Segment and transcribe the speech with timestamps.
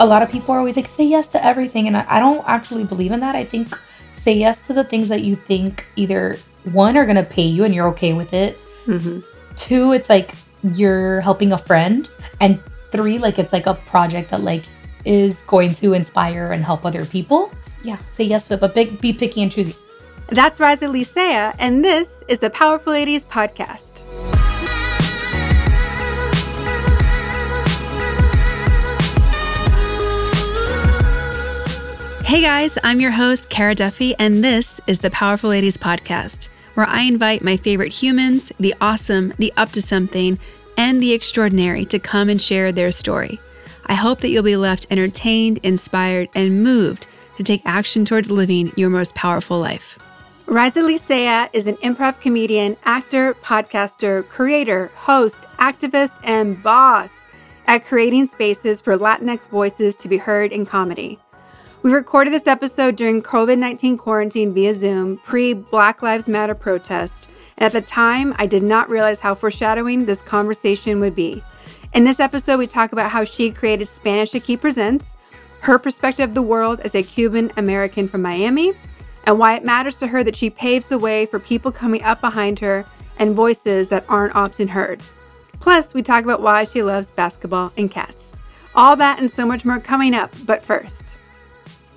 [0.00, 1.86] a lot of people are always like, say yes to everything.
[1.86, 3.36] And I, I don't actually believe in that.
[3.36, 3.78] I think
[4.14, 6.38] say yes to the things that you think either
[6.72, 8.58] one are going to pay you and you're okay with it.
[8.86, 9.20] Mm-hmm.
[9.56, 10.32] Two, it's like
[10.62, 12.08] you're helping a friend.
[12.40, 12.60] And
[12.90, 14.64] three, like it's like a project that like
[15.04, 17.52] is going to inspire and help other people.
[17.84, 19.74] Yeah, say yes to it, but big, be picky and choosy.
[20.28, 24.00] That's Raisa Licea, and this is the Powerful Ladies Podcast.
[32.30, 36.86] Hey guys, I'm your host, Kara Duffy, and this is the Powerful Ladies Podcast, where
[36.86, 40.38] I invite my favorite humans, the awesome, the up to something,
[40.76, 43.40] and the extraordinary to come and share their story.
[43.86, 48.72] I hope that you'll be left entertained, inspired, and moved to take action towards living
[48.76, 49.98] your most powerful life.
[50.46, 57.26] Raisa Licea is an improv comedian, actor, podcaster, creator, host, activist, and boss
[57.66, 61.18] at creating spaces for Latinx voices to be heard in comedy.
[61.82, 67.30] We recorded this episode during COVID 19 quarantine via Zoom, pre Black Lives Matter protest,
[67.56, 71.42] and at the time, I did not realize how foreshadowing this conversation would be.
[71.94, 75.14] In this episode, we talk about how she created Spanish Aquí Presents,
[75.60, 78.74] her perspective of the world as a Cuban American from Miami,
[79.24, 82.20] and why it matters to her that she paves the way for people coming up
[82.20, 82.84] behind her
[83.18, 85.00] and voices that aren't often heard.
[85.60, 88.36] Plus, we talk about why she loves basketball and cats.
[88.74, 91.16] All that and so much more coming up, but first.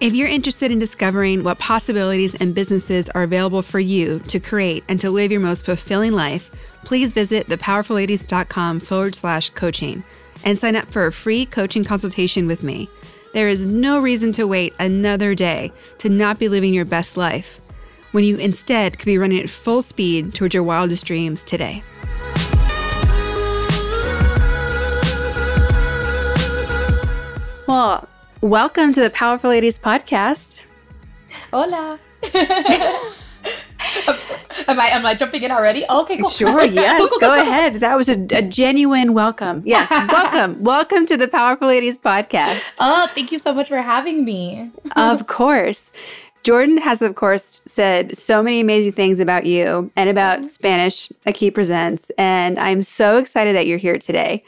[0.03, 4.83] If you're interested in discovering what possibilities and businesses are available for you to create
[4.89, 6.51] and to live your most fulfilling life,
[6.83, 10.03] please visit thepowerfulladies.com forward slash coaching
[10.43, 12.89] and sign up for a free coaching consultation with me.
[13.33, 17.61] There is no reason to wait another day to not be living your best life
[18.11, 21.81] when you instead could be running at full speed towards your wildest dreams today.
[27.65, 28.09] Well,
[28.43, 30.61] welcome to the Powerful Ladies podcast.
[31.53, 31.97] Hola.
[34.67, 35.85] am I am I jumping in already?
[35.89, 36.29] okay, cool.
[36.29, 36.99] Sure, yes.
[36.99, 37.41] cool, cool, go cool.
[37.41, 37.75] ahead.
[37.75, 39.63] That was a, a genuine welcome.
[39.65, 40.61] Yes, welcome.
[40.61, 42.73] welcome to the Powerful Ladies podcast.
[42.81, 44.71] Oh, thank you so much for having me.
[44.97, 45.93] of course.
[46.43, 50.47] Jordan has, of course, said so many amazing things about you and about mm-hmm.
[50.47, 52.11] Spanish Aquí Presents.
[52.17, 54.43] And I'm so excited that you're here today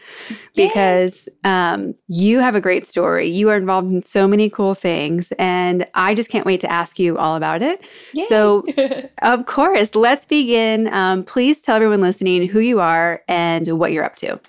[0.55, 3.29] because um, you have a great story.
[3.29, 5.31] You are involved in so many cool things.
[5.39, 7.81] And I just can't wait to ask you all about it.
[8.13, 8.25] Yay.
[8.25, 8.65] So,
[9.21, 10.93] of course, let's begin.
[10.93, 14.39] Um, please tell everyone listening who you are and what you're up to.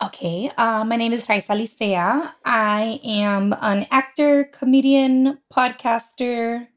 [0.00, 2.30] Okay, uh, my name is Raisa Licea.
[2.44, 6.68] I am an actor, comedian, podcaster,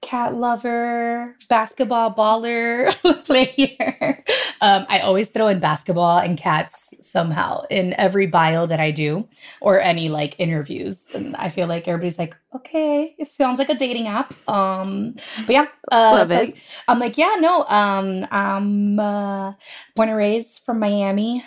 [0.00, 2.94] cat lover, basketball baller
[3.24, 4.24] player.
[4.60, 9.28] Um, I always throw in basketball and cats somehow in every bio that I do
[9.60, 11.04] or any like interviews.
[11.12, 14.32] And I feel like everybody's like, okay, it sounds like a dating app.
[14.48, 15.16] Um,
[15.46, 16.54] but yeah, uh, Love so it.
[16.86, 19.54] I'm like, yeah, no, um, I'm uh,
[19.96, 21.44] born and raised from Miami.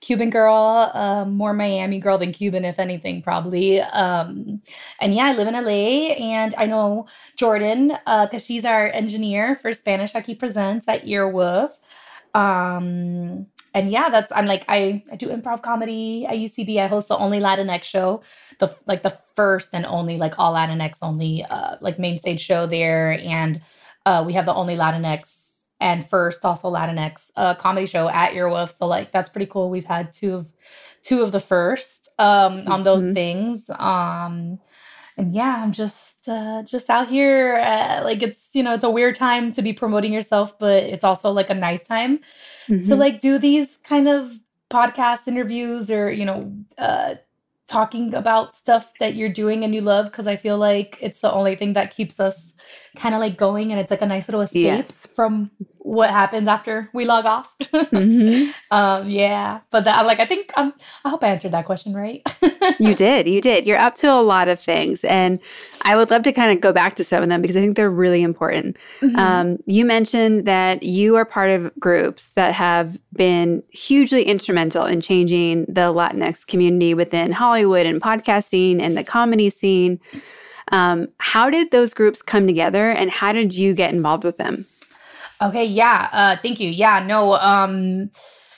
[0.00, 3.80] Cuban girl, uh, more Miami girl than Cuban, if anything, probably.
[3.80, 4.62] Um,
[4.98, 7.06] and yeah, I live in LA, and I know
[7.36, 11.72] Jordan because uh, she's our engineer for Spanish Aquí Presents at Earwolf.
[12.34, 16.78] Um, and yeah, that's I'm like I I do improv comedy at UCB.
[16.78, 18.22] I host the only Latinx show,
[18.58, 22.66] the like the first and only like all Latinx only uh, like main stage show
[22.66, 23.60] there, and
[24.06, 25.39] uh, we have the only Latinx
[25.80, 28.76] and first also Latinx uh, comedy show at Earwolf.
[28.78, 29.70] So like that's pretty cool.
[29.70, 30.52] We've had two of
[31.02, 33.14] two of the first um, on those mm-hmm.
[33.14, 33.70] things.
[33.70, 34.60] Um,
[35.16, 37.56] and yeah, I'm just uh, just out here.
[37.56, 41.04] Uh, like it's you know it's a weird time to be promoting yourself, but it's
[41.04, 42.20] also like a nice time
[42.68, 42.88] mm-hmm.
[42.88, 44.32] to like do these kind of
[44.70, 47.14] podcast interviews or you know uh,
[47.66, 51.32] talking about stuff that you're doing and you love because I feel like it's the
[51.32, 52.49] only thing that keeps us
[52.96, 55.06] kind of like going and it's like a nice little escape yes.
[55.14, 55.50] from
[55.82, 57.52] what happens after we log off.
[57.60, 58.50] mm-hmm.
[58.70, 61.94] um, yeah, but that, I'm like, I think um, I hope I answered that question
[61.94, 62.22] right.
[62.78, 63.66] you did, you did.
[63.66, 65.40] You're up to a lot of things, and
[65.82, 67.76] I would love to kind of go back to some of them because I think
[67.76, 68.76] they're really important.
[69.00, 69.16] Mm-hmm.
[69.16, 75.00] Um, you mentioned that you are part of groups that have been hugely instrumental in
[75.00, 79.98] changing the Latinx community within Hollywood and podcasting and the comedy scene.
[80.70, 84.64] Um, how did those groups come together and how did you get involved with them?
[85.42, 86.08] Okay, yeah.
[86.12, 86.68] Uh, thank you.
[86.68, 87.34] Yeah, no.
[87.34, 88.10] Um,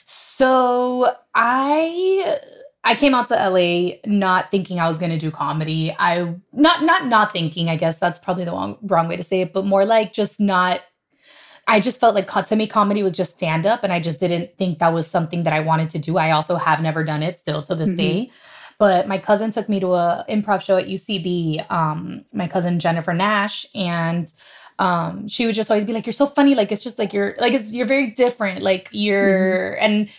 [0.05, 2.39] so I
[2.83, 5.95] I came out to LA not thinking I was going to do comedy.
[5.97, 7.69] I not not not thinking.
[7.69, 10.39] I guess that's probably the wrong wrong way to say it, but more like just
[10.39, 10.81] not.
[11.65, 14.57] I just felt like to me comedy was just stand up, and I just didn't
[14.57, 16.17] think that was something that I wanted to do.
[16.17, 17.95] I also have never done it still to this mm-hmm.
[17.95, 18.31] day.
[18.79, 21.69] But my cousin took me to a improv show at UCB.
[21.71, 24.31] Um, my cousin Jennifer Nash, and
[24.79, 26.55] um, she would just always be like, "You're so funny.
[26.55, 28.61] Like it's just like you're like it's you're very different.
[28.61, 29.85] Like you're mm-hmm.
[29.85, 30.09] and."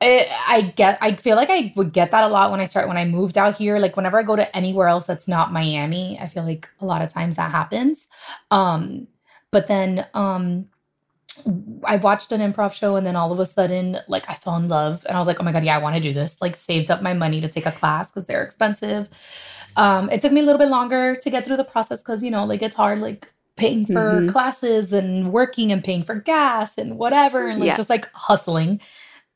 [0.00, 2.86] It, I get I feel like I would get that a lot when I start
[2.86, 6.16] when I moved out here like whenever I go to anywhere else that's not Miami
[6.20, 8.06] I feel like a lot of times that happens
[8.52, 9.08] um
[9.50, 10.68] but then um
[11.84, 14.68] I watched an improv show and then all of a sudden, like I fell in
[14.68, 16.36] love and I was like, oh my God, yeah, I want to do this.
[16.40, 19.08] Like saved up my money to take a class because they're expensive.
[19.76, 22.30] Um, it took me a little bit longer to get through the process because, you
[22.30, 24.28] know, like it's hard, like paying for mm-hmm.
[24.28, 27.76] classes and working and paying for gas and whatever and like yeah.
[27.76, 28.80] just like hustling.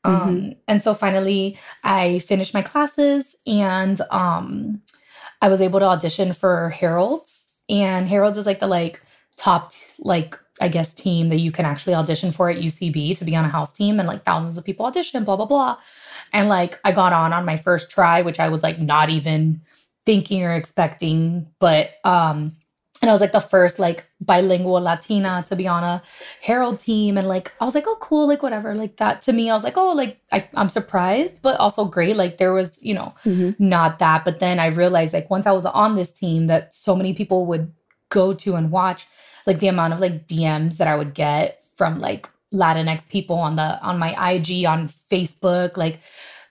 [0.05, 0.51] Um, mm-hmm.
[0.67, 4.81] and so finally I finished my classes and um
[5.41, 7.41] I was able to audition for Harold's.
[7.69, 9.01] And Harold's is like the like
[9.37, 13.35] top like I guess, team that you can actually audition for at UCB to be
[13.35, 15.77] on a house team, and like thousands of people audition, blah blah blah.
[16.31, 19.61] And like I got on on my first try, which I was like not even
[20.05, 22.55] thinking or expecting, but um,
[23.01, 26.01] and I was like the first like bilingual Latina to be on a
[26.41, 29.49] Harold team, and like I was like, oh cool, like whatever, like that to me,
[29.49, 32.15] I was like, oh like I, I'm surprised, but also great.
[32.15, 33.51] Like there was you know mm-hmm.
[33.59, 36.95] not that, but then I realized like once I was on this team that so
[36.95, 37.73] many people would
[38.09, 39.07] go to and watch
[39.45, 43.55] like the amount of like DMs that I would get from like Latinx people on
[43.55, 45.99] the on my IG on Facebook, like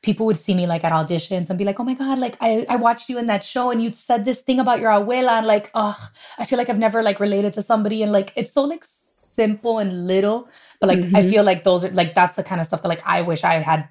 [0.02, 2.66] people would see me like at auditions and be like, "Oh my god, like I
[2.68, 5.46] I watched you in that show and you said this thing about your abuela and
[5.46, 5.96] like, oh,
[6.38, 9.78] I feel like I've never like related to somebody and like it's so like simple
[9.78, 10.48] and little,
[10.80, 11.16] but like mm-hmm.
[11.16, 13.44] I feel like those are like that's the kind of stuff that like I wish
[13.44, 13.88] I had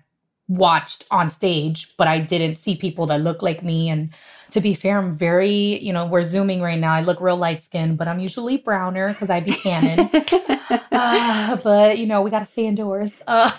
[0.52, 4.14] watched on stage, but I didn't see people that look like me and
[4.52, 6.92] to be fair, I'm very, you know, we're zooming right now.
[6.92, 10.10] I look real light skinned, but I'm usually browner because I be tanning.
[10.92, 13.14] uh, but you know, we got to stay indoors.
[13.26, 13.52] Uh,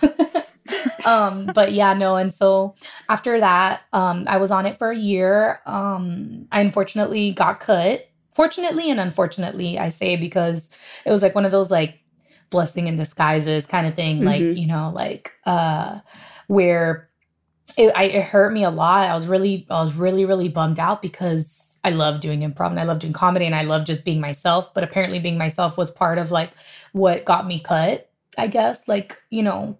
[1.06, 2.16] um, but yeah, no.
[2.16, 2.74] And so
[3.08, 5.60] after that, um, I was on it for a year.
[5.64, 8.08] Um, I unfortunately got cut.
[8.34, 10.68] Fortunately and unfortunately, I say because
[11.06, 11.98] it was like one of those like
[12.50, 14.16] blessing in disguises kind of thing.
[14.18, 14.26] Mm-hmm.
[14.26, 16.00] Like, you know, like uh
[16.52, 17.08] where
[17.78, 19.08] it, I, it hurt me a lot.
[19.08, 22.80] I was really, I was really, really bummed out because I love doing improv and
[22.80, 24.72] I love doing comedy and I love just being myself.
[24.74, 26.50] But apparently, being myself was part of like
[26.92, 28.10] what got me cut.
[28.36, 29.78] I guess, like you know,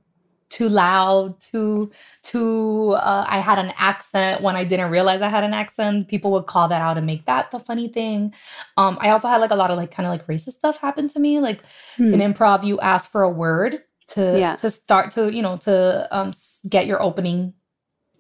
[0.49, 1.91] too loud, too,
[2.23, 2.93] too.
[2.93, 6.09] Uh, I had an accent when I didn't realize I had an accent.
[6.09, 8.33] People would call that out and make that the funny thing.
[8.79, 11.09] Um, I also had like a lot of like kind of like racist stuff happen
[11.09, 11.39] to me.
[11.39, 11.63] Like
[11.97, 12.15] hmm.
[12.15, 14.57] in improv, you ask for a word to yeah.
[14.57, 16.33] to start to you know to um,
[16.69, 17.55] get your opening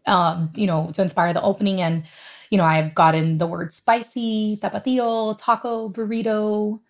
[0.06, 1.80] um, you know, to inspire the opening.
[1.80, 2.04] And,
[2.50, 6.80] you know, I've gotten the word spicy, tapatio, taco, burrito,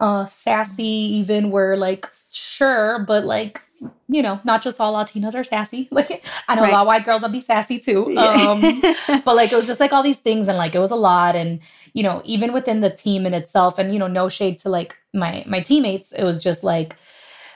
[0.00, 3.60] uh, sassy, even where like, sure, but like,
[4.08, 5.88] you know, not just all Latinos are sassy.
[5.92, 6.70] Like I know right.
[6.70, 8.14] a lot of white girls will be sassy too.
[8.18, 8.82] Um,
[9.24, 11.34] but like it was just like all these things and like it was a lot.
[11.34, 11.60] And,
[11.92, 14.96] you know, even within the team in itself, and you know, no shade to like
[15.12, 16.96] my my teammates, it was just like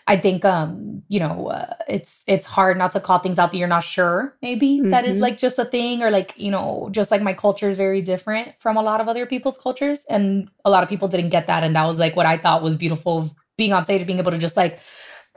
[0.07, 3.59] I think um, you know, uh, it's it's hard not to call things out that
[3.59, 4.37] you're not sure.
[4.43, 4.91] Maybe mm-hmm.
[4.91, 5.23] that is mm-hmm.
[5.23, 8.53] like just a thing, or like you know, just like my culture is very different
[8.59, 11.65] from a lot of other people's cultures, and a lot of people didn't get that,
[11.65, 14.33] and that was like what I thought was beautiful of being on stage, being able
[14.33, 14.79] to just like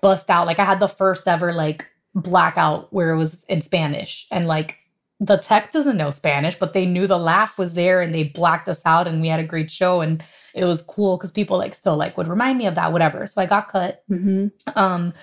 [0.01, 0.47] bust out.
[0.47, 4.77] Like I had the first ever like blackout where it was in Spanish, and like
[5.19, 8.69] the tech doesn't know Spanish, but they knew the laugh was there and they blacked
[8.69, 11.73] us out and we had a great show and it was cool because people like
[11.73, 13.25] still like would remind me of that, whatever.
[13.25, 14.03] So I got cut.
[14.11, 14.47] Mm-hmm.
[14.75, 15.13] Um,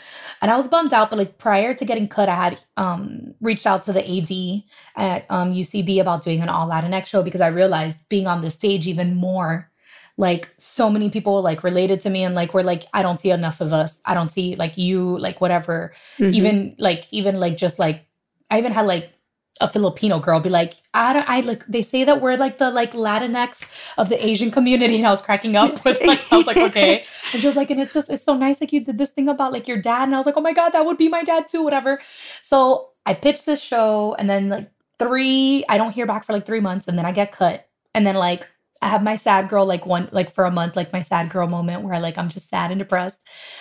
[0.42, 3.66] and I was bummed out, but like prior to getting cut, I had um reached
[3.66, 4.64] out to the AD
[4.96, 8.50] at um UCB about doing an all Latinx show because I realized being on the
[8.50, 9.70] stage even more
[10.16, 13.32] like so many people like related to me and like we're like i don't see
[13.32, 16.32] enough of us i don't see like you like whatever mm-hmm.
[16.32, 18.06] even like even like just like
[18.48, 19.13] i even had like
[19.60, 22.70] a Filipino girl be like, I don't, I look, they say that we're like the
[22.70, 24.96] like Latinx of the Asian community.
[24.96, 27.04] And I was cracking up with like, I was like, okay.
[27.32, 28.60] And she was like, and it's just, it's so nice.
[28.60, 30.04] Like you did this thing about like your dad.
[30.04, 32.00] And I was like, oh my God, that would be my dad too, whatever.
[32.42, 36.46] So I pitched this show and then like three, I don't hear back for like
[36.46, 37.68] three months and then I get cut.
[37.94, 38.48] And then like,
[38.82, 41.46] I have my sad girl like one like for a month, like my sad girl
[41.46, 43.18] moment where like I'm just sad and depressed.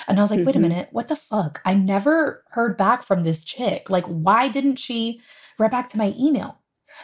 [0.08, 0.48] And I was like, mm-hmm.
[0.48, 0.70] wait a mm-hmm.
[0.70, 1.62] minute, what the fuck?
[1.64, 3.90] I never heard back from this chick.
[3.90, 5.22] Like, why didn't she
[5.60, 6.58] right back to my email.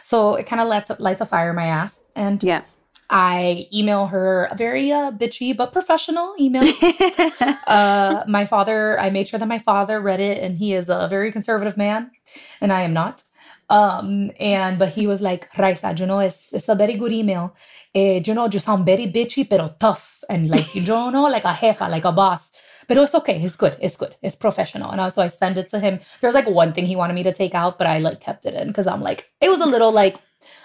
[0.03, 1.99] So it kind of lights, lights a fire in my ass.
[2.15, 2.63] And yeah.
[3.09, 6.63] I email her a very uh, bitchy but professional email.
[7.67, 11.07] uh, my father, I made sure that my father read it, and he is a
[11.09, 12.11] very conservative man,
[12.61, 13.23] and I am not.
[13.71, 17.55] Um, and but he was like, Raisa, you know, it's, it's a very good email.
[17.95, 21.53] Uh, you know, you sound very bitchy, pero tough, and like you know, like a
[21.53, 22.51] jefa, like a boss
[22.89, 23.41] but it was okay.
[23.41, 23.77] It's good.
[23.79, 24.15] It's good.
[24.21, 24.89] It's professional.
[24.91, 25.99] And so I send it to him.
[26.19, 28.45] There was like one thing he wanted me to take out, but I like kept
[28.45, 30.17] it in because I'm like, it was a little like,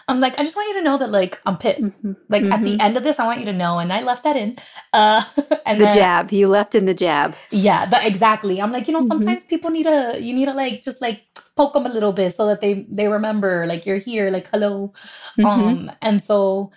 [0.09, 2.03] I'm like, I just want you to know that like I'm pissed.
[2.03, 2.17] Mhm.
[2.31, 2.83] Like at the Mhm.
[2.87, 3.79] end of this, I want you to know.
[3.79, 4.57] And I left that in.
[4.93, 5.23] Uh,
[5.67, 6.33] and the then, jab.
[6.33, 7.35] You left in the jab.
[7.51, 8.61] yeah, the, exactly.
[8.61, 9.09] I'm like, you know, Mhm.
[9.09, 11.23] sometimes people need a you need to like just like
[11.57, 14.93] poke them a little bit so that they they remember like you're here, like hello.
[15.39, 15.45] Mhm.
[15.47, 16.71] Um, and so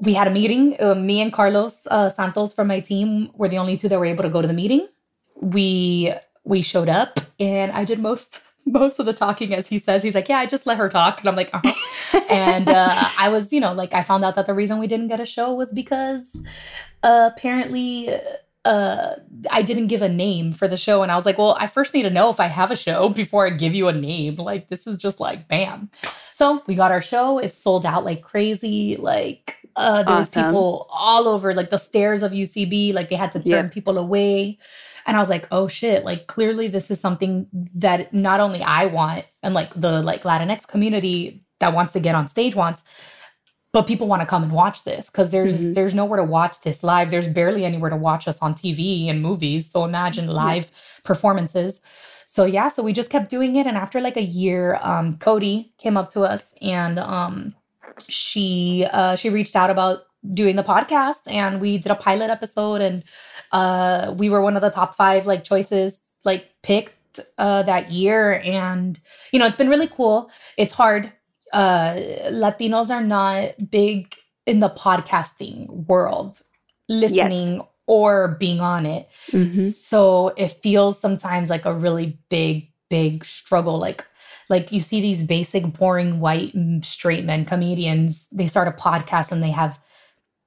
[0.00, 0.76] we had a meeting.
[0.80, 4.06] Uh, me and Carlos uh, Santos from my team were the only two that were
[4.06, 4.88] able to go to the meeting.
[5.36, 6.12] We
[6.44, 10.02] we showed up, and I did most most of the talking, as he says.
[10.02, 13.28] He's like, "Yeah, I just let her talk," and I'm like, "Uh-huh." and uh, I
[13.28, 15.52] was, you know, like I found out that the reason we didn't get a show
[15.54, 16.24] was because
[17.02, 18.10] uh, apparently
[18.64, 19.16] uh,
[19.50, 21.94] I didn't give a name for the show, and I was like, well, I first
[21.94, 24.36] need to know if I have a show before I give you a name.
[24.36, 25.90] Like this is just like bam.
[26.32, 27.38] So we got our show.
[27.38, 28.96] It sold out like crazy.
[28.96, 32.92] Like uh, there was people all over, like the stairs of UCB.
[32.94, 34.58] Like they had to turn people away.
[35.06, 37.46] And I was like, oh shit, like clearly this is something
[37.76, 42.14] that not only I want and like the like Latinx community that wants to get
[42.14, 42.84] on stage wants,
[43.72, 45.74] but people want to come and watch this because there's Mhm.
[45.74, 47.10] there's nowhere to watch this live.
[47.10, 49.70] There's barely anywhere to watch us on TV and movies.
[49.70, 50.32] So imagine Yeah.
[50.32, 50.70] live
[51.04, 51.80] performances.
[52.26, 53.66] So yeah, so we just kept doing it.
[53.66, 57.54] And after like a year, um, Cody came up to us and um
[58.08, 60.02] she uh she reached out about
[60.34, 63.04] doing the podcast and we did a pilot episode and
[63.52, 68.40] uh we were one of the top five like choices like picked uh that year.
[68.44, 69.00] And
[69.32, 70.30] you know it's been really cool.
[70.56, 71.12] It's hard
[71.52, 71.94] uh
[72.30, 74.14] latinos are not big
[74.46, 76.40] in the podcasting world
[76.88, 79.08] listening or being on it.
[79.32, 79.72] Mhm.
[79.72, 83.78] so it feels sometimes like a really big big struggle.
[83.78, 84.04] Like
[84.50, 86.52] like you see these basic boring white
[86.82, 89.78] straight men comedians they start a podcast and they have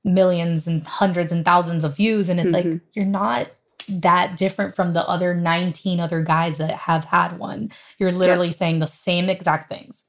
[0.03, 2.81] millions and hundreds and thousands of views and it's like Mhm.
[2.93, 3.47] you're not
[3.89, 7.69] that different from the other 19 other guys that have had one.
[7.97, 10.05] You're literally saying the same exact things.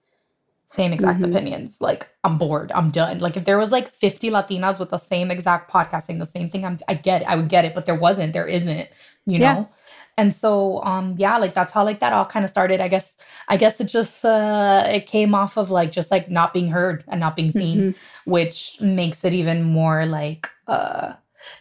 [0.67, 1.31] Same exact Mhm.
[1.31, 1.79] opinions.
[1.81, 2.71] Like i'm bored.
[2.75, 3.19] I'm done.
[3.21, 6.49] Like if there was like 50 latinas with the same exact podcast saying the same
[6.49, 7.29] thing i'm i get it.
[7.29, 8.33] I would get it but there wasn't.
[8.33, 8.89] There isn't
[9.27, 9.53] you Yeah.
[9.55, 9.69] know
[10.17, 13.15] and so um yeah like that's how like that all kind of started i guess
[13.49, 17.05] i guess it just uh it came off of like just like not being heard
[17.09, 17.95] and not being seen Mhm.
[18.25, 21.13] which makes it even more like uh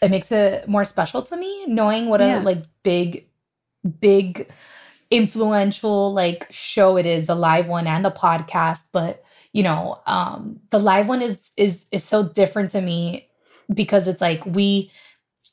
[0.02, 2.40] it makes it more special to me knowing what Yeah.
[2.40, 3.28] a like big
[4.00, 4.48] big
[5.12, 10.60] influential like show it is the live one and the podcast but you know um
[10.72, 13.28] the live one is is is so different to me
[13.74, 14.92] because it's like we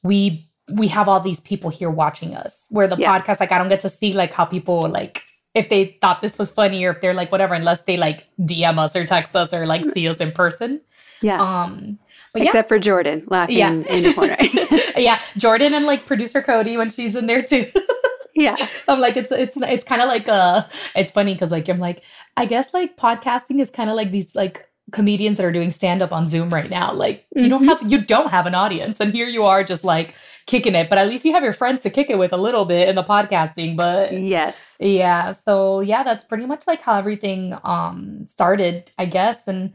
[0.03, 3.19] we we have all these people here watching us where the Yeah.
[3.21, 5.23] podcast like i don't get to see like how people like
[5.55, 8.79] if they thought this was funny or if they're like whatever unless they like dm
[8.79, 10.81] us or text us or like see us in person
[11.23, 11.41] Yeah.
[11.41, 11.99] um
[12.33, 13.71] but yeah Except for Jordan laughing Yeah.
[13.73, 14.37] in the corner.
[14.97, 17.67] yeah jordan and like producer cody when she's in there too
[18.35, 18.57] yeah.
[18.89, 20.63] i'm like it's it's it's kind of like uh
[20.95, 22.03] it's funny because like i'm like
[22.37, 26.03] i guess like podcasting is kind of like these like comedians that are doing stand
[26.03, 27.69] up on zoom right now like you don't Mhm.
[27.69, 30.15] have you don't have an audience and here you are just like
[30.47, 32.65] kicking it but at least you have your friends to kick it with a little
[32.65, 34.77] bit in the podcasting but Yes.
[34.81, 39.73] yeah so yeah that's pretty much like how everything um started i guess and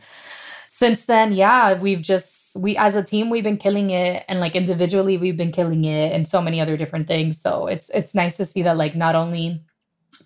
[0.69, 4.55] since then yeah we've just we as a team we've been killing it and like
[4.55, 8.37] individually we've been killing it and so many other different things so it's it's nice
[8.37, 9.61] to see that like not only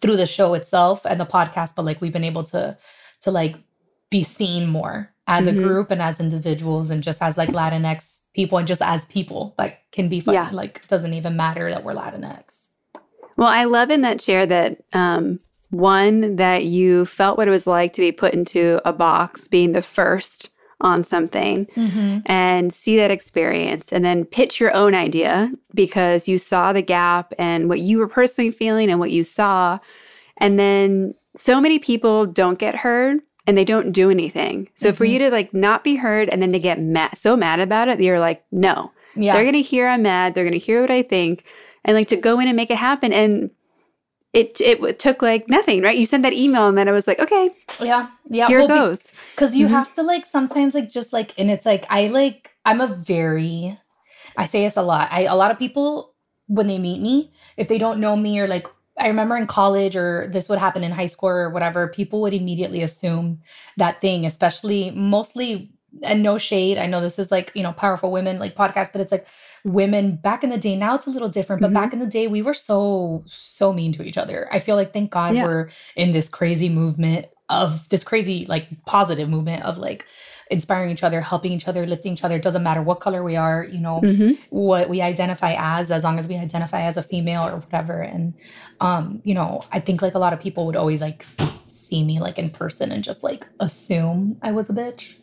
[0.01, 2.77] through the show itself and the podcast but like we've been able to
[3.21, 3.55] to like
[4.09, 5.49] be seen more as Mhm.
[5.49, 9.53] a group and as individuals and just as like latinx people and just as people
[9.57, 10.49] like can be fun Yeah.
[10.51, 12.43] like doesn't even matter that we're latinx
[13.37, 15.39] Well, I love in that share that um,
[15.69, 19.71] one that you felt what it was like to be put into a box, being
[19.71, 20.49] the first
[20.81, 22.19] on something, mm-hmm.
[22.25, 27.33] and see that experience, and then pitch your own idea because you saw the gap
[27.39, 29.77] and what you were personally feeling and what you saw,
[30.37, 34.69] and then so many people don't get heard and they don't do anything.
[34.75, 35.09] So for Mhm.
[35.11, 37.99] you to like not be heard and then to get mad, so mad about it,
[38.01, 40.35] you're like, no, yeah they're gonna hear I'm mad.
[40.35, 41.43] They're gonna hear what I think,
[41.83, 43.11] and like to go in and make it happen.
[43.13, 43.51] And
[44.33, 45.97] it it took like nothing, right?
[45.97, 47.49] You sent that email, and then I was like, okay,
[47.81, 49.11] yeah yeah here Well, it goes.
[49.35, 49.71] Cause you Mhm.
[49.71, 53.77] have to like sometimes like just like and it's like I like I'm a very
[54.37, 55.09] I say this a lot.
[55.11, 56.13] I a lot of people
[56.47, 58.67] when they meet me, if they don't know me or like
[58.99, 62.33] I remember in college or this would happen in high school or whatever, people would
[62.33, 63.41] immediately assume
[63.77, 65.71] that thing, especially mostly
[66.03, 66.77] and no shade.
[66.77, 69.25] I know this is like, you know, powerful women like podcast, but it's like
[69.63, 70.75] women back in the day.
[70.75, 71.73] Now it's a little different, but Mhm.
[71.75, 74.47] back in the day we were so so mean to each other.
[74.51, 75.43] I feel like thank God Yeah.
[75.45, 80.05] we're in this crazy movement of this crazy like positive movement of like
[80.49, 82.35] inspiring each other, helping each other, lifting each other.
[82.35, 84.37] It doesn't matter what color we are, you know, Mhm.
[84.49, 88.01] what we identify as, as long as we identify as a female or whatever.
[88.01, 88.33] And,
[88.81, 91.25] um, you know, I think like a lot of people would always like
[91.67, 95.15] see me like in person and just like assume I was a bitch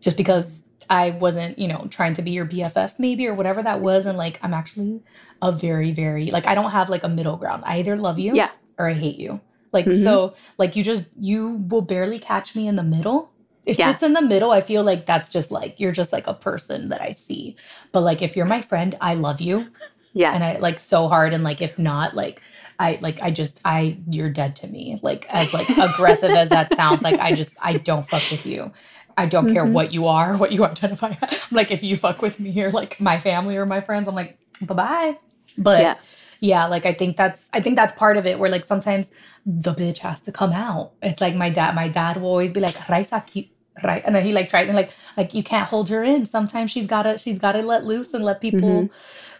[0.00, 3.80] just because I wasn't, you know, trying to be your BFF maybe or whatever that
[3.80, 4.06] was.
[4.06, 5.00] And like, I'm actually
[5.42, 7.62] a very, very, like, I don't have like a middle ground.
[7.66, 8.50] I either love you Yeah.
[8.78, 9.40] or I hate you.
[9.72, 10.04] Like, Mhm.
[10.04, 13.30] so, like, you just, you will barely catch me in the middle.
[13.66, 13.90] If Yeah.
[13.90, 16.88] it's in the middle, I feel like that's just like, you're just like a person
[16.90, 17.56] that I see.
[17.92, 19.66] But like, if you're my friend, I love you
[20.14, 20.32] Yeah.
[20.32, 21.34] and I like so hard.
[21.34, 22.40] And like, if not, like,
[22.78, 25.00] I like, I just, I, you're dead to me.
[25.02, 28.70] Like, as like aggressive as that sounds, like, I just, I don't fuck with you.
[29.18, 29.72] I don't care Mhm.
[29.72, 31.14] what you are, what you identify.
[31.22, 31.38] as.
[31.50, 34.38] like, if you fuck with me or like my family or my friends, I'm like,
[34.62, 35.16] bye bye.
[35.58, 35.94] But Yeah.
[36.40, 36.66] yeah.
[36.66, 38.38] like I think that's, I think that's part of it.
[38.38, 39.08] Where like sometimes
[39.44, 40.92] the bitch has to come out.
[41.02, 41.74] It's like my dad.
[41.74, 44.76] My dad will always be like, Raisa, keep right, and then he like tries and
[44.76, 46.26] like, like you can't hold her in.
[46.26, 48.90] Sometimes she's gotta, she's gotta let loose and let people Mhm.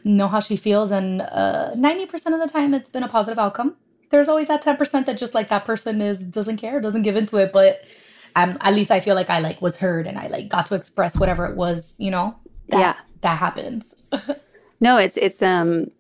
[0.05, 0.91] know how she feels.
[0.91, 3.77] And uh, ninety percent of the time, it's been a positive outcome.
[4.11, 7.17] There's always that ten percent that just like that person is doesn't care, doesn't give
[7.17, 7.81] into it, but.
[8.39, 10.75] Um, at least I feel like I like was heard and I like got to
[10.75, 12.35] express whatever it was, you know.
[12.69, 12.95] That, Yeah.
[13.23, 13.95] that happens.
[14.79, 15.91] No, it's it's um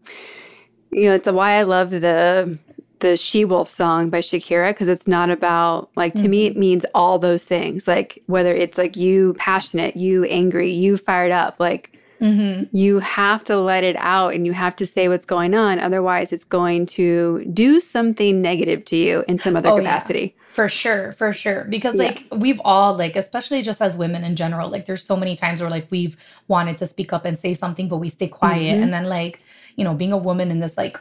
[0.92, 2.58] you know, it's a why I love the
[3.00, 6.86] the She Wolf song by Shakira because it's not about like to me it means
[6.94, 7.86] all those things.
[7.86, 12.64] Like whether it's like you passionate, you angry, you fired up, like mm-hmm.
[12.74, 16.32] you have to let it out and you have to say what's going on otherwise
[16.32, 19.82] it's going to do something negative to you in some other Oh, yeah.
[19.82, 20.34] capacity.
[20.54, 21.64] For sure, for sure.
[21.64, 22.04] Because Yeah.
[22.04, 25.60] like we've all like, especially just as women in general, like there's so many times
[25.60, 26.16] where like we've
[26.48, 28.78] wanted to speak up and say something, but we stay quiet.
[28.78, 28.84] Mhm.
[28.84, 29.40] And then like,
[29.76, 30.98] you know, being a woman in this like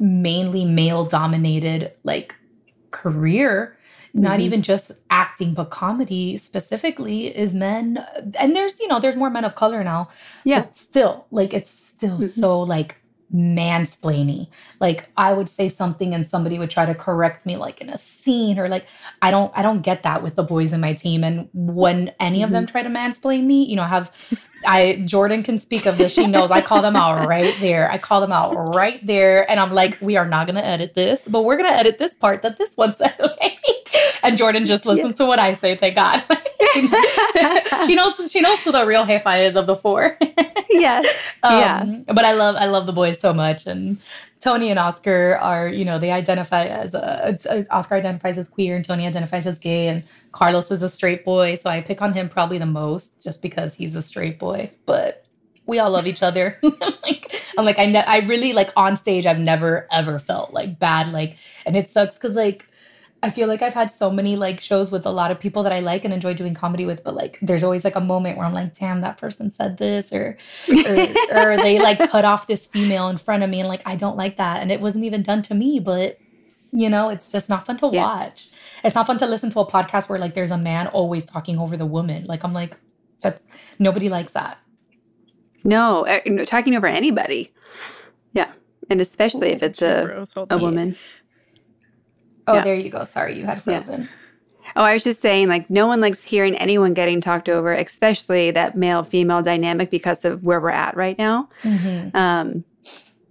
[0.00, 2.34] mainly male dominated like
[2.90, 3.76] career,
[4.14, 4.42] not Mhm.
[4.42, 8.04] even just acting, but comedy specifically is men.
[8.38, 10.08] And there's, you know, there's more men of color now.
[10.44, 10.62] Yeah.
[10.62, 12.28] But still, like it's still Mhm.
[12.28, 12.96] so like
[13.32, 14.48] mansplaining.
[14.80, 17.96] Like I would say something and somebody would try to correct me like in a
[17.98, 18.86] scene or like
[19.22, 21.22] I don't I don't get that with the boys in my team.
[21.22, 24.10] And when any of them try to mansplain me, you know, I have
[24.66, 26.12] I Jordan can speak of this.
[26.12, 27.90] She knows I call them out right there.
[27.90, 29.50] I call them out right there.
[29.50, 32.42] And I'm like, we are not gonna edit this, but we're gonna edit this part
[32.42, 33.18] that this one said.
[34.22, 36.22] and Jordan just listens to what I say, thank God.
[37.86, 40.18] she, knows she knows who the real Jefa is of the four.
[40.70, 41.06] yes.
[41.42, 41.80] Yeah.
[41.82, 43.98] Um, But I love I love the boys so much, and
[44.40, 48.48] Tony and Oscar are you know they identify as a, it's, it's- Oscar identifies as
[48.48, 51.54] queer and Tony identifies as gay, and Carlos is a straight boy.
[51.56, 54.70] So I pick on him probably the most just because he's a straight boy.
[54.86, 55.26] But
[55.66, 56.58] we all love each other.
[57.02, 60.78] like I'm like I ne- I really like on stage I've never ever felt like
[60.78, 62.66] bad like, and it sucks because like.
[63.22, 65.72] I feel like I've had so many like shows with a lot of people that
[65.72, 68.46] I like and enjoy doing comedy with, but like there's always like a moment where
[68.46, 70.38] I'm like, damn, that person said this or
[70.70, 70.96] or,
[71.34, 74.16] or they like cut off this female in front of me and like I don't
[74.16, 76.18] like that and it wasn't even done to me but
[76.72, 78.04] you know it's just not fun to Yeah.
[78.04, 78.48] watch
[78.84, 81.58] it's not fun to listen to a podcast where like there's a man always talking
[81.58, 82.78] over the woman like I'm like
[83.20, 83.42] that's
[83.78, 84.58] nobody likes that
[85.64, 87.52] No, uh, no, talking over anybody.
[88.32, 88.52] Yeah.
[88.88, 90.60] And especially if it's a, a on.
[90.60, 90.96] woman.
[92.50, 92.64] Oh Yeah.
[92.64, 93.80] there you go sorry you had Yeah.
[93.80, 94.08] frozen
[94.76, 98.52] Oh, I was just saying, like, no one likes hearing anyone getting talked over, especially
[98.52, 101.48] that male female dynamic because of where we're at right now.
[101.64, 102.14] Mhm.
[102.14, 102.62] Um,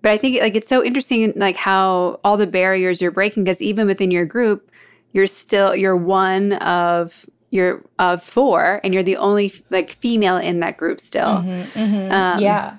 [0.01, 3.62] but I think like it's so interesting, like how all the barriers you're breaking, because
[3.62, 4.69] even within your group,
[5.13, 10.60] you're still you're one of you're of four, and you're the only like female in
[10.60, 11.38] that group still.
[11.39, 12.12] Mhm, mhm.
[12.12, 12.73] Um, yeah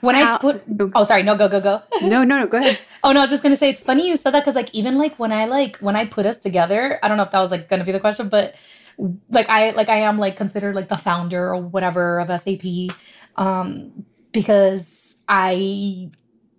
[0.00, 0.62] when how- I put
[0.94, 2.46] oh sorry no go go go No, no, no.
[2.46, 2.78] Go ahead.
[3.02, 4.98] Oh no, I was just gonna say it's funny you said that because like even
[4.98, 7.50] like when I like when I put us together, I don't know if that was
[7.50, 8.54] like gonna be the question, but
[9.30, 12.94] like I like I am like considered like the founder or whatever of SAP,
[13.36, 16.10] um, because I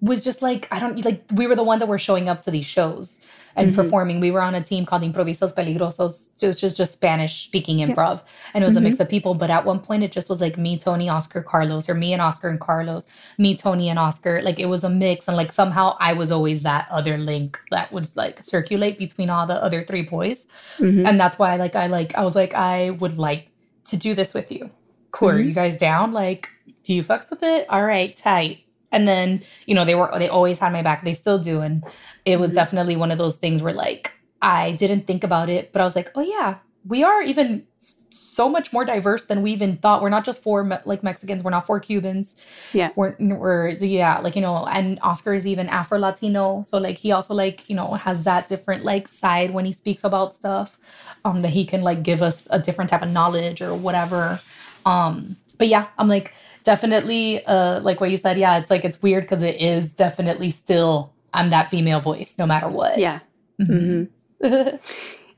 [0.01, 2.51] was just like I don't like we were the ones that were showing up to
[2.51, 3.19] these shows
[3.55, 3.75] and Mhm.
[3.75, 4.19] performing.
[4.19, 6.27] We were on a team called Improvisos Peligrosos.
[6.41, 8.21] It was just just Spanish speaking improv,
[8.53, 8.83] and it was a Mhm.
[8.83, 9.33] mix of people.
[9.33, 12.21] But at one point, it just was like me, Tony, Oscar, Carlos, or me and
[12.21, 13.05] Oscar and Carlos
[13.37, 14.41] me, Tony, and Oscar.
[14.41, 17.91] Like it was a mix, and like somehow I was always that other link that
[17.91, 20.45] would like circulate between all the other three boys,
[20.79, 21.07] Mhm.
[21.07, 23.47] and that's why like I like I was like I would like
[23.85, 24.69] to do this with you.
[25.11, 25.45] Cool, are Mhm.
[25.47, 26.13] you guys down?
[26.13, 26.49] Like,
[26.83, 27.65] do you fucks with it?
[27.69, 28.59] All right, tight.
[28.91, 31.04] And then you know they were they always had my back.
[31.04, 31.84] They still do, and
[32.25, 32.56] it was Mhm.
[32.56, 35.95] definitely one of those things where like I didn't think about it, but I was
[35.95, 36.56] like, oh yeah,
[36.88, 37.63] we are even
[38.10, 40.01] so much more diverse than we even thought.
[40.01, 41.43] We're not just four like Mexicans.
[41.43, 42.34] We're not four Cubans.
[42.73, 42.89] Yeah.
[42.95, 46.63] We're we're yeah like you know and Oscar is even Afro Latino.
[46.67, 50.04] So like he also like you know has that different like side when he speaks
[50.04, 50.77] about stuff,
[51.23, 54.39] um that he can like give us a different type of knowledge or whatever.
[54.86, 58.38] Um, but yeah, I'm like definitely uh like what you said.
[58.38, 62.45] Yeah, it's like it's weird because it is definitely still I'm that female voice no
[62.45, 62.97] matter what.
[62.97, 63.19] Yeah.
[63.62, 64.08] Mhm.
[64.41, 64.76] hmm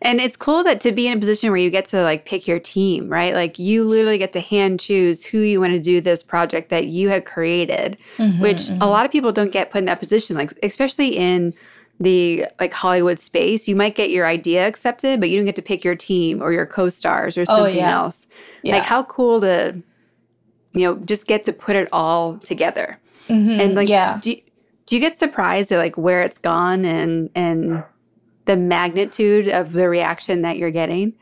[0.05, 2.45] And it's cool that to be in a position where you get to like pick
[2.45, 3.33] your team, right?
[3.33, 6.87] Like you literally get to hand choose who you want to do this project that
[6.87, 10.35] you had created, Mhm, which a lot of people don't get put in that position.
[10.35, 11.53] Like especially in
[12.01, 15.61] the like Hollywood space, you might get your idea accepted, but you don't get to
[15.61, 17.97] pick your team or your co-stars or Oh, something yeah.
[18.01, 18.27] else.
[18.63, 18.75] yeah.
[18.75, 19.81] Like how cool to
[20.73, 22.99] you know just get to put it all together.
[23.29, 24.19] Mhm, And like yeah.
[24.21, 24.35] do,
[24.85, 27.83] do you get surprised at like where it's gone and and
[28.45, 31.13] the magnitude of the reaction that you're getting?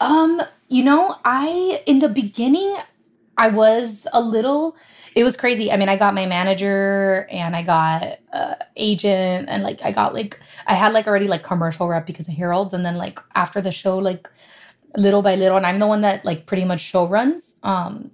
[0.00, 2.76] Um, you know, I in the beginning
[3.36, 4.76] I was a little
[5.16, 5.72] it was crazy.
[5.72, 10.14] I mean, I got my manager and I got uh agent and like I got
[10.14, 13.60] like I had like already like commercial rep because of Harold's and then like after
[13.60, 14.28] the show like
[14.96, 17.42] little by little and I'm the one that like pretty much show runs.
[17.62, 18.10] Um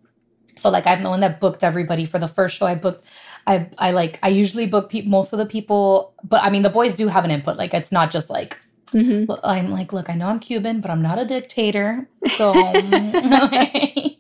[0.57, 3.05] so like I'm the one that booked everybody for the first show I booked
[3.47, 6.71] I I like I usually book pe- most of the people but I mean the
[6.71, 8.59] boys do have an input like it's not just like
[8.93, 9.31] Mm-hmm.
[9.45, 12.09] I'm like, look, I know I'm Cuban, but I'm not a dictator.
[12.29, 12.53] So,
[13.25, 14.16] like,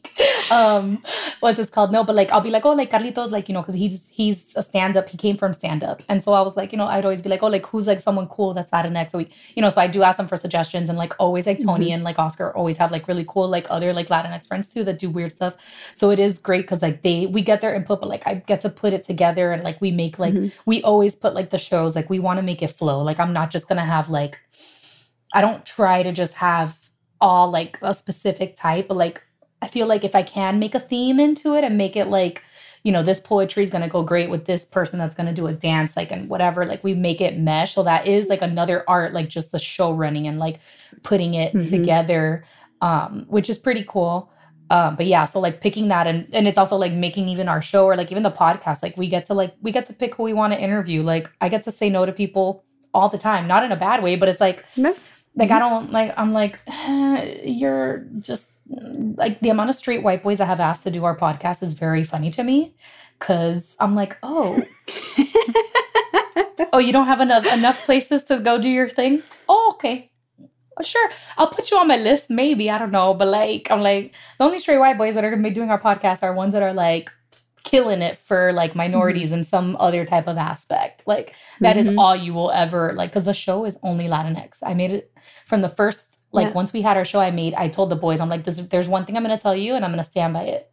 [0.50, 1.02] um,
[1.40, 1.92] what's this called?
[1.92, 4.54] No, but like, I'll be like, oh, like Carlitos, like, you know, because he's he's
[4.56, 5.08] a stand up.
[5.08, 7.28] He came from stand up, and so I was like, you know, I'd always be
[7.28, 9.10] like, oh, like who's like someone cool that's Latinx?
[9.10, 11.60] So we, you know, so I do ask them for suggestions, and like always, like
[11.60, 14.84] Tony and like Oscar always have like really cool like other like Latinx friends too
[14.84, 15.54] that do weird stuff.
[15.94, 18.60] So it is great because like they we get their input, but like I get
[18.62, 20.52] to put it together and like we make like Mhm.
[20.66, 23.02] we always put like the shows like we want to make it flow.
[23.02, 24.38] Like I'm not just gonna have like
[25.34, 26.76] I don't try to just have
[27.20, 29.22] all like a specific type, but like
[29.62, 32.42] I feel like if I can make a theme into it and make it like,
[32.84, 35.52] you know, this poetry is gonna go great with this person that's gonna do a
[35.52, 37.74] dance, like and whatever, like we make it mesh.
[37.74, 40.60] So that is like another art, like just the show running and like
[41.02, 41.68] putting it Mhm.
[41.70, 42.44] together,
[42.80, 44.30] um, which is pretty cool.
[44.70, 47.62] Um, but yeah, so like picking that and and it's also like making even our
[47.62, 50.14] show or like even the podcast, like we get to like we get to pick
[50.14, 51.02] who we want to interview.
[51.02, 54.02] Like I get to say no to people all the time, not in a bad
[54.02, 54.94] way, but it's like No.
[55.34, 60.22] like I don't like I'm like eh, you're just like the amount of straight white
[60.22, 62.74] boys I have asked to do our podcast is very funny to me
[63.18, 64.62] because I'm like oh.
[66.72, 69.22] Oh you don't have enough enough places to go do your thing?
[69.48, 70.10] Oh okay.
[70.38, 71.10] Well, sure.
[71.38, 72.68] I'll put you on my list maybe.
[72.70, 75.42] I don't know but like I'm like the only straight white boys that are gonna
[75.42, 77.10] be doing our podcast are ones that are like
[77.64, 81.02] killing it for like minorities in some other type of aspect.
[81.06, 81.98] Like that is Mhm.
[81.98, 84.58] all you will ever like because the show is only latinx.
[84.62, 85.12] I made it
[85.48, 86.52] from the first like Yeah.
[86.54, 88.88] once we had our show i made i told the boys i'm like this, there's
[88.88, 90.70] one thing i'm going to tell you and i'm going to stand by it.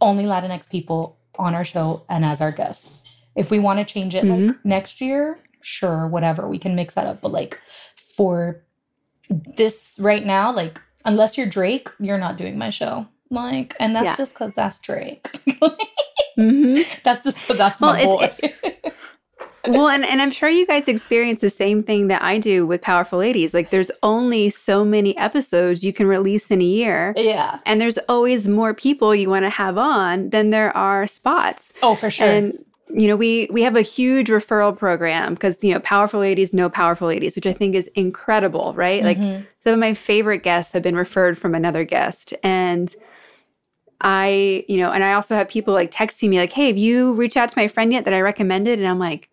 [0.00, 2.90] Only latinx people on our show and as our guests.
[3.36, 7.06] If we want to change it like next year sure whatever we can mix that
[7.06, 7.20] up.
[7.20, 7.60] But like
[8.16, 8.64] for
[9.56, 13.06] this right now like unless you're drake you're not doing my show.
[13.30, 14.16] Like and that's Yeah.
[14.16, 15.30] just because that's drake.
[16.38, 16.84] Mhm.
[17.04, 18.24] that's just because that's Well, my boy.
[18.24, 18.92] it's-
[19.66, 22.82] well, and, and I'm sure you guys experience the same thing that I do with
[22.82, 23.54] Powerful Ladies.
[23.54, 27.14] Like, there's only so many episodes you can release in a year.
[27.16, 31.72] yeah And there's always more people you want to have on than there are spots.
[31.82, 35.72] oh for sure And you know, we we have a huge referral program because you
[35.72, 39.02] know, powerful ladies know powerful ladies, which I think is incredible, right?
[39.02, 39.46] Like Mhm.
[39.64, 42.94] some of my favorite guests have been referred from another guest, and
[44.00, 47.14] I, you know, and I also have people like texting me like, "Hey, have you
[47.14, 49.30] reached out to my friend yet that I recommended?" And I'm like,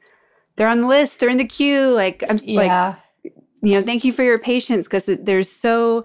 [0.55, 1.19] "They're on the list.
[1.19, 2.95] They're in the queue." Like I'm s- like, yeah
[3.63, 6.03] you know, thank you for your patience because there's so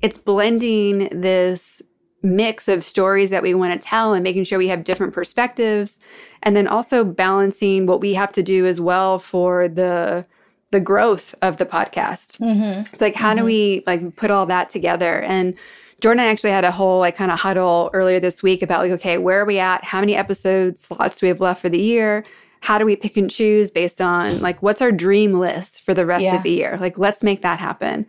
[0.00, 1.82] it's blending this
[2.22, 5.98] mix of stories that we want to tell and making sure we have different perspectives
[6.42, 10.24] and then also balancing what we have to do as well for the
[10.70, 12.38] the growth of the podcast.
[12.38, 13.44] hmm It's like how do Mhm.
[13.44, 15.54] we like put all that together and
[16.00, 19.18] Jordan actually had a whole like kind of huddle earlier this week about like okay,
[19.18, 19.84] where are we at?
[19.84, 22.24] How many episode slots do we have left for the year?
[22.64, 26.06] How do we pick and choose based on like what's our dream list for the
[26.06, 26.36] rest Yeah.
[26.36, 26.78] of the year?
[26.80, 28.06] Like let's make that happen.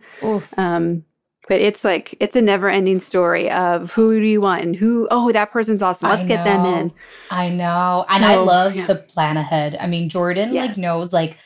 [0.56, 1.04] Um
[1.48, 5.30] but it's like it's a never-ending story of who do you want and who oh
[5.32, 6.08] that person's awesome.
[6.08, 6.92] Let's get them in.
[7.30, 8.04] I know.
[8.08, 8.86] And I love yeah.
[8.86, 9.76] to plan ahead.
[9.78, 11.36] I mean, Jordan like knows like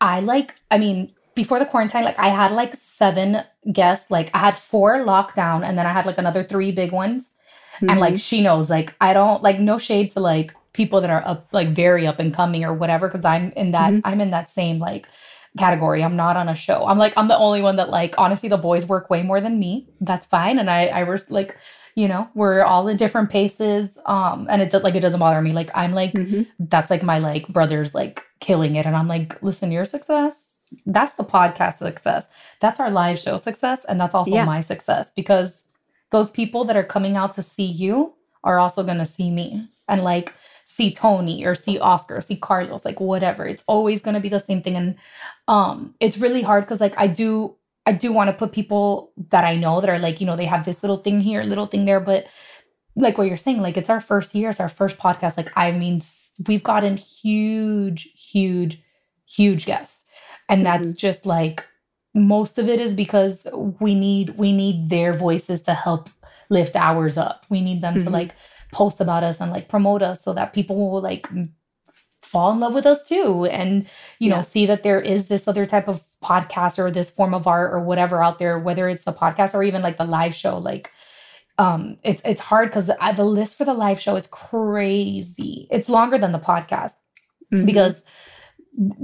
[0.00, 4.10] I like I mean, before the quarantine, like I had like seven guests.
[4.10, 7.30] Like I had four lockdown and then I had like another three big ones.
[7.80, 8.20] And like Mhm.
[8.28, 11.68] she knows, like I don't like no shade to like people that are up like
[11.68, 14.00] very up and coming or whatever, because I'm in that Mhm.
[14.04, 15.08] I'm in that same like
[15.58, 16.02] category.
[16.02, 16.86] I'm not on a show.
[16.86, 19.58] I'm like I'm the only one that like honestly the boys work way more than
[19.58, 19.88] me.
[20.00, 21.56] That's fine, and I I was like
[21.94, 25.52] you know we're all in different paces um and it like it doesn't bother me
[25.52, 26.42] like i'm like mm-hmm.
[26.58, 31.12] that's like my like brothers like killing it and i'm like listen your success that's
[31.14, 32.28] the podcast success
[32.60, 34.44] that's our live show success and that's also yeah.
[34.44, 35.64] my success because
[36.10, 38.12] those people that are coming out to see you
[38.44, 42.84] are also going to see me and like see Tony or see Oscar, see Carlos,
[42.84, 43.44] like whatever.
[43.46, 44.94] It's always going to be the same thing and
[45.48, 49.44] um it's really hard cuz like I do I do want to put people that
[49.44, 51.84] I know that are like, you know, they have this little thing here, little thing
[51.84, 52.26] there, but
[52.94, 55.36] like what you're saying, like it's our first year, it's our first podcast.
[55.36, 56.00] Like, I mean,
[56.46, 58.80] we've gotten huge, huge,
[59.26, 60.04] huge guests.
[60.48, 60.96] And that's mm-hmm.
[60.96, 61.66] just like
[62.14, 63.46] most of it is because
[63.80, 66.10] we need we need their voices to help
[66.50, 67.46] lift ours up.
[67.48, 68.04] We need them mm-hmm.
[68.04, 68.34] to like
[68.72, 71.28] post about us and like promote us so that people will like
[72.22, 73.82] fall in love with us too and
[74.18, 74.36] you yeah.
[74.36, 77.72] know see that there is this other type of podcast or this form of art
[77.72, 80.90] or whatever out there whether it's the podcast or even like the live show like
[81.58, 85.90] um it's it's hard because the, the, list for the live show is crazy it's
[85.90, 86.94] longer than the podcast
[87.52, 87.66] mm-hmm.
[87.66, 88.02] because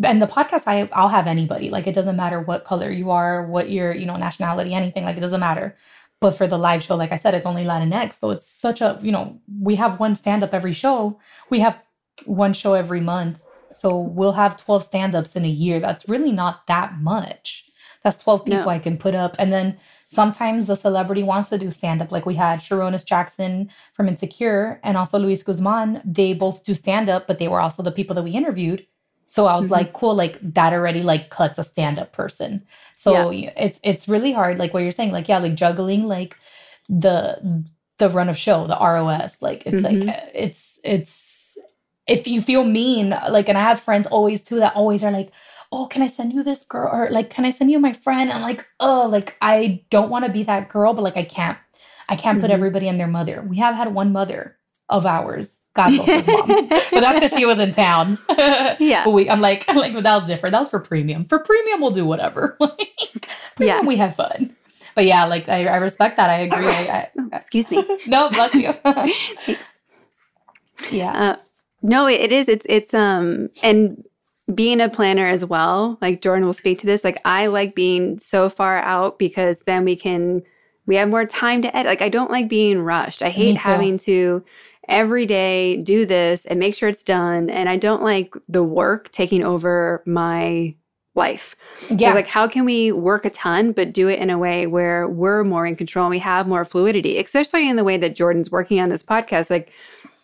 [0.02, 3.46] and the podcast I I'll have anybody like it doesn't matter what color you are
[3.46, 5.76] what your you know nationality anything like it doesn't matter
[6.20, 8.98] but for the live show like I said it's only Latinx so it's such a
[9.02, 11.18] you know we have one stand up every show
[11.50, 11.84] we have
[12.24, 13.42] one show every month.
[13.72, 15.80] So we'll have 12 stand ups in a year.
[15.80, 17.64] That's really not that much.
[18.02, 18.68] That's 12 people no.
[18.68, 19.36] I can put up.
[19.38, 19.78] And then
[20.08, 22.12] sometimes the celebrity wants to do stand up.
[22.12, 26.00] Like we had Sarunas Jackson from Insecure and also Luis Guzman.
[26.04, 28.86] They both do stand up, but they were also the people that we interviewed.
[29.30, 29.74] So I was mm-hmm.
[29.74, 32.66] like, cool, like that already like cuts a stand up person.
[32.96, 33.52] So yeah.
[33.58, 36.36] it's it's really hard, like what you're saying, like yeah, like juggling like
[36.88, 37.64] the
[37.98, 39.36] the run of show, the ROS.
[39.42, 40.08] Like it's mm-hmm.
[40.08, 41.56] like it's it's
[42.06, 45.30] if you feel mean, like, and I have friends always too that always are like,
[45.70, 46.88] oh, can I send you this girl?
[46.90, 48.30] Or like, can I send you my friend?
[48.30, 51.58] And like, oh, like, I don't want to be that girl, but like, I can't.
[52.08, 52.46] I can't mm-hmm.
[52.46, 53.44] put everybody and their mother.
[53.46, 54.56] We have had one mother
[54.88, 55.57] of ours.
[55.78, 56.68] God bless his mom.
[56.68, 58.18] but that's because she was in town.
[58.80, 59.04] yeah.
[59.04, 60.52] But we, I'm like, I'm like, but that was different.
[60.52, 61.24] That was for premium.
[61.26, 62.56] For premium, we'll do whatever.
[62.60, 63.80] like, yeah.
[63.82, 64.56] We have fun.
[64.96, 66.30] But yeah, like, I, I respect that.
[66.30, 66.66] I agree.
[66.66, 67.84] I, I, Excuse me.
[68.08, 68.74] no, bless you.
[70.90, 71.12] yeah.
[71.12, 71.36] Uh,
[71.80, 72.48] no, it is.
[72.48, 74.02] It's it's um and
[74.52, 75.96] being a planner as well.
[76.02, 77.04] Like Jordan will speak to this.
[77.04, 80.42] Like I like being so far out because then we can
[80.86, 81.86] we have more time to edit.
[81.88, 83.22] Like I don't like being rushed.
[83.22, 84.42] I hate having to
[84.88, 87.50] every day do this and make sure it's done.
[87.50, 90.74] And I don't like the work taking over my
[91.14, 91.54] life.
[91.90, 92.10] Yeah.
[92.10, 95.06] So like how can we work a ton but do it in a way where
[95.06, 98.50] we're more in control and we have more fluidity, especially in the way that Jordan's
[98.50, 99.50] working on this podcast.
[99.50, 99.70] Like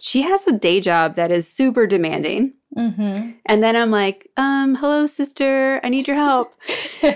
[0.00, 2.52] she has a day job that is super demanding.
[2.76, 3.30] Mm-hmm.
[3.46, 6.54] And then I'm like, um, hello, sister, I need your help.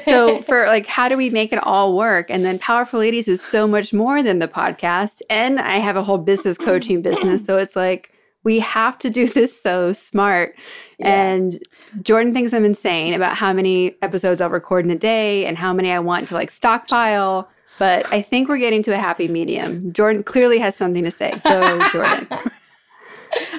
[0.02, 2.30] so, for like, how do we make it all work?
[2.30, 5.20] And then Powerful Ladies is so much more than the podcast.
[5.28, 7.44] And I have a whole business coaching business.
[7.44, 8.12] So, it's like,
[8.44, 10.54] we have to do this so smart.
[10.98, 11.32] Yeah.
[11.32, 11.58] And
[12.02, 15.72] Jordan thinks I'm insane about how many episodes I'll record in a day and how
[15.72, 17.48] many I want to like stockpile.
[17.78, 19.92] But I think we're getting to a happy medium.
[19.92, 21.40] Jordan clearly has something to say.
[21.44, 22.28] Go, Jordan.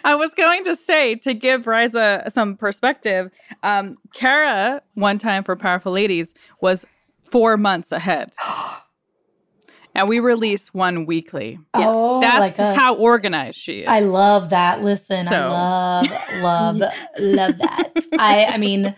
[0.03, 3.31] I was going to say to give Raisa some perspective.
[3.63, 6.85] Um, Kara, one time for Powerful Ladies, was
[7.21, 8.31] four months ahead.
[9.95, 11.59] and we release one weekly.
[11.73, 13.87] Oh, that's like how organized she is.
[13.87, 14.83] I love that.
[14.83, 15.35] Listen, so.
[15.35, 16.07] I love,
[16.41, 16.75] love,
[17.19, 17.91] love that.
[18.17, 18.95] I, I mean,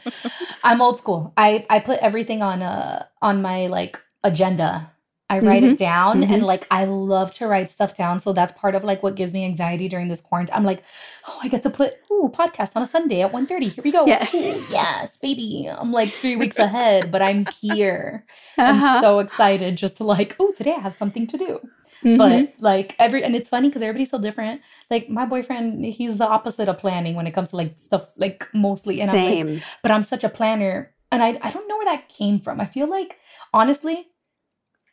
[0.64, 1.34] I'm old school.
[1.38, 4.92] I, I put everything on a on my like agenda
[5.32, 5.72] I write mm-hmm.
[5.72, 6.34] it down mm-hmm.
[6.34, 8.20] and like I love to write stuff down.
[8.20, 10.54] So that's part of like what gives me anxiety during this quarantine.
[10.54, 10.84] I'm like,
[11.26, 13.72] oh, I get to put ooh podcast on a Sunday at 1.30.
[13.72, 14.06] Here we go.
[14.06, 14.28] Yeah.
[14.34, 15.70] Ooh, yes, baby.
[15.72, 18.26] I'm like three weeks ahead, but I'm here.
[18.58, 18.86] Uh-huh.
[18.86, 21.60] I'm so excited just to like, oh, today I have something to do.
[22.04, 22.18] Mm-hmm.
[22.18, 24.60] But like every and it's funny because everybody's so different.
[24.90, 28.50] Like my boyfriend, he's the opposite of planning when it comes to like stuff like
[28.54, 29.00] mostly.
[29.00, 29.48] And Same.
[29.48, 30.92] I'm like, but I'm such a planner.
[31.10, 32.60] And I I don't know where that came from.
[32.60, 33.18] I feel like
[33.54, 34.11] honestly,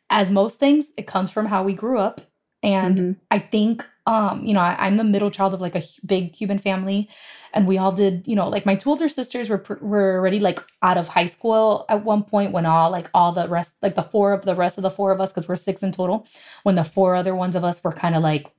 [0.09, 2.21] as most things, it comes from how we grew up.
[2.61, 3.11] And mm-hmm.
[3.31, 6.59] I think, um, you know, I, am the middle child of like a big Cuban
[6.59, 7.09] family,
[7.53, 10.59] and we all did, you know, like my two older sisters were were already like
[10.81, 14.03] out of high school at one point when all like all the rest, like the
[14.03, 16.27] four of the rest of the four of us, because we're six in total,
[16.63, 18.51] when the four other ones of us were kind of like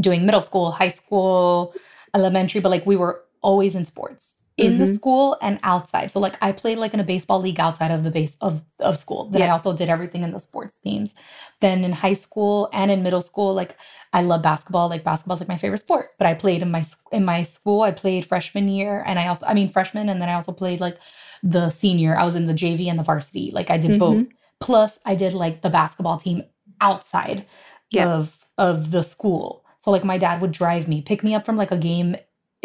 [0.00, 1.74] doing middle school, high school,
[2.14, 4.94] elementary, but like we were always in sports in the Mhm.
[4.94, 6.10] school and outside.
[6.10, 8.96] So like I played like in a baseball league outside of the base of, of
[8.96, 9.28] school.
[9.30, 11.14] Then I also did everything in the sports teams.
[11.60, 13.76] Then in high school and in middle school, like
[14.14, 14.88] I love basketball.
[14.88, 16.10] Like basketball's like my favorite sport.
[16.18, 17.82] But I played in my in my school.
[17.82, 20.80] I played freshman year, and I also I mean freshman, and then I also played
[20.80, 20.96] like
[21.42, 22.16] the senior.
[22.16, 23.50] I was in the JV and the varsity.
[23.52, 24.26] Like I did both.
[24.60, 26.42] Plus I did like the basketball team
[26.80, 27.44] outside
[27.90, 28.06] Yeah.
[28.08, 29.64] of of the school.
[29.80, 32.16] So like my dad would drive me, pick me up from like a game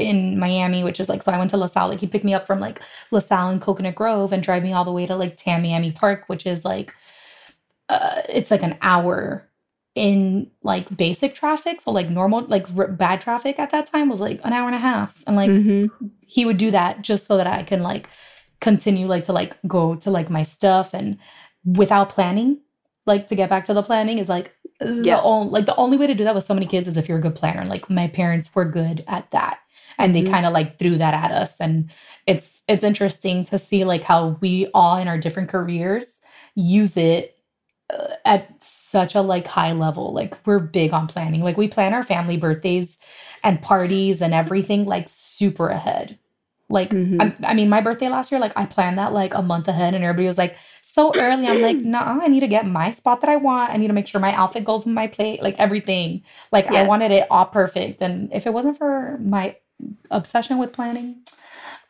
[0.02, 1.90] in Miami, which is like so I went to LaSalle.
[1.90, 4.86] Like he'd pick me up from like LaSalle and Coconut Grove and drive me all
[4.86, 6.94] the way to like Tamiami Park, which is like
[7.90, 9.48] uh it's like an hour
[9.96, 11.82] in like basic traffic.
[11.82, 14.76] So like normal like r- bad traffic at that time was like an hour and
[14.76, 15.24] a half.
[15.28, 15.90] And like Mhm.
[16.22, 18.10] he would do that just so that I can like
[18.62, 21.18] continue like to like go to like my stuff and
[21.66, 22.60] without planning
[23.06, 25.22] like to get back to the planning is like the Yeah.
[25.22, 27.18] only like the only way to do that with so many kids is if you're
[27.18, 29.60] a good planner and like my parents were good at that
[29.97, 30.32] and they Mhm.
[30.32, 31.58] kind of like threw that at us.
[31.60, 31.89] And
[32.27, 36.08] it's it's interesting to see like how we all in our different careers
[36.56, 37.38] use it
[37.93, 40.13] uh, at such a like high level.
[40.13, 41.41] Like we're big on planning.
[41.43, 42.97] Like we plan our family birthdays
[43.43, 46.17] and parties and everything like super ahead.
[46.69, 47.19] Like Mhm.
[47.19, 49.93] I, I mean my birthday last year like i planned that like a month ahead
[49.93, 51.47] and everybody was like so early.
[51.47, 53.71] I'm like nah i need to get my spot that i want.
[53.73, 56.23] I need to make sure my outfit goes with my plate like everything.
[56.51, 58.01] Like i wanted it all perfect.
[58.01, 59.58] And if it wasn't for my
[60.10, 61.17] obsession with planning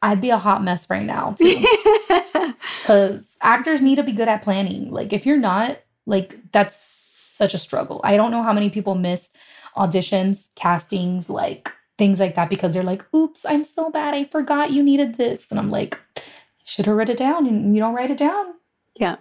[0.02, 1.66] i'd be a hot mess right now too
[2.82, 4.92] because actors need to be good at planning.
[4.92, 8.02] Like if you're not, like that's such a struggle.
[8.04, 9.30] I don't know how many people miss
[9.76, 14.14] auditions, castings, like things like that because they're like, "Oops, I'm so bad.
[14.14, 16.24] I forgot you needed this," and I'm like, "You
[16.66, 18.54] should have written it down, and you don't write it down."
[18.96, 19.18] Yeah.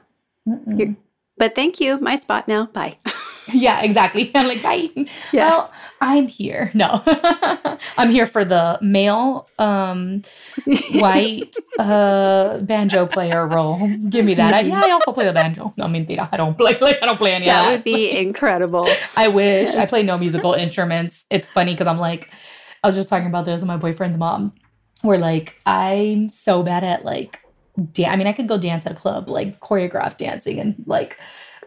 [1.36, 1.98] But thank you.
[2.00, 2.66] My spot now.
[2.66, 2.98] Bye.
[3.52, 4.30] yeah, exactly.
[4.34, 4.88] I'm like, bye.
[5.32, 5.48] Yeah.
[5.48, 6.70] Well, I'm here.
[6.74, 7.02] No,
[7.98, 10.22] I'm here for the male, um,
[10.94, 13.78] white uh banjo player role.
[14.08, 14.54] Give me that.
[14.54, 15.72] I, yeah, I also play the banjo.
[15.76, 16.28] No, mentira.
[16.32, 17.70] I don't play like I don't play any that that.
[17.70, 18.88] would be incredible.
[19.16, 19.74] I wish.
[19.74, 21.24] I play no musical instruments.
[21.30, 22.30] It's funny because I'm like,
[22.82, 24.52] I was just talking about this with my boyfriend's mom.
[25.02, 27.40] Where like I'm so bad at like,
[27.92, 31.18] da- I mean, I could go dance at a club, like choreograph dancing and like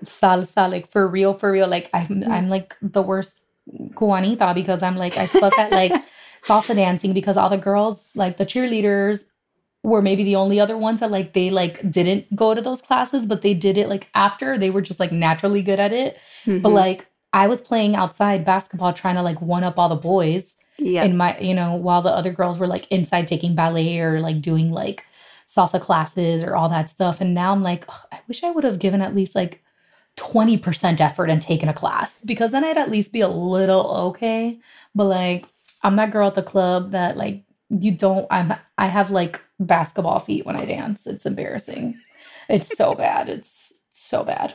[0.06, 1.68] salsa, like for real, for real.
[1.68, 2.28] Like I'm, Mhm.
[2.30, 5.94] I'm like the worst Juanita because I'm like I suck at like
[6.46, 9.24] salsa dancing because all the girls, like the cheerleaders,
[9.84, 13.26] were maybe the only other ones that like they like didn't go to those classes,
[13.26, 16.18] but they did it like after they were just like naturally good at it.
[16.46, 16.74] But Mhm.
[16.74, 21.04] like I was playing outside basketball trying to like one up all the boys yeah.
[21.04, 24.42] in my, you know, while the other girls were like inside taking ballet or like
[24.42, 25.06] doing like
[25.48, 27.20] salsa classes or all that stuff.
[27.20, 29.64] And now I'm like, "Ugh, I wish I would have given at least like
[30.18, 34.60] 20% effort and taken a class because then I'd at least be a little okay.
[34.94, 35.46] But like,
[35.84, 40.20] I'm that girl at the club that like you don't I'm I have like basketball
[40.20, 41.08] feet when I dance.
[41.08, 42.00] It's embarrassing.
[42.50, 43.30] It's so bad.
[43.30, 44.54] It's so bad.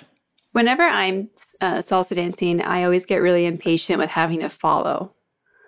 [0.52, 1.28] Whenever I'm
[1.60, 5.12] uh, salsa dancing, I always get really impatient with having to follow.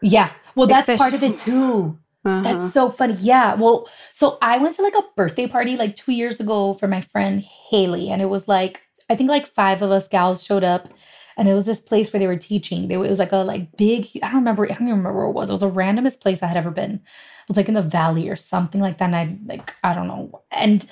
[0.03, 0.33] Yeah.
[0.55, 1.98] Well, that's part of it too.
[2.24, 2.42] Uh-huh.
[2.42, 3.14] That's so funny.
[3.20, 3.55] Yeah.
[3.55, 7.00] Well, so I went to like a birthday party like two years ago for my
[7.00, 10.88] friend Haley, and it was like I think like five of us gals showed up,
[11.37, 12.88] and it was this place where they were teaching.
[12.88, 14.07] They, it was like a like big.
[14.23, 14.64] I don't remember.
[14.64, 15.51] I don't even remember where it was.
[15.51, 16.94] It was the randomest place I had ever been.
[16.94, 19.12] It was like in the valley or something like that.
[19.12, 20.42] And I like I don't know.
[20.51, 20.87] And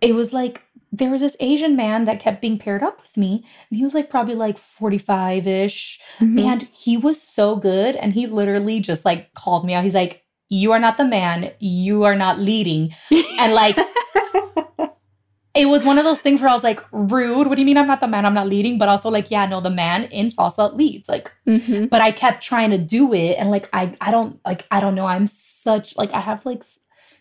[0.00, 3.44] it was like there was this Asian man that kept being paired up with me,
[3.70, 6.00] and he was like probably like forty five ish.
[6.20, 6.40] Mhm.
[6.40, 7.96] And he was so good.
[7.96, 9.84] And he literally just like called me out.
[9.84, 11.50] He's like, You are not the man.
[11.60, 12.94] You are not leading.
[13.38, 13.76] And like,
[15.54, 17.46] it was one of those things where I was like, Rude.
[17.46, 18.24] What do you mean I'm not the man?
[18.24, 18.78] I'm not leading.
[18.78, 21.08] But also, like, yeah, no, the man in salsa leads.
[21.08, 21.90] Like, Mhm.
[21.90, 23.34] but I kept trying to do it.
[23.38, 25.06] And like, I, I don't, like, I don't know.
[25.06, 26.78] I'm such, like, I have like s-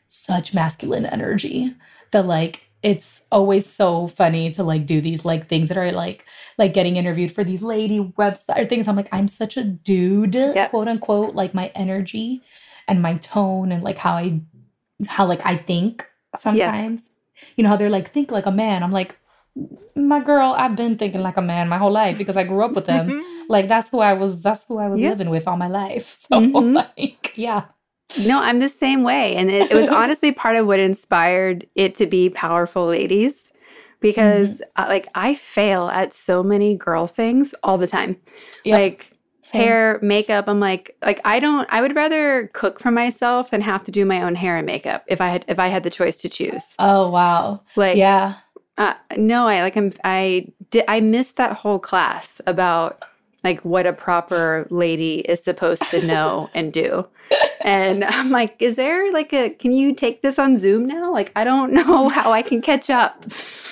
[0.08, 1.76] such masculine energy
[2.12, 6.26] that like, it's always so funny to like do these like things that are like
[6.58, 8.88] like getting interviewed for these lady website or things.
[8.88, 10.72] I'm like, I'm such a dude, Yep.
[10.72, 12.42] quote unquote, like my energy
[12.88, 14.42] and my tone and like how I
[15.06, 17.11] how like I think sometimes.
[17.62, 18.82] You know how they're like, think like a man.
[18.82, 19.20] I'm like,
[19.96, 22.74] my girl, I've been thinking like a man my whole life because I grew up
[22.74, 23.24] with them.
[23.50, 25.10] like that's who I was that's who I was Yeah.
[25.10, 26.26] living with all my life.
[26.28, 26.74] So Mhm.
[26.74, 27.66] like, yeah.
[28.18, 29.36] No, I'm the same way.
[29.36, 33.54] And it, it was honestly part of what inspired it to be Powerful Ladies
[34.00, 38.16] because, uh, like, I fail at so many girl things all the time.
[38.66, 38.80] Yep.
[38.80, 39.12] Like,
[39.52, 39.62] Same.
[39.62, 40.46] hair, makeup.
[40.48, 41.68] I'm like, like I don't.
[41.72, 45.04] I would rather cook for myself than have to do my own hair and makeup
[45.08, 46.64] if I had if I had the choice to choose.
[46.80, 47.62] Oh wow.
[47.76, 48.36] Like, yeah.
[48.78, 49.94] uh, no, I like I'm.
[50.04, 50.86] I did.
[50.88, 53.04] I missed that whole class about
[53.44, 57.08] like what a proper lady is supposed to know and do.
[57.62, 61.12] And I'm like, is there like a can you take this on Zoom now?
[61.14, 63.26] Like I don't know how I can catch up.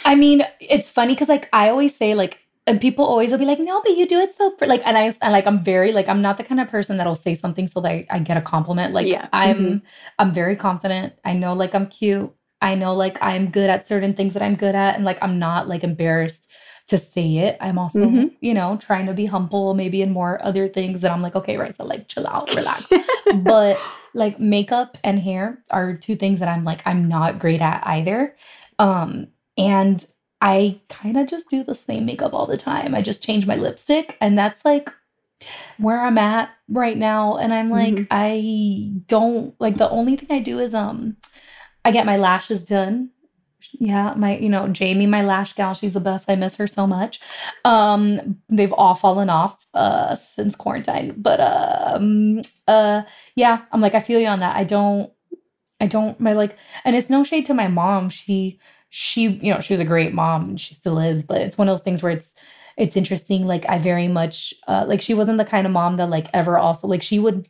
[0.05, 2.39] I mean, it's funny because like I always say like
[2.69, 4.65] and people always will be like, no, but you do it so pr-.
[4.65, 7.15] like, and I and like I'm very like I'm not the kind of person that'll
[7.15, 8.93] say something so that I, I get a compliment.
[8.93, 9.27] Like Yeah.
[9.33, 9.81] I'm Mhm.
[10.19, 11.13] I'm very confident.
[11.25, 12.31] I know like I'm cute.
[12.61, 15.39] I know like I'm good at certain things that I'm good at, and like I'm
[15.39, 16.45] not like embarrassed
[16.87, 17.57] to say it.
[17.61, 18.31] I'm also Mhm.
[18.41, 21.57] you know trying to be humble, maybe in more other things that I'm like, okay,
[21.57, 22.83] right, so like chill out, relax.
[23.51, 23.77] but
[24.13, 28.35] like makeup and hair are two things that I'm like I'm not great at either.
[28.79, 30.05] Um and
[30.41, 32.95] I kind of just do the same makeup all the time.
[32.95, 34.89] I just change my lipstick and that's like
[35.77, 38.07] where I'm at right now and I'm like Mhm.
[38.11, 41.17] I don't like the only thing I do is um
[41.85, 43.11] I get my lashes done.
[43.73, 46.29] Yeah, my you know, Jamie, my lash gal, she's the best.
[46.29, 47.19] I miss her so much.
[47.65, 51.15] Um they've all fallen off uh since quarantine.
[51.17, 53.03] But um uh
[53.35, 54.55] yeah, I'm like I feel you on that.
[54.55, 55.11] I don't
[55.79, 58.09] I don't my like and it's no shade to my mom.
[58.09, 58.59] She
[58.89, 61.67] she you know, she was a great mom and she still is, but it's one
[61.69, 62.33] of those things where it's
[62.77, 66.09] it's interesting like I very much uh like she wasn't the kind of mom that
[66.09, 67.47] like ever also like she would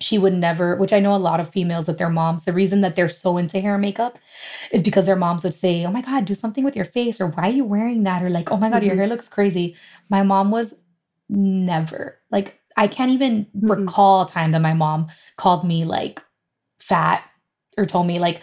[0.00, 2.82] she would never which i know a lot of females that their moms the reason
[2.82, 4.18] that they're so into hair and makeup
[4.72, 7.28] is because their moms would say oh my god do something with your face or
[7.28, 8.98] why are you wearing that or like oh my god your Mhm.
[8.98, 9.76] hair looks crazy
[10.10, 10.74] my mom was
[11.28, 13.70] never like i can't even Mhm.
[13.70, 16.22] recall a time that my mom called me like
[16.80, 17.22] fat
[17.78, 18.40] or told me like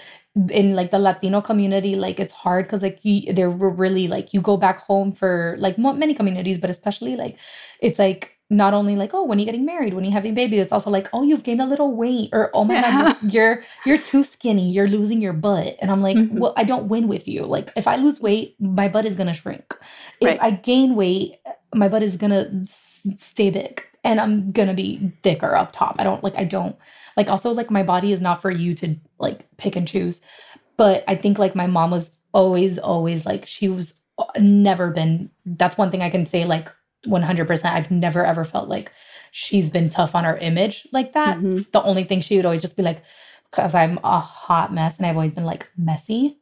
[0.49, 4.33] in like the latino community like it's hard because like you there were really like
[4.33, 7.37] you go back home for like mo- many communities but especially like
[7.79, 9.93] it's like not only like oh when you getting married?
[9.95, 10.57] When you having baby?
[10.59, 13.97] It's also like oh you've gained a little weight or oh my god you're you're
[13.97, 15.75] too skinny you're losing your butt.
[15.81, 16.33] And i'm like Mhm.
[16.39, 17.43] well i don't win with you.
[17.45, 19.73] Like if i lose weight my butt is gonna shrink.
[20.19, 20.39] If Right.
[20.41, 21.37] i gain weight
[21.73, 25.95] my butt is gonna s- stay big and i'm gonna be thicker up top.
[25.99, 26.75] I don't like i don't
[27.17, 30.21] like also like my body is not for you to like pick and choose.
[30.77, 35.29] But i think like my mom was always always like she was uh, never been
[35.45, 36.69] that's one thing i can say like
[37.07, 38.91] 100% i've never ever felt like
[39.31, 41.37] she's been tough on her image like that.
[41.37, 41.69] Mhm.
[41.71, 43.03] the only thing she would always just be like
[43.51, 46.37] because i'm a hot mess and i've always been like messy.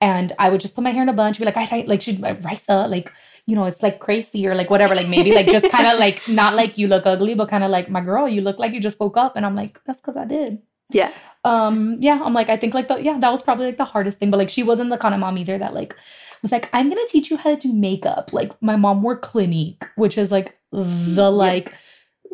[0.00, 2.00] And i would just put my hair in a bunch be like i I- like
[2.00, 3.12] she'd like Raisa like
[3.46, 6.26] you know it's like crazy or like whatever like maybe like just kind of like
[6.40, 8.80] not like you look ugly but kind of like my girl you look like you
[8.80, 11.12] just woke up and i'm like that's because i did Yeah.
[11.44, 14.18] um yeah i'm like i think like the yeah that was probably like the hardest
[14.18, 15.94] thing but like she wasn't the kind of mom either that like
[16.42, 19.84] was like i'm gonna teach you how to do makeup like my mom wore clinique
[19.96, 21.74] which is like the like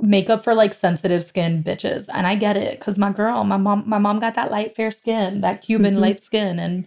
[0.02, 3.82] makeup for like sensitive skin bitches and i get it because my girl my mom
[3.86, 6.00] my mom got that light fair skin that cuban Mhm.
[6.00, 6.86] light skin and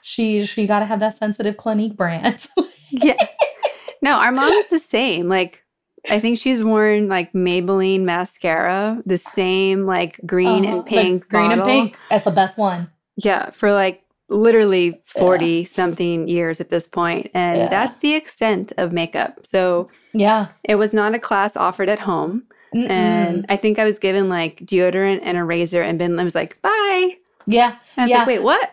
[0.00, 2.46] she she got to have that sensitive clinique brand
[2.90, 3.16] Yeah.
[4.04, 5.28] No, our mom's the same.
[5.28, 5.62] Like
[6.10, 11.28] I think she's worn like Maybelline mascara, the same like green Uh-huh, and the pink.
[11.28, 16.68] green and pink that's the best one Yeah, for like literally 40 something years at
[16.70, 17.30] this point.
[17.34, 17.68] And Yeah.
[17.68, 19.46] that's the extent of makeup.
[19.46, 22.42] So yeah it was not a class offered at home.
[22.74, 22.90] Mm-mm.
[22.90, 26.60] And I think I was given like deodorant and a razor, and Ben was like,
[26.60, 27.16] bye.
[27.46, 28.18] yeah I was Yeah.
[28.18, 28.70] like, wait, what?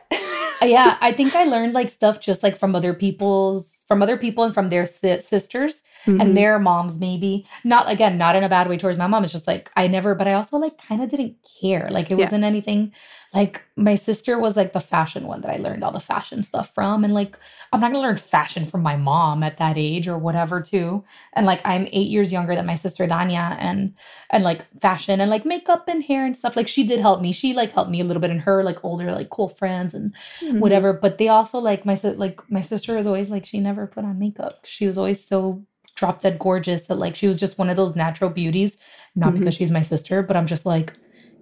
[0.63, 4.45] yeah i think i learned like stuff just like from other people's from other people
[4.45, 6.21] and from their si- sisters Mhm.
[6.21, 9.31] and their moms maybe not again not in a bad way towards my mom it's
[9.31, 12.25] just like i never but i also like kind of didn't care like it Yeah.
[12.25, 12.91] wasn't anything
[13.33, 16.73] like my sister was like the fashion one that i learned all the fashion stuff
[16.73, 17.37] from and like
[17.71, 21.45] i'm not gonna learn fashion from my mom at that age or whatever too and
[21.45, 23.93] like i'm eight years younger than my sister danya and
[24.31, 27.31] and like fashion and like makeup and hair and stuff like she did help me
[27.31, 30.13] she like helped me a little bit in her like older like cool friends and
[30.41, 30.59] Mhm.
[30.59, 30.93] whatever.
[30.93, 34.17] But they also like my like my sister was always like she never put on
[34.19, 34.59] makeup.
[34.65, 35.63] She was always so
[35.95, 38.77] drop dead gorgeous that like she was just one of those natural beauties.
[39.15, 40.93] Not because she's my sister, but I'm just like,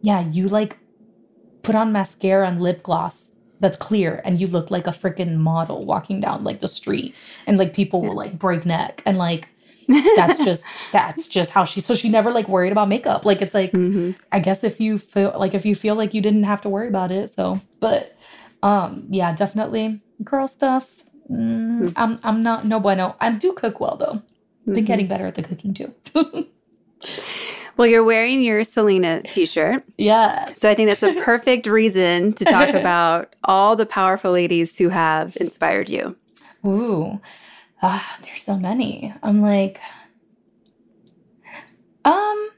[0.01, 0.77] yeah, you like
[1.63, 3.29] put on mascara and lip gloss
[3.59, 7.13] that's clear and you look like a freaking model walking down like the street
[7.45, 9.49] and like people will like break neck and like
[10.15, 13.53] that's just that's just how she so she never like worried about makeup like it's
[13.53, 14.15] like Mhm.
[14.31, 16.87] I guess if you feel like if you feel like you didn't have to worry
[16.87, 17.31] about it.
[17.31, 18.15] So, but
[18.61, 21.03] um, yeah, definitely girl stuff.
[21.29, 23.15] Mm, I'm I'm not no bueno.
[23.19, 24.21] I do cook well though.
[24.73, 24.87] Been Mhm.
[24.87, 25.93] getting better at the cooking too.
[27.77, 29.85] Well, you're wearing your Selena t shirt.
[29.97, 30.47] yeah.
[30.47, 34.89] So I think that's a perfect reason to talk about all the powerful ladies who
[34.89, 36.17] have inspired you.
[36.65, 37.21] Ooh.
[37.81, 39.13] Ah, there's so many.
[39.23, 39.79] I'm like,
[42.03, 42.49] um,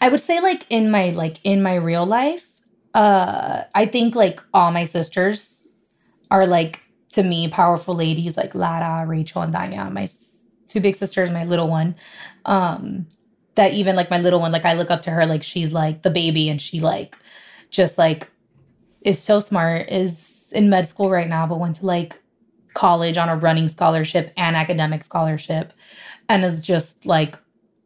[0.00, 2.46] I would say like in my like in my real life,
[2.94, 5.68] uh, I think like all my sisters
[6.32, 6.80] are like
[7.12, 10.08] to me powerful ladies like Lara, Rachel, and Danya, my
[10.70, 11.94] two big sisters, my little one.
[12.44, 13.06] Um,
[13.56, 16.02] that even like my little one, like I look up to her, like she's like
[16.02, 17.16] the baby, and she like
[17.70, 18.30] just like
[19.02, 22.18] is so smart, is in med school right now, but went to like
[22.74, 25.72] college on a running scholarship and academic scholarship,
[26.28, 27.38] and is just like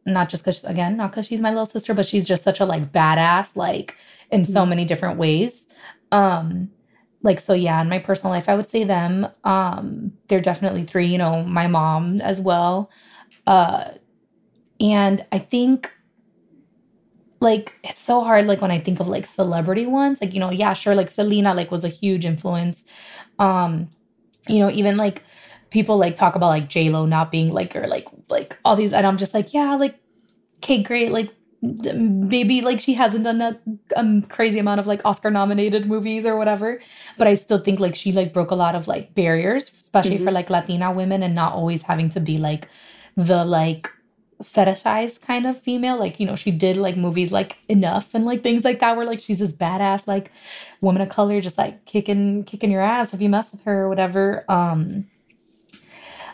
[0.05, 2.65] not just because again, not because she's my little sister, but she's just such a
[2.65, 3.97] like badass, like
[4.31, 5.65] in so many different ways.
[6.11, 6.69] Um,
[7.25, 9.27] like so yeah in my personal life i would say them.
[9.43, 12.89] Um they're definitely three you know my mom as well.
[13.47, 13.91] Uh
[14.79, 15.91] and i think
[17.41, 20.51] like it's so hard like when i think of like celebrity ones like you know
[20.51, 22.83] yeah sure like selena like was a huge influence.
[23.39, 23.89] Um
[24.47, 25.23] you know even like
[25.71, 28.93] people like talk about like j lo not being like or like like all these
[28.93, 29.99] and i'm just like yeah like
[30.57, 31.33] okay great like
[31.93, 33.59] maybe like she hasn't done a
[33.95, 36.81] um, crazy amount of like Oscar nominated movies or whatever,
[37.17, 40.25] but I still think like she like broke a lot of like barriers, especially mm-hmm.
[40.25, 42.67] for like Latina women and not always having to be like
[43.15, 43.89] the like
[44.43, 45.97] fetishized kind of female.
[45.97, 49.05] Like, you know, she did like movies like enough and like things like that where
[49.05, 50.31] like she's this badass like
[50.81, 53.89] woman of color just like kicking kicking your ass if you mess with her or
[53.89, 54.45] whatever.
[54.49, 55.07] Um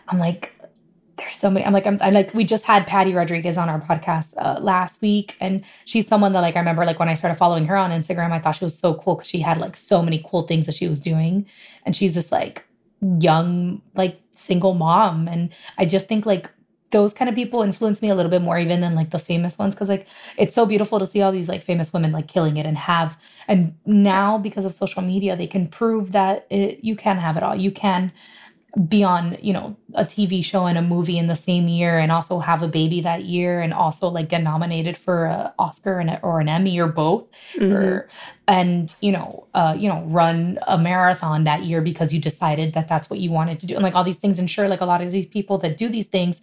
[0.07, 0.53] I'm like
[1.21, 1.65] there's so many.
[1.65, 5.01] I'm like, I'm, I'm, like, we just had Patty Rodriguez on our podcast uh, last
[5.01, 7.91] week, and she's someone that like I remember like when I started following her on
[7.91, 10.65] Instagram, I thought she was so cool because she had like so many cool things
[10.65, 11.45] that she was doing,
[11.85, 12.65] and she's this like
[13.19, 16.49] young like single mom, and I just think like
[16.91, 19.57] those kind of people influence me a little bit more even than like the famous
[19.57, 20.07] ones because like
[20.37, 23.17] it's so beautiful to see all these like famous women like killing it and have
[23.47, 27.43] and now because of social media they can prove that it, you can have it
[27.43, 28.11] all you can
[28.87, 32.09] be on you know a tv show and a movie in the same year and
[32.09, 36.09] also have a baby that year and also like get nominated for an oscar and
[36.09, 37.73] a, or an emmy or both mm-hmm.
[37.73, 38.09] or
[38.47, 42.87] and you know uh you know run a marathon that year because you decided that
[42.87, 44.85] that's what you wanted to do and like all these things and sure like a
[44.85, 46.41] lot of these people that do these things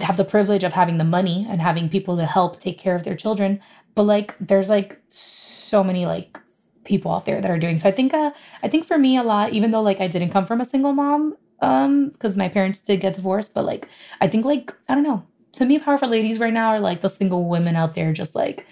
[0.00, 3.04] have the privilege of having the money and having people to help take care of
[3.04, 3.60] their children
[3.94, 6.40] but like there's like so many like
[6.86, 7.78] people out there that are doing.
[7.78, 8.30] So I think uh
[8.62, 10.92] I think for me a lot, even though like I didn't come from a single
[10.92, 13.88] mom, um, because my parents did get divorced, but like
[14.20, 15.24] I think like I don't know.
[15.54, 18.66] To me, powerful ladies right now are like the single women out there just like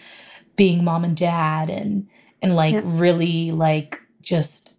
[0.56, 2.08] being mom and dad and
[2.42, 2.82] and like yeah.
[2.84, 4.74] really like just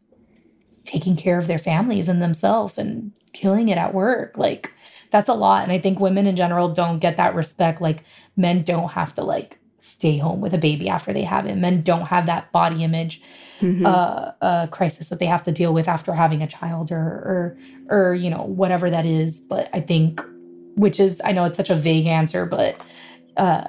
[0.83, 4.37] taking care of their families and themselves and killing it at work.
[4.37, 4.71] Like
[5.11, 5.63] that's a lot.
[5.63, 7.81] And I think women in general don't get that respect.
[7.81, 8.03] Like
[8.37, 11.55] men don't have to like stay home with a baby after they have it.
[11.55, 13.21] Men don't have that body image
[13.59, 13.85] mm-hmm.
[13.85, 17.57] uh, uh, crisis that they have to deal with after having a child or, or,
[17.89, 19.39] or, you know, whatever that is.
[19.39, 20.21] But I think,
[20.75, 22.75] which is, I know it's such a vague answer, but
[23.37, 23.67] uh,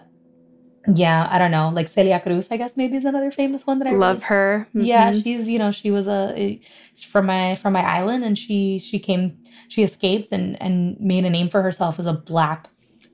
[0.95, 1.71] yeah, I don't know.
[1.71, 4.69] Like Celia Cruz, I guess maybe is another famous one that I love really, her.
[4.69, 4.81] Mm-hmm.
[4.83, 6.61] Yeah, she's you know she was a
[7.09, 9.37] from my from my island, and she she came
[9.69, 12.69] she escaped and and made a name for herself as a black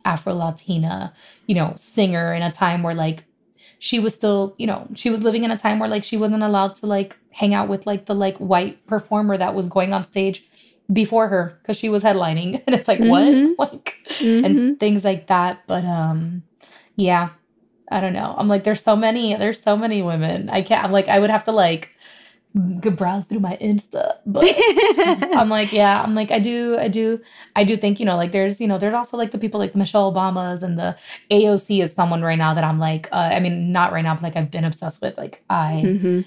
[0.04, 1.12] Afro Latina,
[1.46, 3.24] you know, singer in a time where like
[3.78, 6.42] she was still, you know, she was living in a time where like she wasn't
[6.42, 10.04] allowed to like hang out with like the like white performer that was going on
[10.04, 10.44] stage
[10.92, 12.62] before her because she was headlining.
[12.66, 13.52] And it's like, mm-hmm.
[13.56, 13.72] what?
[13.72, 14.44] Like mm-hmm.
[14.44, 15.62] and things like that.
[15.66, 16.42] But um
[16.96, 17.30] yeah,
[17.90, 18.34] I don't know.
[18.36, 20.48] I'm like, there's so many, there's so many women.
[20.50, 21.90] I can't I'm like I would have to like
[22.54, 24.16] browse through my Insta.
[24.26, 24.44] But
[25.36, 27.20] I'm like, yeah, I'm like, I do, I do,
[27.56, 29.72] I do think, you know, like there's, you know, there's also like the people like
[29.72, 30.96] the Michelle Obamas and the
[31.30, 34.22] AOC is someone right now that I'm like, uh, I mean, not right now, but
[34.22, 35.16] like I've been obsessed with.
[35.16, 36.20] Like I, mm-hmm.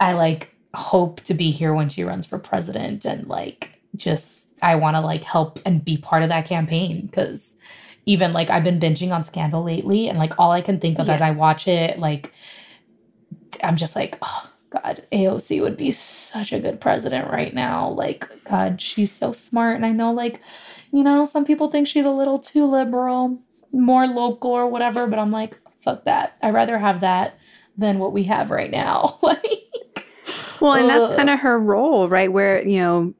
[0.00, 4.76] I like hope to be here when she runs for president and like just I
[4.76, 7.54] want to like help and be part of that campaign because
[8.06, 11.08] even like I've been binging on Scandal lately and like all I can think of
[11.08, 11.14] yeah.
[11.14, 12.32] as I watch it, like
[13.62, 17.90] I'm just like, oh God, AOC would be such a good president right now.
[17.90, 19.76] Like, God, she's so smart.
[19.76, 20.40] And I know, like,
[20.92, 23.38] you know, some people think she's a little too liberal,
[23.72, 26.38] more local or whatever, but I'm like, fuck that.
[26.42, 27.38] I'd rather have that
[27.76, 29.18] than what we have right now.
[29.22, 30.06] like,
[30.60, 31.00] well, and ugh.
[31.02, 32.32] that's kind of her role, right?
[32.32, 33.14] Where, you know,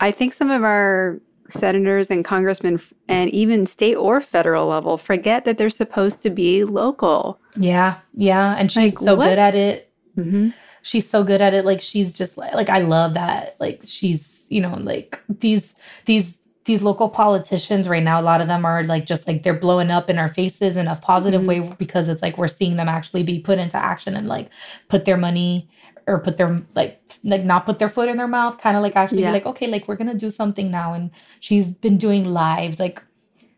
[0.00, 5.44] I think some of our senators and congressmen and even state or federal level forget
[5.44, 7.38] that they're supposed to be local.
[7.56, 7.98] Yeah.
[8.14, 8.56] Yeah.
[8.56, 9.28] And she's like, so what?
[9.28, 10.50] good at it Mm-hmm.
[10.82, 11.64] She's so good at it.
[11.64, 13.56] Like she's just like like I love that.
[13.60, 15.74] Like she's you know like these
[16.06, 19.54] these these local politicians right now a lot of them are like just like they're
[19.54, 21.66] blowing up in our faces in a positive mm-hmm.
[21.66, 24.48] way because it's like we're seeing them actually be put into action and like
[24.88, 25.68] put their money
[26.06, 28.94] or put their like like not put their foot in their mouth kind of like
[28.94, 29.30] actually yeah.
[29.30, 31.10] be like okay like we're gonna do something now and
[31.40, 33.02] she's been doing lives like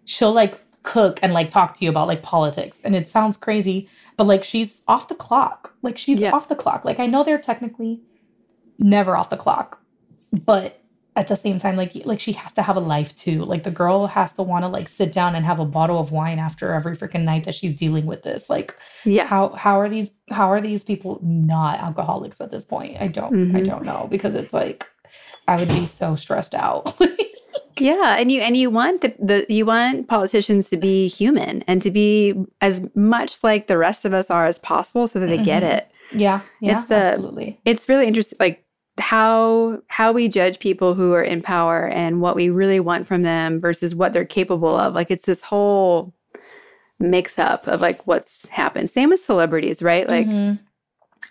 [0.04, 3.88] she'll like cook and like talk to you about like politics and it sounds crazy
[4.16, 5.74] but like she's off the clock.
[5.82, 6.30] Like she's yeah.
[6.32, 6.84] off the clock.
[6.84, 8.00] Like I know they're technically
[8.78, 9.80] never off the clock,
[10.44, 10.80] but
[11.16, 13.44] at the same time, like like she has to have a life too.
[13.44, 16.10] Like the girl has to want to like sit down and have a bottle of
[16.10, 18.50] wine after every freaking night that she's dealing with this.
[18.50, 19.24] Like, Yeah.
[19.26, 22.96] how how are these how are these people not alcoholics at this point?
[23.00, 23.66] I don't I Mhm.
[23.66, 24.88] don't know because it's like
[25.46, 26.98] I would be so stressed out.
[27.78, 31.80] Yeah, and you and you want the, the you want politicians to be human and
[31.82, 35.38] to be as much like the rest of us are as possible so that they
[35.38, 35.72] get Mhm.
[35.78, 35.90] it.
[36.16, 37.58] yeah, yeah, It's the- absolutely.
[37.64, 38.64] It's really interesting like
[38.98, 43.22] how how we judge people who are in power and what we really want from
[43.22, 44.94] them versus what they're capable of.
[44.94, 46.14] Like it's this whole
[47.00, 48.88] mix up of like what's happened.
[48.90, 50.08] Same with celebrities, right?
[50.08, 50.60] Like Mhm.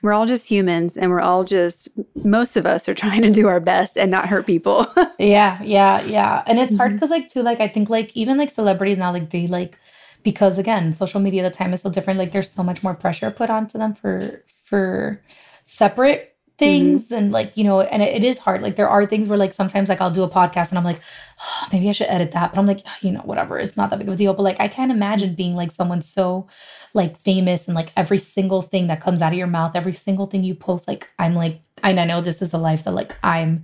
[0.03, 1.87] We're all just humans and we're all just
[2.23, 4.85] most of us are trying to do our best and not hurt people.
[5.17, 6.43] Yeah, yeah, yeah.
[6.45, 6.95] And it's hard Mhm.
[6.95, 9.79] because like too, like I think like even like celebrities now, like they like
[10.23, 12.19] because again, social media, the time is so different.
[12.19, 15.21] Like there's so much more pressure put onto them for for
[15.65, 16.32] separate
[16.63, 18.61] things and like you know and it, it is hard.
[18.61, 20.99] Like there are things where like sometimes like i'll do a podcast and i'm like
[21.41, 22.51] oh, maybe i should edit that.
[22.51, 23.57] But i'm like you know whatever.
[23.59, 24.33] It's not that big of a deal.
[24.33, 26.47] But like i can't imagine being like someone so
[26.93, 30.27] like famous and like every single thing that comes out of your mouth every single
[30.27, 33.15] thing you post like i'm like and i know this is a life that like
[33.23, 33.63] i'm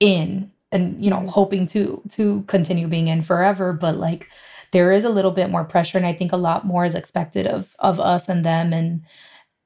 [0.00, 1.28] in and you know Mhm.
[1.30, 3.72] hoping to to continue being in forever.
[3.72, 4.28] But like
[4.72, 7.46] there is a little bit more pressure and i think a lot more is expected
[7.46, 8.72] of of us and them.
[8.72, 9.02] And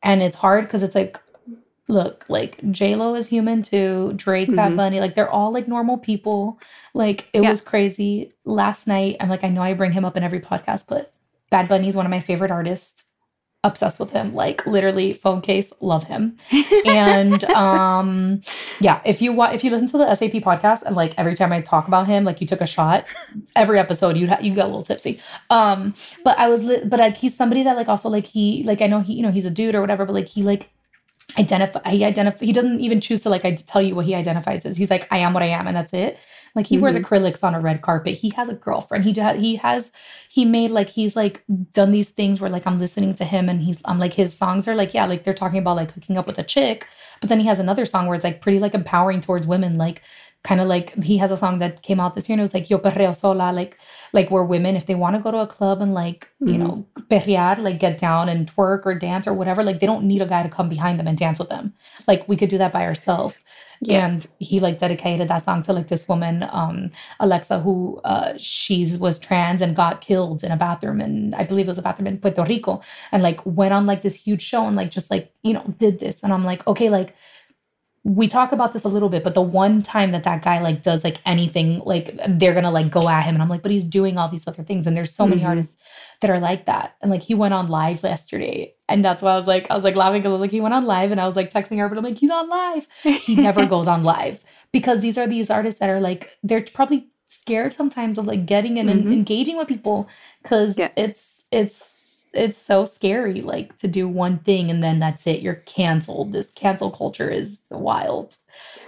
[0.02, 1.18] and it's hard because it's like
[1.88, 4.76] look like j-lo is human too drake bad Mhm.
[4.76, 6.58] bunny like they're all like normal people.
[6.94, 7.50] Like it Yeah.
[7.50, 8.32] was crazy.
[8.44, 11.12] Last night i'm like i know i bring him up in every podcast but
[11.50, 13.04] bad bunny is one of my favorite artists.
[13.64, 14.34] Obsessed with him.
[14.34, 16.36] Like literally phone case love him.
[16.84, 18.40] And um
[18.80, 21.52] yeah if you want if you listen to the sap podcast and like every time
[21.52, 23.04] i talk about him like you took a shot
[23.54, 25.20] every episode you ha- you get a little tipsy.
[25.50, 28.82] Um but i was li- but like he's somebody that like also like he like
[28.82, 30.70] i know he you know he's a dude or whatever but like he like
[31.38, 34.66] identify he identify he doesn't even choose to like I tell you what he identifies
[34.66, 34.76] as.
[34.76, 36.18] He's like i am what i am and that's it.
[36.54, 37.04] Like he wears mm-hmm.
[37.04, 38.18] acrylics on a red carpet.
[38.18, 39.04] He has a girlfriend.
[39.04, 39.90] He does he has
[40.28, 43.60] he made like he's like done these things where like i'm listening to him and
[43.60, 46.26] he's i'm like his songs are like yeah like they're talking about like hooking up
[46.26, 46.88] with a chick
[47.20, 50.00] but then he has another song where it's like pretty like empowering towards women like
[50.44, 52.54] kind of like he has a song that came out this year and it was
[52.54, 53.78] like yo perreo sola like
[54.12, 56.58] like where women if they want to go to a club and like you Mhm.
[56.58, 60.22] know perrear like get down and twerk or dance or whatever like they don't need
[60.22, 61.72] a guy to come behind them and dance with them.
[62.08, 63.36] Like we could do that by ourselves
[63.88, 66.90] and he like dedicated that song to like this woman um
[67.20, 71.66] alexa who uh she's was trans and got killed in a bathroom and i believe
[71.66, 72.80] it was a bathroom in puerto rico
[73.10, 75.98] and like went on like this huge show and like just like you know did
[75.98, 76.20] this.
[76.22, 77.14] And i'm like okay like
[78.04, 80.82] we talk about this a little bit but the one time that that guy like
[80.82, 83.84] does like anything like they're gonna like go at him and i'm like but he's
[83.84, 85.46] doing all these other things and there's so many Mhm.
[85.48, 85.76] artists
[86.20, 89.36] that are like that and like he went on live yesterday and that's why i
[89.36, 91.36] was like i was like laughing because like he went on live and i was
[91.36, 94.42] like texting her but i'm like he's on live he never goes on live
[94.72, 98.78] because these are these artists that are like they're probably scared sometimes of like getting
[98.78, 99.12] in and Mhm.
[99.12, 100.08] engaging with people
[100.42, 100.90] because Yeah.
[100.96, 101.90] it's it's
[102.34, 106.50] it's so scary like to do one thing and then that's it you're canceled this
[106.52, 108.36] cancel culture is wild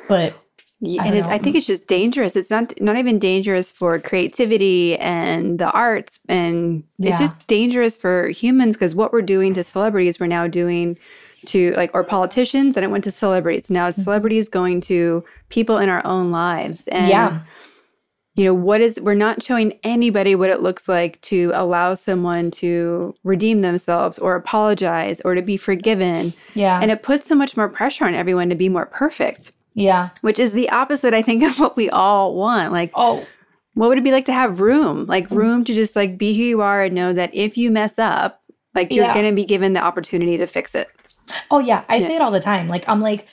[0.08, 0.34] but
[0.80, 2.36] Yeah, I and it's, I think it's just dangerous.
[2.36, 7.10] It's not not even dangerous for creativity and the arts, and Yeah.
[7.10, 10.98] it's just dangerous for humans because what we're doing to celebrities, we're now doing
[11.46, 13.70] to like or politicians, and it went to celebrities.
[13.70, 14.04] Now it's Mhm.
[14.04, 17.38] celebrities going to people in our own lives, and yeah
[18.36, 22.50] you know what is we're not showing anybody what it looks like to allow someone
[22.50, 26.80] to redeem themselves or apologize or to be forgiven, yeah.
[26.80, 29.52] And it puts so much more pressure on everyone to be more perfect.
[29.74, 30.10] Yeah.
[30.20, 32.72] Which is the opposite i think of what we all want.
[32.72, 33.26] Like oh.
[33.74, 35.06] what would it be like to have room?
[35.06, 35.36] Like Mm.
[35.36, 38.40] room to just like be who you are and know that if you mess up
[38.74, 39.14] like you're Yeah.
[39.14, 40.88] going to be given the opportunity to fix it.
[41.50, 42.06] Oh yeah, I Yeah.
[42.08, 42.68] say it all the time.
[42.68, 43.26] Like I'm like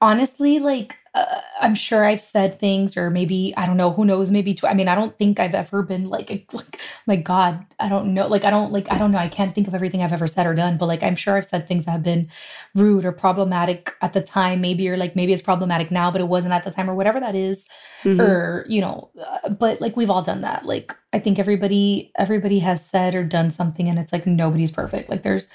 [0.00, 4.30] honestly like uh, I'm sure I've said things or maybe I don't know who knows
[4.30, 7.64] maybe tw- I mean I don't think I've ever been like a, like like god
[7.80, 10.02] I don't know like I don't like I don't know I can't think of everything
[10.02, 12.28] I've ever said or done but like I'm sure I've said things that have been
[12.74, 16.28] rude or problematic at the time maybe or like maybe it's problematic now but it
[16.28, 17.64] wasn't at the time or whatever that is
[18.04, 18.20] Mhm.
[18.20, 22.58] or you know uh, but like we've all done that like i think everybody everybody
[22.58, 25.48] has said or done something and it's like nobody's perfect like there's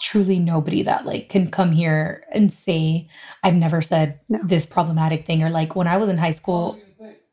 [0.00, 3.08] truly nobody that like can come here and say
[3.44, 4.38] i've never said No.
[4.44, 6.80] this problematic thing or like when i was in high school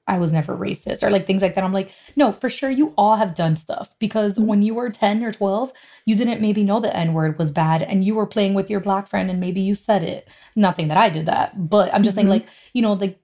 [0.07, 2.93] i was never racist or like things like that i'm like no for sure you
[2.97, 4.45] all have done stuff because Mhm.
[4.45, 5.71] when you were 10 or 12
[6.05, 8.79] you didn't maybe know the n word was bad and you were playing with your
[8.79, 11.91] black friend and maybe you said it I'm not saying that i did that but
[11.93, 12.31] i'm just saying Mhm.
[12.37, 13.19] like you know like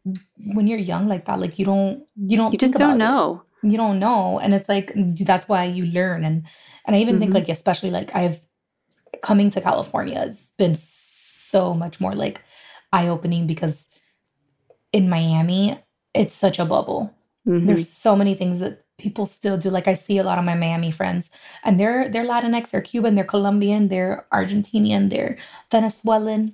[0.55, 2.99] when you're young like that like you don't you don't you just don't about it.
[2.99, 4.91] know you don't know and it's like
[5.25, 6.47] that's why you learn and
[6.87, 7.35] and i even think Mhm.
[7.35, 8.39] like especially like i've
[9.22, 12.41] coming to california has been so much more like
[12.93, 13.88] eye-opening because
[14.93, 15.78] in miami
[16.13, 17.09] it's such a bubble.
[17.47, 17.67] Mhm.
[17.67, 19.69] There's so many things that people still do.
[19.69, 21.32] Like I see a lot of my Miami friends,
[21.63, 25.38] and they're they're Latinx, they're Cuban, they're Colombian, they're Argentinian, they're
[25.72, 26.53] Venezuelan,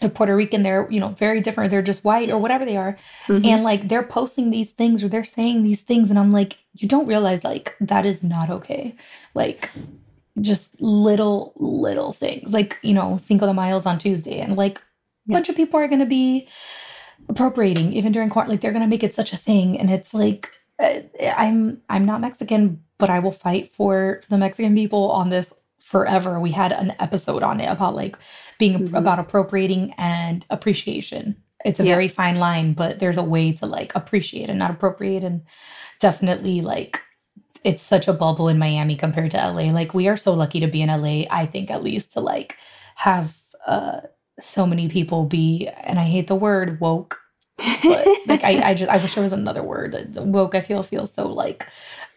[0.00, 0.62] they're Puerto Rican.
[0.62, 1.72] They're you know very different.
[1.72, 2.96] They're just white or whatever they are,
[3.26, 3.44] Mhm.
[3.44, 6.86] and like they're posting these things or they're saying these things, and I'm like, you
[6.88, 8.94] don't realize like that is not okay.
[9.34, 9.70] Like
[10.40, 14.82] just little little things like you know Cinco de Mayo's on Tuesday, and like a
[15.26, 15.34] Yeah.
[15.36, 16.48] bunch of people are gonna be
[17.28, 18.54] appropriating even during quarantine.
[18.54, 21.00] Like they're gonna make it such a thing, and it's like uh,
[21.36, 26.40] I'm I'm not Mexican, but I will fight for the Mexican people on this forever.
[26.40, 28.16] We had an episode on it about like
[28.58, 28.98] being Mhm.
[28.98, 31.36] about appropriating and appreciation.
[31.64, 31.94] It's a Yeah.
[31.94, 35.42] very fine line, but there's a way to like appreciate and not appropriate, and
[36.00, 37.00] definitely like
[37.64, 39.72] it's such a bubble in Miami compared to LA.
[39.72, 42.56] Like we are so lucky to be in LA, I think at least to like
[42.94, 43.36] have
[43.66, 44.00] uh
[44.40, 47.20] so many people be and I hate the word woke,
[47.82, 49.96] but like I, I just I wish there was another word.
[50.16, 51.66] Woke I feel feels so like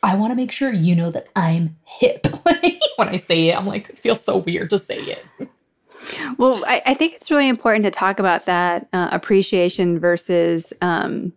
[0.03, 2.27] I want to make sure you know that I'm hip.
[2.43, 5.49] when I say it, I'm like it feels so weird to say it.
[6.37, 10.71] Well, I, I think it's really important to talk about that uh, appreciation versus.
[10.81, 11.33] Um,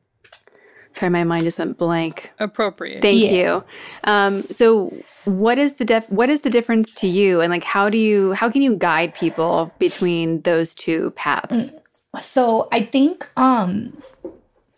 [1.01, 2.31] sorry, my mind just went blank.
[2.39, 3.03] Appropriate.
[3.03, 3.31] Thank Yeah.
[3.31, 3.65] you.
[4.05, 4.93] Um, so,
[5.25, 8.33] what is the def- what is the difference to you, and like how do you
[8.35, 11.73] how can you guide people between those two paths?
[12.21, 13.97] So I think um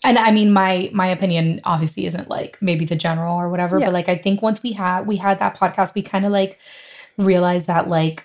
[0.05, 3.87] and I mean my my opinion obviously isn't like maybe the general or whatever, Yeah.
[3.87, 6.59] but like I think once we had we had that podcast, we kind of like
[7.19, 8.25] realized that like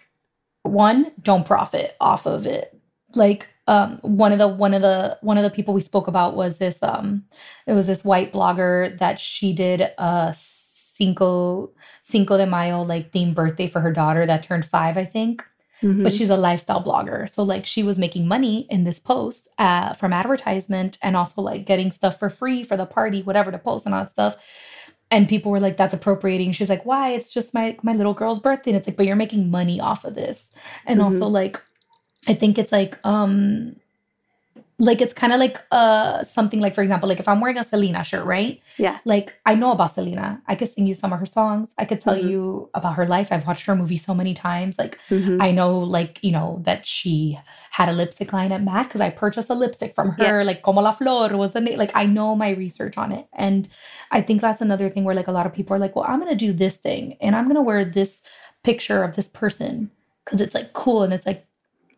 [0.64, 2.78] one, don't profit off of it.
[3.16, 6.36] Like um one of the one of the one of the people we spoke about
[6.36, 7.24] was this um
[7.66, 11.72] it was this white blogger that she did a cinco
[12.04, 15.46] cinco de mayo like themed birthday for her daughter that turned five i think
[15.84, 16.04] Mhm.
[16.04, 17.30] but she's a lifestyle blogger.
[17.30, 21.68] So like she was making money in this post uh, from advertisement and also like
[21.68, 24.38] getting stuff for free for the party, whatever to post and all that stuff.
[25.12, 27.12] And people were like, "That's appropriating." She's like, "Why?
[27.12, 30.04] It's just my my little girl's birthday." And it's like, "But you're making money off
[30.04, 30.50] of this."
[30.88, 31.04] And Mhm.
[31.04, 31.62] also like,
[32.28, 33.76] I think it's like um
[34.80, 37.64] like it's kind of like uh something like for example like if i'm wearing a
[37.64, 39.00] selena shirt right Yeah.
[39.06, 42.00] like i know about selena i could sing you some of her songs i could
[42.00, 42.30] tell Mhm.
[42.30, 45.42] you about her life i've watched her movie so many times like Mhm.
[45.42, 47.40] I know, like, you know, that she
[47.72, 50.82] had a lipstick line at MAC because I purchased a lipstick from her, like, Como
[50.82, 51.78] la Flor was the name.
[51.78, 53.26] Like, I know my research on it.
[53.34, 53.70] And
[54.12, 56.20] I think that's another thing where, like, a lot of people are like, well, I'm
[56.20, 58.22] going to do this thing and I'm going to wear this
[58.64, 59.92] picture of this person
[60.26, 61.04] because it's like cool.
[61.04, 61.46] And it's like,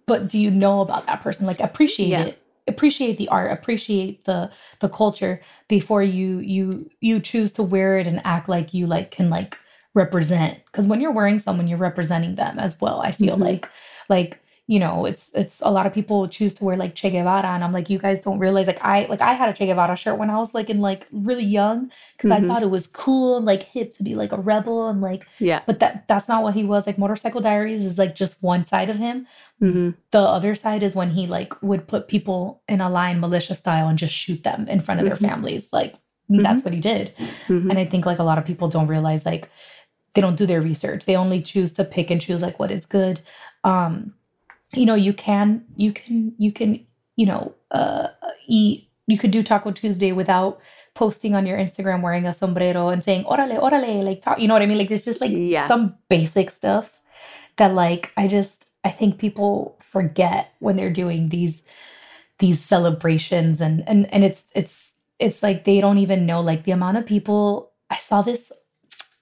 [0.09, 1.45] but do you know about that person?
[1.45, 2.25] Like, appreciate Yeah.
[2.25, 2.41] it.
[2.67, 8.05] Appreciate the art, appreciate the the culture before you you you choose to wear it
[8.07, 9.57] and act like you like can like
[9.95, 13.41] represent because when you're wearing someone you're representing them as well i feel Mhm.
[13.41, 13.69] like
[14.07, 14.39] like
[14.73, 17.63] you know it's it's a lot of people choose to wear like che guevara and
[17.63, 20.19] i'm like you guys don't realize like i like i had a che guevara shirt
[20.19, 22.37] when i was like in like really young because Mhm.
[22.37, 25.25] i thought it was cool and like hip to be like a rebel and like
[25.39, 25.61] Yeah.
[25.65, 28.91] but that that's not what he was like motorcycle diaries is like just one side
[28.91, 29.25] of him
[29.59, 29.95] Mhm.
[30.11, 33.87] the other side is when he like would put people in a line militia style
[33.87, 35.09] and just shoot them in front of Mhm.
[35.09, 35.95] their families like
[36.29, 37.13] that's what he did
[37.47, 37.71] Mhm.
[37.71, 39.49] and I think like a lot of people don't realize like
[40.13, 41.05] they don't do their research.
[41.05, 43.19] They only choose to pick and choose like what is good.
[43.63, 44.13] Um,
[44.73, 48.09] you know, you can you can you can, you know, uh
[48.47, 50.59] eat you could do Taco Tuesday without
[50.93, 54.53] posting on your Instagram wearing a sombrero and saying orale, orale, like talk, you know
[54.53, 54.77] what I mean?
[54.77, 55.67] Like it's just like Yeah.
[55.67, 56.99] some basic stuff
[57.57, 61.63] that like I just I think people forget when they're doing these
[62.39, 66.71] these celebrations and and and it's it's it's like they don't even know like the
[66.71, 68.51] amount of people I saw this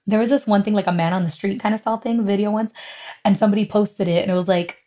[0.06, 2.24] there was this one thing like a man on the street kind of style thing
[2.24, 2.72] video once
[3.24, 4.78] and somebody posted it and it was like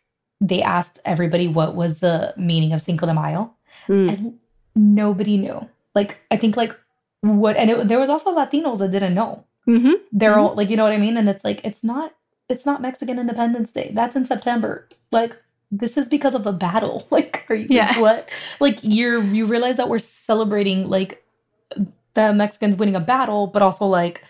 [0.50, 3.52] they asked everybody what was the meaning of Cinco de Mayo
[3.88, 4.08] Mm.
[4.12, 4.38] and
[4.76, 6.72] nobody knew like I think like
[7.20, 9.94] what and it, there was also Latinos that didn't know Mhm.
[10.12, 10.42] they're Mhm.
[10.42, 12.12] all like you know what I mean and it's like it's not
[12.48, 15.36] it's not Mexican Independence Day that's in September like
[15.70, 17.98] this is because of a battle like are you Yeah.
[18.00, 18.28] what
[18.60, 21.24] like you're you realize that we're celebrating like
[22.14, 24.22] the Mexicans winning a battle but also like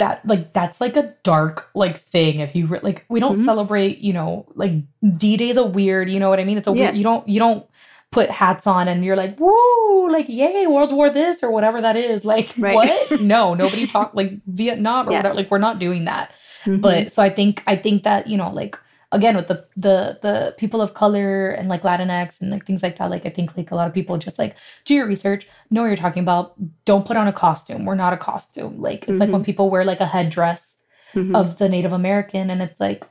[0.00, 3.44] that like that's like a dark like thing if you re- like we don't Mhm.
[3.44, 4.72] celebrate you know like
[5.16, 6.78] D-Day's a weird you know what I mean it's a Yes.
[6.88, 7.64] weird you don't you don't
[8.10, 11.96] put hats on and you're like woo like yay World War this or whatever that
[11.96, 12.74] is like Right.
[12.74, 15.18] what no nobody talked like Vietnam or Yeah.
[15.18, 16.32] whatever like we're not doing that
[16.64, 16.80] Mhm.
[16.80, 18.76] but so I think I think that you know like
[19.12, 22.96] again with the the the people of color and like Latinx and like things like
[22.98, 24.54] that like I think like a lot of people just like
[24.84, 26.54] do your research know what you're talking about
[26.84, 27.84] don't put on a costume.
[27.84, 28.80] We're not a costume.
[28.80, 30.66] Like it's like when people wear like a headdress
[31.14, 31.34] Mhm.
[31.36, 33.04] of the Native American and it's like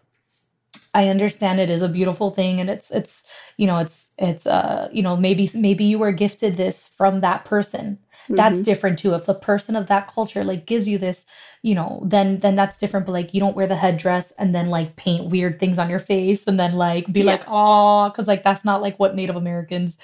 [0.93, 3.24] I understand it is a beautiful thing and it's it's
[3.58, 7.43] you know it's it's uh you know maybe maybe you were gifted this from that
[7.45, 8.65] person that's Mhm.
[8.65, 11.25] different too if the person of that culture like gives you this
[11.63, 14.69] you know then then that's different but like you don't wear the headdress and then
[14.69, 17.32] like paint weird things on your face and then like be Yeah.
[17.32, 19.97] like oh because like that's not like what native americans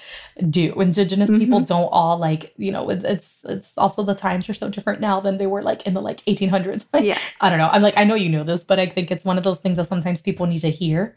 [0.50, 1.66] do indigenous people Mhm.
[1.68, 5.20] don't all like you know it, it's it's also the times are so different now
[5.20, 7.96] than they were like in the like 1800s like yeah, i don't know i'm like
[7.96, 10.20] i know you know this but i think it's one of those things that sometimes
[10.20, 11.16] people need to hear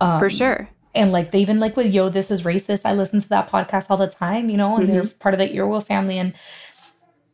[0.00, 0.68] um, for sure.
[0.94, 2.82] And like they even like with yo this is racist.
[2.84, 5.48] I listen to that podcast all the time you know and they're part of the
[5.48, 6.18] earwolf family.
[6.18, 6.32] And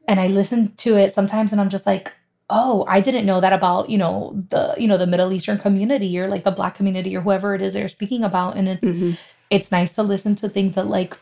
[0.07, 2.13] and i listen to it sometimes and i'm just like
[2.51, 6.19] oh i didn't know that about you know the you know the middle eastern community
[6.19, 8.55] or like the black community or whoever it is they're speaking about.
[8.57, 9.17] And it's Mhm.
[9.49, 11.17] it's nice to listen to things that like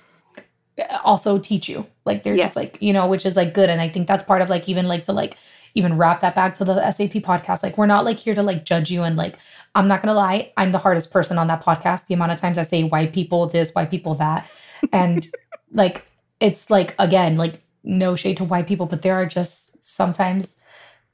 [1.04, 1.86] also teach you.
[2.04, 2.48] Like they're Yes.
[2.50, 3.70] just like you know which is like good.
[3.70, 5.36] And i think that's part of like even like to like
[5.74, 7.62] even wrap that back to the sap podcast.
[7.62, 9.38] Like we're not like here to like judge you and like
[9.74, 12.58] i'm not gonna lie i'm the hardest person on that podcast the amount of times
[12.58, 14.48] i say white people this white people that.
[14.92, 15.26] And
[15.72, 16.06] like
[16.40, 20.56] it's like again like no shade to white people but there are just sometimes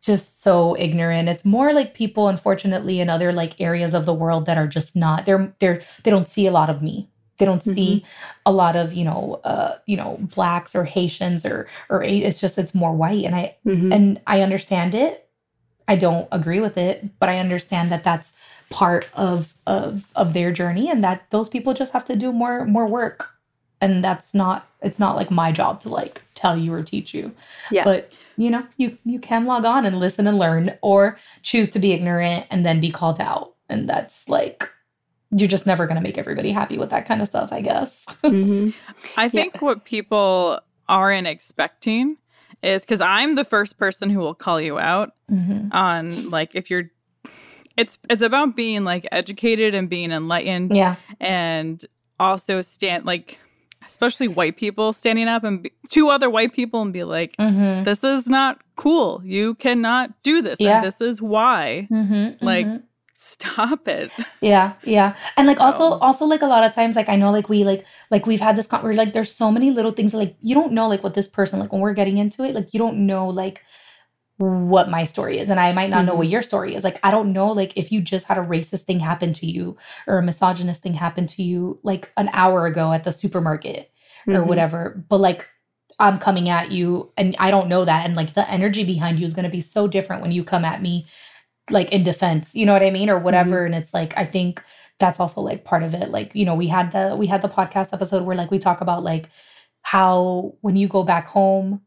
[0.00, 1.28] just so ignorant.
[1.28, 4.94] It's more like people unfortunately in other like areas of the world that are just
[4.94, 7.08] not they're they're they don't see a lot of me.
[7.38, 8.04] They don't see
[8.46, 12.58] a lot of you know uh you know blacks or haitians or or it's just
[12.58, 13.24] it's more white.
[13.24, 13.92] And i Mhm.
[13.92, 15.28] and i understand it.
[15.88, 18.30] I don't agree with it but i understand that that's
[18.70, 22.64] part of of of their journey and that those people just have to do more
[22.66, 23.30] more work
[23.80, 27.32] and that's not it's not like my job to like tell you or teach you
[27.70, 27.84] Yeah.
[27.84, 31.78] but you know you you can log on and listen and learn or choose to
[31.78, 34.68] be ignorant and then be called out and that's like
[35.30, 38.04] you're just never going to make everybody happy with that kind of stuff i guess
[38.22, 38.74] Mhm.
[39.16, 42.16] I think what people aren't expecting
[42.62, 45.72] is because I'm the first person who will call you out Mhm.
[45.72, 46.90] on like if you're.
[47.78, 51.82] It's it's about being like educated and being enlightened yeah and
[52.20, 53.38] also stand like
[53.86, 57.84] especially white people standing up and be, two other white people and be like mm-hmm.
[57.84, 60.76] this is not cool you cannot do this Yeah.
[60.78, 62.44] and this is why Mm-hmm.
[62.44, 62.82] Like- mhm.
[63.14, 64.10] stop it
[64.40, 67.30] yeah yeah and like also So- also like a lot of times like i know
[67.30, 70.10] like we like like we've had this con- we're like there's so many little things
[70.12, 72.54] that, like you don't know like what this person like when we're getting into it
[72.54, 73.62] like you don't know like
[74.38, 76.84] what my story is and i might not know what your story is.
[76.84, 79.76] Like i don't know like if you just had a racist thing happen to you
[80.06, 83.90] or a misogynist thing happen to you like an hour ago at the supermarket
[84.28, 84.46] or Mhm.
[84.46, 85.48] whatever but like
[85.98, 89.26] i'm coming at you and i don't know that and like the energy behind you
[89.26, 91.06] is going to be so different when you come at me
[91.70, 94.62] like in defense you know what i mean or whatever and it's like i think
[95.00, 97.48] that's also like part of it like you know we had the we had the
[97.48, 99.28] podcast episode where like we talk about like
[99.82, 101.80] how when you go back home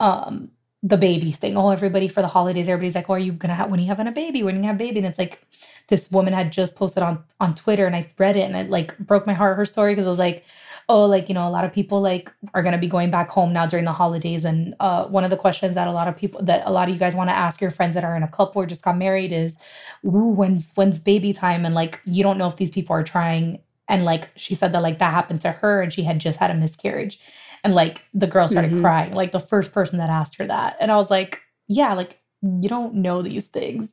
[0.00, 0.50] um
[0.82, 1.56] the baby thing.
[1.56, 3.88] Oh everybody for the holidays everybody's like oh are you gonna have when are you
[3.88, 4.42] having a baby?
[4.42, 4.98] When are you have a baby?
[4.98, 5.42] And it's like
[5.88, 8.96] this woman had just posted on on twitter and i read it and it like
[8.98, 10.44] broke my heart her story because it was like
[10.88, 13.52] oh like you know a lot of people like are to be going back home
[13.52, 14.44] now during the holidays.
[14.44, 16.94] And uh one of the questions that a lot of people that a lot of
[16.94, 18.96] you guys want to ask your friends that are in a couple or just got
[18.96, 19.56] married is
[20.04, 21.64] ooh when's when's baby time?
[21.64, 23.60] And like you don't know if these people are trying.
[23.88, 26.50] And like she said that like that happened to her and she had just had
[26.50, 27.20] a miscarriage
[27.68, 28.80] and like the girl started Mhm.
[28.80, 32.18] crying like the first person that asked her that and i was like yeah like
[32.62, 33.90] you don't know these things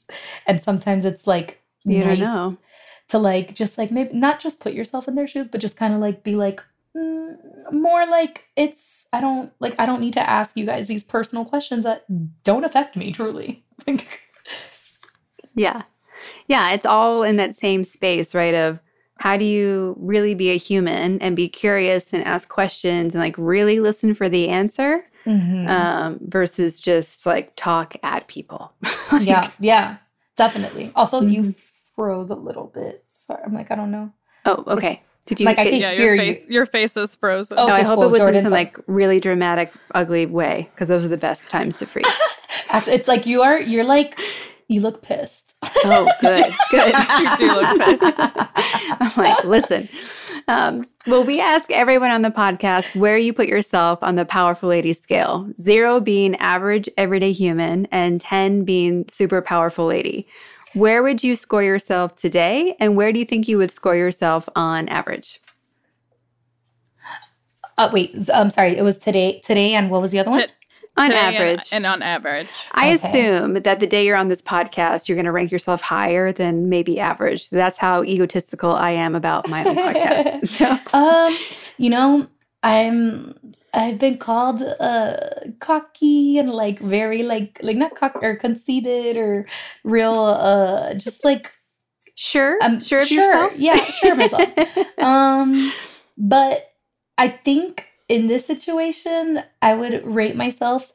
[0.48, 2.58] and sometimes it's like You nice know.
[3.10, 5.94] to like just like maybe not just put yourself in their shoes but just kind
[5.94, 6.62] of like be like
[6.96, 7.36] mm,
[7.72, 11.44] more like it's i don't like i don't need to ask you guys these personal
[11.44, 12.06] questions that
[12.44, 13.64] don't affect me truly
[15.56, 15.84] Yeah.
[16.48, 16.72] Yeah.
[16.74, 18.54] It's all in that same space, right?
[18.54, 18.80] Of
[19.20, 23.36] how do you really be a human and be curious and ask questions and like
[23.38, 25.68] really listen for the answer mhm.
[25.70, 28.74] um, versus just like talk at people.
[29.12, 29.98] Like, yeah yeah
[30.36, 31.60] definitely also you Mhm.
[31.96, 34.12] froze a little bit sorry i'm like i don't know
[34.48, 35.02] Oh, okay.
[35.26, 36.34] Did you Like, I get- can yeah hear your you.
[36.36, 37.66] face your face is frozen Oh.
[37.68, 38.04] No, I hope cool.
[38.04, 41.50] it wasn't Jordan's some like- like really dramatic, ugly way because those are the best
[41.50, 42.06] times to freeze.
[42.70, 44.20] After, it's like you are you're like
[44.68, 45.55] you look pissed
[45.86, 46.94] Oh, good, good.
[47.20, 48.14] You do look pissed.
[49.00, 49.90] I'm like, listen.
[50.48, 54.70] Um, well, we ask everyone on the podcast where you put yourself on the powerful
[54.70, 55.52] lady scale.
[55.60, 60.28] Zero being average, everyday human, and 10 being super powerful lady.
[60.74, 62.76] Where would you score yourself today?
[62.80, 65.40] And where do you think you would score yourself on average?
[67.78, 70.54] Oh, wait I'm sorry it was today today and what was the other one T-
[70.98, 71.70] On today and- average.
[71.74, 72.96] and, on average I Okay.
[72.96, 76.70] assume that the day you're on this podcast, you're going to rank yourself higher than
[76.70, 77.50] maybe average.
[77.50, 80.48] That's how egotistical I am about my own podcast.
[80.58, 81.38] So, um
[81.78, 82.28] you know
[82.64, 83.36] i'm
[83.74, 85.18] i've been called uh
[85.60, 89.46] cocky and like very like like not cocky or conceited or
[89.84, 91.52] real uh just like
[92.18, 92.58] Sure.
[92.62, 93.60] I'm sure of sure, yourself.
[93.60, 94.50] yeah, sure of myself.
[95.00, 95.74] um,
[96.18, 96.72] but
[97.18, 100.92] I think in this situation, I would rate myself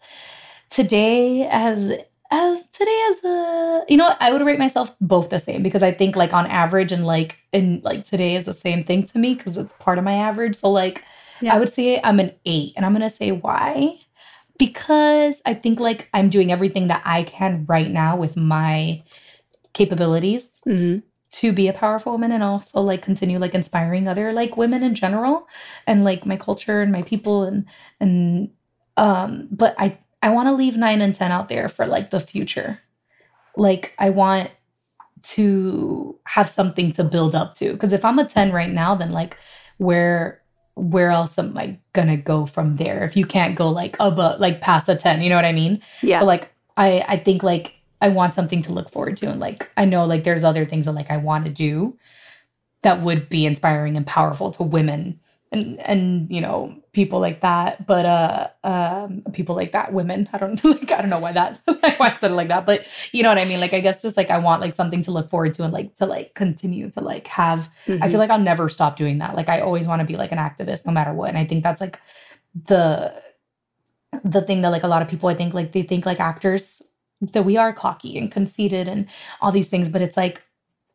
[0.70, 1.92] today as
[2.32, 5.90] as today as a you know I would rate myself both the same because I
[5.92, 9.34] think like on average and like in like today is the same thing to me
[9.34, 10.56] because it's part of my average.
[10.56, 11.04] So like
[11.40, 11.54] Yeah.
[11.54, 13.98] I would say I'm an eight, and I'm gonna say why
[14.58, 19.02] because I think like I'm doing everything that I can right now with my
[19.72, 21.02] capabilities Mhm.
[21.32, 24.94] To be a powerful woman and also like continue like inspiring other like women in
[24.94, 25.46] general
[25.86, 27.64] and like my culture and my people and
[28.00, 28.50] and
[28.96, 32.18] um but i i want to leave 9 and 10 out there for like the
[32.20, 32.80] future
[33.56, 34.50] like i want
[35.22, 39.10] to have something to build up to because if i'm a 10 right now then
[39.12, 39.36] like
[39.78, 40.42] where
[40.74, 44.60] where else am i gonna go from there if you can't go like above like
[44.60, 46.20] past a 10 you know what i mean Yeah.
[46.20, 49.70] but like I I think like I want something to look forward to and like
[49.76, 51.96] I know like there's other things that like I want to do
[52.82, 55.18] that would be inspiring and powerful to women
[55.52, 60.38] and and you know people like that but uh um people like that women I
[60.38, 63.22] don't like I don't know why that why I said it like that but you
[63.22, 65.28] know what I mean like I guess just like I want like something to look
[65.28, 67.68] forward to and like to like continue to like have
[68.00, 68.10] I Mhm.
[68.12, 69.34] feel like I'll never stop doing that.
[69.34, 71.28] Like I always want to be like an activist no matter what.
[71.30, 72.00] And I think that's like
[72.54, 73.20] the
[74.24, 76.80] the thing that like a lot of people I think like they think like actors
[77.20, 79.06] that we are cocky and conceited and
[79.40, 80.42] all these things, but it's like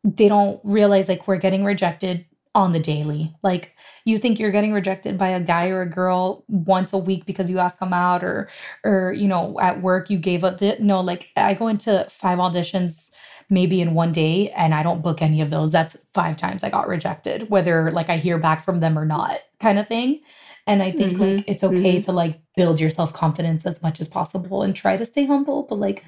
[0.04, 2.24] they don't realize like we're getting rejected
[2.54, 3.32] on the daily.
[3.42, 3.72] Like
[4.04, 7.50] you think you're getting rejected by a guy or a girl once a week because
[7.50, 8.48] you ask them out or
[8.82, 12.38] or you know at work you gave up the no like I go into five
[12.38, 13.10] auditions
[13.50, 15.70] maybe in one day and I don't book any of those.
[15.70, 19.40] That's five times I got rejected, whether like I hear back from them or not,
[19.60, 20.20] kind of thing.
[20.66, 24.00] And I think Mhm, like it's okay to like build your self confidence as much
[24.00, 25.62] as possible and try to stay humble.
[25.62, 26.04] But like,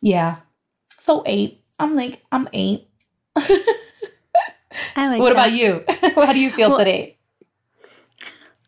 [0.00, 0.36] yeah.
[1.00, 1.64] So eight.
[1.78, 2.88] I'm like, I'm eight.
[3.36, 5.32] I like what that.
[5.32, 5.84] about you?
[6.14, 7.18] How do you feel Well, today?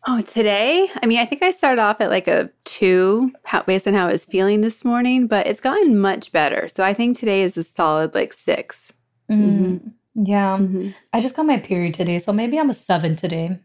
[0.07, 0.87] Oh, today?
[1.01, 4.07] I mean, I think I started off at like a two how, based on how
[4.07, 6.67] I was feeling this morning, but it's gotten much better.
[6.69, 8.93] So I think today is a solid like 6
[9.31, 10.57] Mm, yeah.
[10.57, 10.93] Mhm.
[11.11, 13.57] I just got my period today, so maybe I'm a seven today.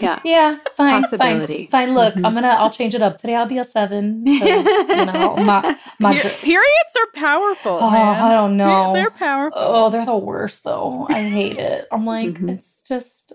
[0.00, 0.20] Yeah.
[0.24, 1.68] Yeah, fine, Possibility.
[1.70, 1.94] fine, fine.
[1.94, 2.24] Look, Mhm.
[2.26, 3.34] I'm gonna, I'll change it up today.
[3.34, 4.24] I'll be a seven.
[4.24, 6.18] 'cause, you know, my my.
[6.18, 7.78] Per- periods are powerful.
[7.80, 8.22] Oh, man.
[8.22, 8.92] I don't They're- know.
[8.94, 9.60] They're, powerful.
[9.60, 11.06] Oh, they're the worst though.
[11.10, 11.86] I hate it.
[11.90, 12.50] I'm like, Mhm.
[12.50, 13.32] it's just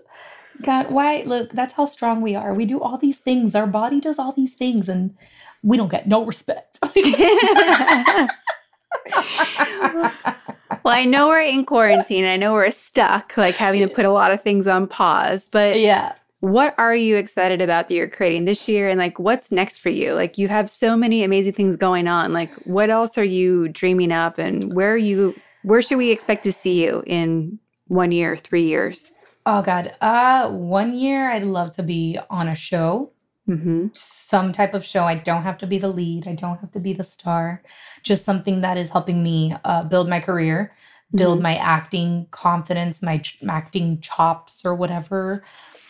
[0.62, 2.54] God, why look, that's how strong we are.
[2.54, 3.54] We do all these things.
[3.54, 5.14] Our body does all these things and
[5.62, 6.78] we don't get no respect.
[10.84, 12.24] well, I know we're in quarantine.
[12.24, 15.78] I know we're stuck, like having to put a lot of things on pause, but
[15.80, 16.12] yeah.
[16.44, 19.88] What are you excited about that you're creating this year and like what's next for
[19.88, 23.68] you like you have so many amazing things going on like what else are you
[23.68, 28.12] dreaming up and where are you where should we expect to see you in one
[28.12, 29.10] year three years
[29.46, 29.94] Oh God.
[30.00, 33.12] Uh one year I'd love to be on a show.
[33.48, 33.88] mm-hmm.
[33.92, 35.04] some type of show.
[35.04, 36.26] I don't have to be the lead.
[36.26, 37.62] I don't have to be the star.
[38.02, 40.72] Just something that is helping me uh, build my career,
[41.14, 45.44] build my acting confidence, my ch- acting chops, or whatever.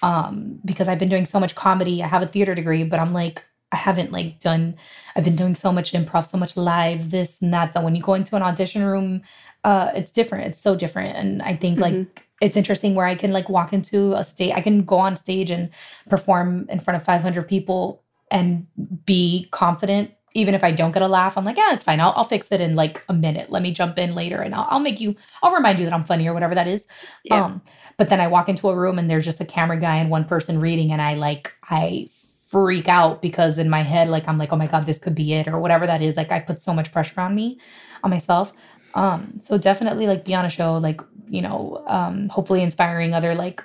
[0.04, 2.02] Um, because I've been doing so much comedy.
[2.02, 3.42] I have a theater degree, but I'm like,
[3.72, 4.76] I haven't like done.
[5.16, 7.72] I've been doing so much improv, so much live, this and that.
[7.72, 9.22] That when you go into an audition room,
[9.64, 10.46] uh, it's different.
[10.48, 11.94] It's so different, and I think like
[12.40, 14.52] it's interesting where I can like walk into a stage.
[14.54, 15.70] I can go on stage and
[16.08, 18.66] perform in front of 500 people and
[19.06, 22.12] be confident even if i don't get a laugh i'm like yeah it's fine i'll,
[22.16, 24.80] I'll fix it in like a minute let me jump in later and I'll, I'll
[24.80, 26.86] make you i'll remind you that i'm funny or whatever that is
[27.22, 27.44] Yeah.
[27.44, 27.62] um
[27.96, 30.24] but then i walk into a room and there's just a camera guy and one
[30.24, 32.08] person reading and i like i
[32.48, 35.32] freak out because in my head like i'm like oh my god this could be
[35.32, 37.58] it or whatever that is like i put so much pressure on me
[38.04, 38.52] on myself.
[38.94, 43.34] Um so definitely like be on a show like you know um hopefully inspiring other
[43.34, 43.64] like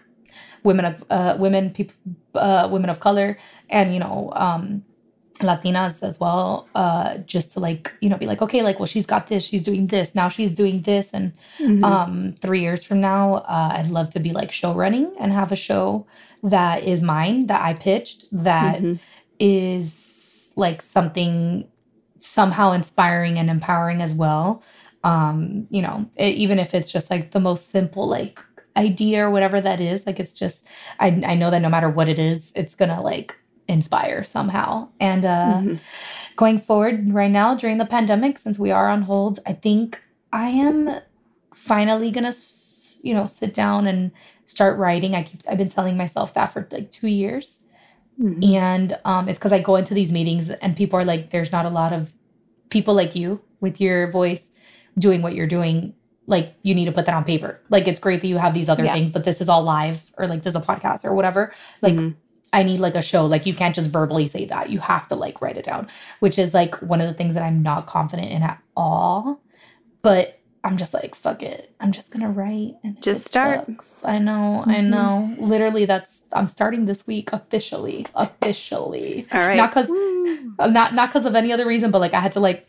[0.64, 1.96] women of uh women people
[2.34, 3.38] uh women of color
[3.70, 4.84] and you know um
[5.40, 9.06] latinas as well uh just to like you know be like okay like well she's
[9.06, 11.84] got this she's doing this now she's doing this and Mhm.
[11.84, 15.52] um three years from now uh i'd love to be like show running and have
[15.52, 16.06] a show
[16.44, 19.00] that is mine that i pitched that Mhm.
[19.40, 21.68] is like something
[22.20, 24.62] somehow inspiring and empowering as well
[25.06, 28.44] um you know e- even if it's just like the most simple like
[28.76, 30.68] idea or whatever that is like it's just
[31.00, 33.36] i i know that no matter what it is it's gonna like
[33.70, 35.80] inspire somehow and uh Mhm.
[36.36, 40.02] going forward right now during the pandemic since we are on hold i think
[40.34, 40.78] i am
[41.54, 42.34] finally gonna
[43.04, 44.12] you know sit down and
[44.46, 47.60] start writing i keep i've been telling myself that for like two years
[48.22, 48.44] Mhm.
[48.54, 51.66] and um, it's because I go into these meetings and people are like, there's not
[51.66, 52.12] a lot of
[52.70, 54.50] people like you with your voice
[54.98, 55.94] doing what you're doing
[56.28, 57.62] like you need to put that on paper.
[57.70, 58.92] Like it's great that you have these other Yeah.
[58.94, 61.54] things, but this is all live or like this is a podcast or whatever.
[61.82, 62.16] Like Mhm.
[62.52, 63.26] I need like a show.
[63.26, 64.70] Like you can't just verbally say that.
[64.70, 65.88] You have to like write it down,
[66.20, 69.40] which is like one of the things that I'm not confident in at all.
[70.02, 71.74] But I'm just like, fuck it.
[71.80, 73.66] I'm just gonna write and Just start.
[73.66, 74.90] sucks- I know, I Mhm.
[74.90, 75.36] know.
[75.40, 78.06] Literally, that's I'm starting this week officially.
[78.16, 79.28] Officially.
[79.32, 79.56] All right.
[79.58, 79.90] Not because
[80.60, 82.68] uh, not not because of any other reason, but like I had to like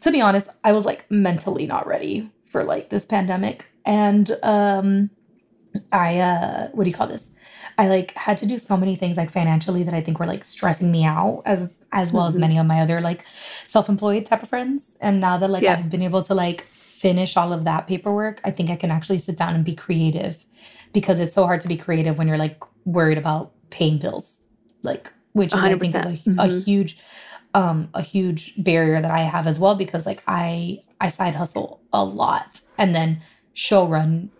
[0.00, 3.66] to be honest, I was like mentally not ready for like this pandemic.
[3.84, 5.10] And um
[5.92, 7.26] I uh what do you call this?
[7.78, 10.44] I like had to do so many things like financially that I think were like
[10.44, 12.40] stressing me out as as well as Mhm.
[12.40, 13.24] many of my other like
[13.68, 14.90] self-employed type of friends.
[15.00, 15.76] And now that like Yeah.
[15.78, 19.18] I've been able to like finish all of that paperwork, I think I can actually
[19.20, 20.44] sit down and be creative
[20.92, 24.38] because it's so hard to be creative when you're like worried about paying bills.
[24.82, 26.38] Like which is, I think is a, 100%.
[26.38, 26.98] a huge
[27.54, 31.80] um a huge barrier that I have as well because like I I side hustle
[31.92, 33.20] a lot and then
[33.54, 34.30] show run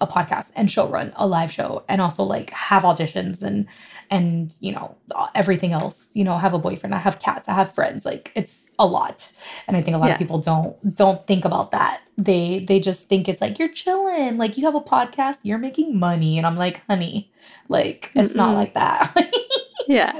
[0.00, 3.66] a podcast and show run a live show and also like have auditions and
[4.10, 4.94] and you know
[5.34, 6.08] everything else.
[6.12, 9.30] You know have a boyfriend i have cats i have friends like it's a lot.
[9.66, 10.14] And i think a lot Yeah.
[10.14, 12.00] of people don't don't think about that.
[12.18, 15.98] They they just think it's like you're chilling like you have a podcast you're making
[15.98, 16.36] money.
[16.38, 17.30] And i'm like honey
[17.68, 18.54] like it's not Mm-mm.
[18.56, 19.16] like that
[19.88, 20.18] yeah.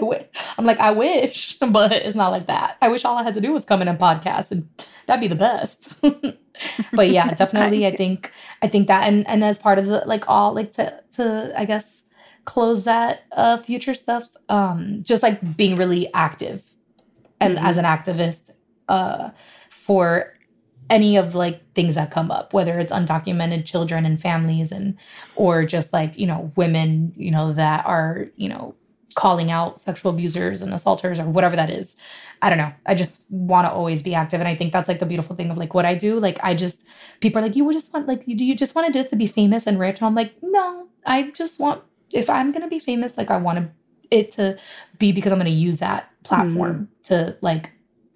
[0.59, 2.77] I'm like, I wish, but it's not like that.
[2.81, 4.69] I wish all I had to do was come in and podcast, and
[5.07, 5.95] that'd be the best.
[6.93, 8.33] but yeah, definitely, I think,
[8.63, 11.65] I think that, and and as part of the like all like to to I
[11.65, 12.03] guess
[12.45, 16.63] close that uh future stuff, um, just like being really active,
[17.41, 17.65] and Mhm.
[17.65, 18.51] as an activist,
[18.89, 19.31] uh,
[19.71, 20.35] for
[20.91, 24.99] any of like things that come up whether it's undocumented children and families and
[25.37, 28.75] or just like you know women you know that are you know
[29.15, 31.97] calling out sexual abusers and assaulters or whatever that is.
[32.41, 32.73] I don't know.
[32.87, 35.51] I just want to always be active and i think that's like the beautiful thing
[35.51, 36.19] of like what i do.
[36.19, 36.85] Like i just
[37.21, 39.17] people are like you would just want like do you just want to just to
[39.17, 40.89] be famous and rich and i'm like no.
[41.07, 41.83] I just want
[42.13, 43.71] if i'm gonna be famous like i want
[44.11, 44.59] it to
[44.99, 47.71] be because i'm gonna use that platform to like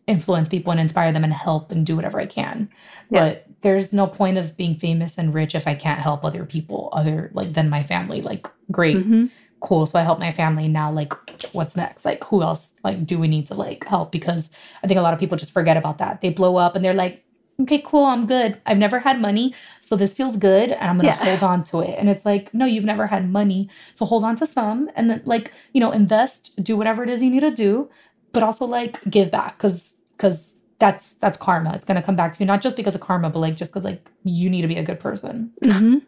[0.06, 2.68] influence people and inspire them and help and do whatever i can.
[3.10, 3.20] Yeah.
[3.20, 6.88] but there's no point of being famous and rich if i can't help other people
[6.92, 8.20] other like than my family.
[8.22, 8.96] Like great.
[8.96, 9.30] Mhm.
[9.60, 11.12] Cool so i help my family now like
[11.52, 12.04] what's next?
[12.04, 14.10] Like who else like do we need to like help?
[14.12, 14.50] Because
[14.82, 16.20] i think a lot of people just forget about that.
[16.20, 17.22] They blow up and they're like
[17.60, 18.60] okay cool i'm good.
[18.66, 21.24] I've never had money so this feels good and i'm gonna Yeah.
[21.24, 21.94] hold on to it.
[21.98, 25.22] And it's like no you've never had money so hold on to some and then
[25.24, 27.88] like you know invest do whatever it is you need to do
[28.32, 30.44] but also like give back because because
[30.78, 31.72] that's that's karma.
[31.74, 33.84] It's gonna come back to you not just because of karma but like just because
[33.84, 35.52] like you need to be a good person.
[35.64, 36.02] Mhm.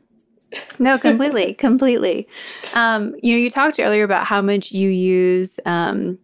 [0.78, 2.28] No, completely, completely.
[2.74, 6.18] Um, you know, you talked earlier about how much you use, um,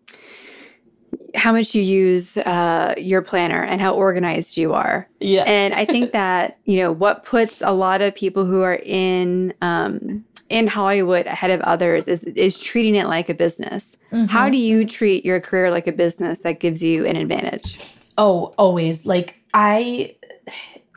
[1.34, 5.08] how much you use uh, your planner and how organized you are.
[5.20, 8.76] yeah And I think that you know what puts a lot of people who are
[8.76, 13.96] in um, in Hollywood ahead of others is is treating it like a business.
[14.28, 17.76] How do you treat your career like a business that gives you an advantage?
[18.16, 19.04] Oh, always.
[19.04, 20.14] Like I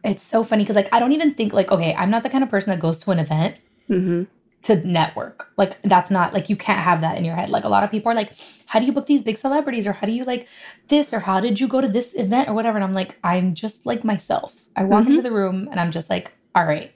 [0.08, 2.44] it's so funny because like I don't even think like okay, I'm not the kind
[2.44, 3.56] of person that goes to an event
[3.88, 4.24] hmm
[4.64, 5.52] to network.
[5.56, 7.50] Like that's not like you can't have that in your head.
[7.50, 8.34] Like a lot of people are like,
[8.66, 10.48] how do you book these big celebrities or how do you like
[10.88, 12.76] this or how did you go to this event or whatever?
[12.76, 14.54] And I'm like, I'm just like myself.
[14.76, 15.10] I walk Mhm.
[15.12, 16.92] into the room and I'm just like, all right,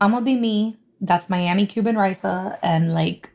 [0.00, 0.78] I'm gonna be me.
[1.00, 2.58] That's Miami Cuban Raisa.
[2.62, 3.28] And like,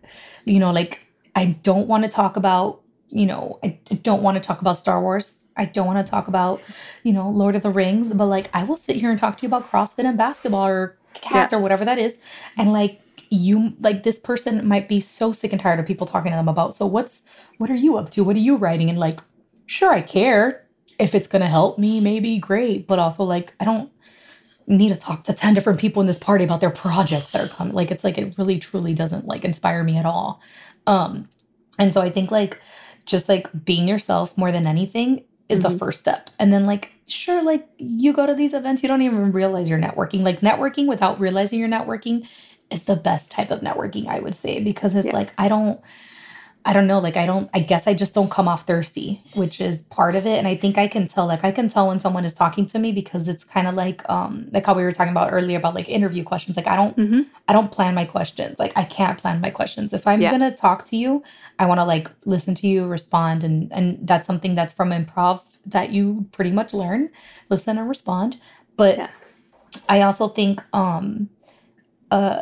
[0.46, 1.02] you know, like
[1.36, 5.02] I don't want to talk about, you know, I don't want to talk about Star
[5.02, 5.45] Wars.
[5.58, 6.62] I don't want to talk about,
[7.04, 9.42] you know, Lord of the Rings, but like I will sit here and talk to
[9.44, 12.20] you about CrossFit and basketball or cats or whatever that is.
[12.58, 16.32] And like you like this person might be so sick and tired of people talking
[16.32, 16.76] to them about.
[16.76, 17.22] So what's
[17.58, 18.24] what are you up to?
[18.24, 18.90] What are you writing?
[18.90, 19.20] And like,
[19.66, 20.66] sure, I care.
[21.00, 22.88] If it's gonna help me, maybe great.
[22.88, 23.92] But also like I don't
[24.68, 27.48] need to talk to 10 different people in this party about their projects that are
[27.48, 27.74] coming.
[27.74, 30.42] Like it's like it really truly doesn't like inspire me at all.
[30.88, 31.30] Um
[31.80, 32.60] and so I think like
[33.06, 35.80] just like being yourself more than anything is the Mhm.
[35.80, 36.30] first step.
[36.40, 39.80] And then like sure like you go to these events you don't even realize you're
[39.80, 40.22] networking.
[40.22, 42.28] Like networking without realizing you're networking
[42.72, 45.14] is the best type of networking I would say because it's Yeah.
[45.14, 45.80] like I don't
[46.68, 49.62] I don't know like I don't I guess I just don't come off thirsty, which
[49.62, 52.00] is part of it and I think I can tell like I can tell when
[52.00, 54.92] someone is talking to me because it's kind of like um like how we were
[54.92, 58.06] talking about earlier about like interview questions like I don't hmm I don't plan my
[58.06, 58.58] questions.
[58.58, 59.94] Like I can't plan my questions.
[59.94, 60.32] If I'm Yeah.
[60.32, 61.22] gonna talk to you,
[61.60, 65.42] I want to like listen to you, respond, and and that's something that's from improv
[65.68, 67.10] that you pretty much learn,
[67.50, 68.38] listen and respond.
[68.76, 69.10] But Yeah.
[69.88, 71.30] I also think um
[72.10, 72.42] uh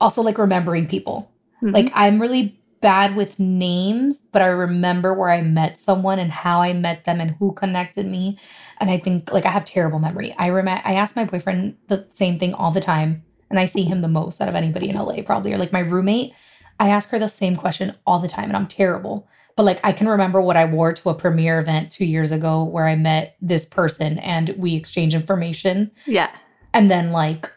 [0.00, 1.30] also like remembering people.
[1.62, 1.72] Mhm.
[1.74, 6.60] Like I'm really bad with names, but I remember where I met someone and how
[6.60, 8.38] I met them and who connected me.
[8.78, 10.34] And I think like I have terrible memory.
[10.36, 13.84] I remember I ask my boyfriend the same thing all the time, and I see
[13.84, 15.54] him the most out of anybody in LA probably.
[15.54, 16.34] Or like my roommate,
[16.78, 19.26] I ask her the same question all the time, and I'm terrible.
[19.56, 22.64] But like I can remember what I wore to a premiere event two years ago
[22.64, 25.90] where I met this person and we exchanged information.
[26.06, 26.30] Yeah.
[26.74, 27.50] And then like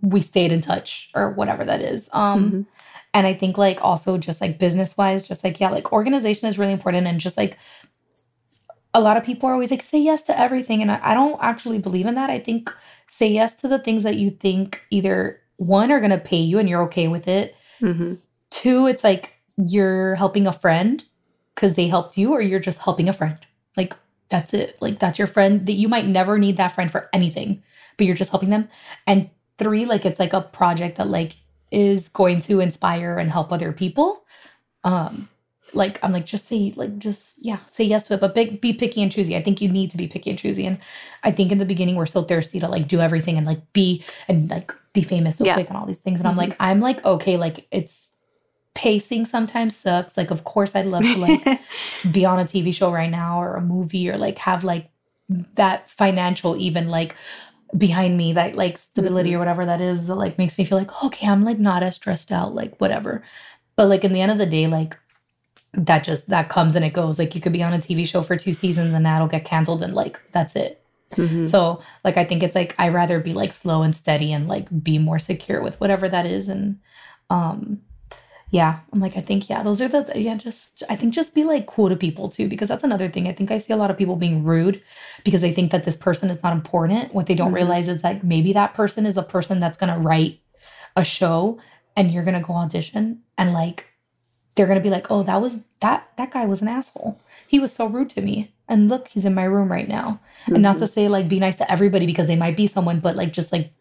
[0.00, 2.08] we stayed in touch or whatever that is.
[2.12, 2.66] Um Mhm.
[3.14, 6.58] And I think like also just like business wise, just like yeah, like organization is
[6.58, 7.56] really important and just like
[8.92, 11.38] a lot of people are always like say yes to everything and I, I don't
[11.40, 12.28] actually believe in that.
[12.28, 12.72] I think
[13.08, 16.68] say yes to the things that you think either one are gonna pay you and
[16.68, 17.54] you're okay with it.
[17.80, 18.18] Mhm.
[18.50, 21.04] Two, it's like you're helping a friend
[21.54, 23.38] because they helped you, or you're just helping a friend.
[23.76, 23.94] Like
[24.28, 24.76] that's it.
[24.80, 27.62] Like that's your friend that you might never need that friend for anything,
[27.96, 28.68] but you're just helping them.
[29.06, 31.36] And three, like it's like a project that like
[31.74, 34.24] is going to inspire and help other people.
[34.84, 35.28] Um,
[35.72, 38.72] like I'm like just say like just yeah say yes to it, but big, be
[38.72, 39.36] picky and choosy.
[39.36, 40.66] I think you need to be picky and choosy.
[40.66, 40.78] And
[41.24, 44.04] I think in the beginning we're so thirsty to like do everything and like be
[44.28, 45.54] and like be famous so Yeah.
[45.54, 46.20] quick and all these things.
[46.20, 46.38] And I'm Mhm.
[46.38, 48.08] like I'm like okay like it's
[48.74, 50.16] pacing sometimes sucks.
[50.16, 51.60] Like of course I'd love to like
[52.10, 54.90] be on a TV show right now or a movie or like have like
[55.56, 57.16] that financial even like
[57.76, 61.04] behind me that like stability or whatever that is that like makes me feel like
[61.04, 63.22] okay I'm like not as stressed out like whatever.
[63.76, 64.96] But like in the end of the day like
[65.72, 67.18] that just that comes and it goes.
[67.18, 69.82] Like you could be on a TV show for two seasons and that'll get canceled
[69.82, 70.80] and like that's it.
[71.12, 71.48] Mhm.
[71.48, 74.66] so like I think it's like I rather be like slow and steady and like
[74.82, 76.78] be more secure with whatever that is and
[77.30, 77.80] um
[78.54, 81.42] yeah, I'm like I think yeah, those are the yeah, just I think just be
[81.42, 83.26] like cool to people too because that's another thing.
[83.26, 84.80] I think I see a lot of people being rude
[85.24, 87.12] because they think that this person is not important.
[87.12, 87.56] What they don't Mhm.
[87.56, 90.38] realize is that maybe that person is a person that's going to write
[90.94, 91.58] a show
[91.96, 93.86] and you're going to go audition and like
[94.54, 97.18] they're going to be like, "Oh, that was that that guy was an asshole.
[97.48, 100.62] He was so rude to me." And look, he's in my room right now and
[100.62, 103.32] not to say like be nice to everybody because they might be someone but like
[103.32, 103.72] just like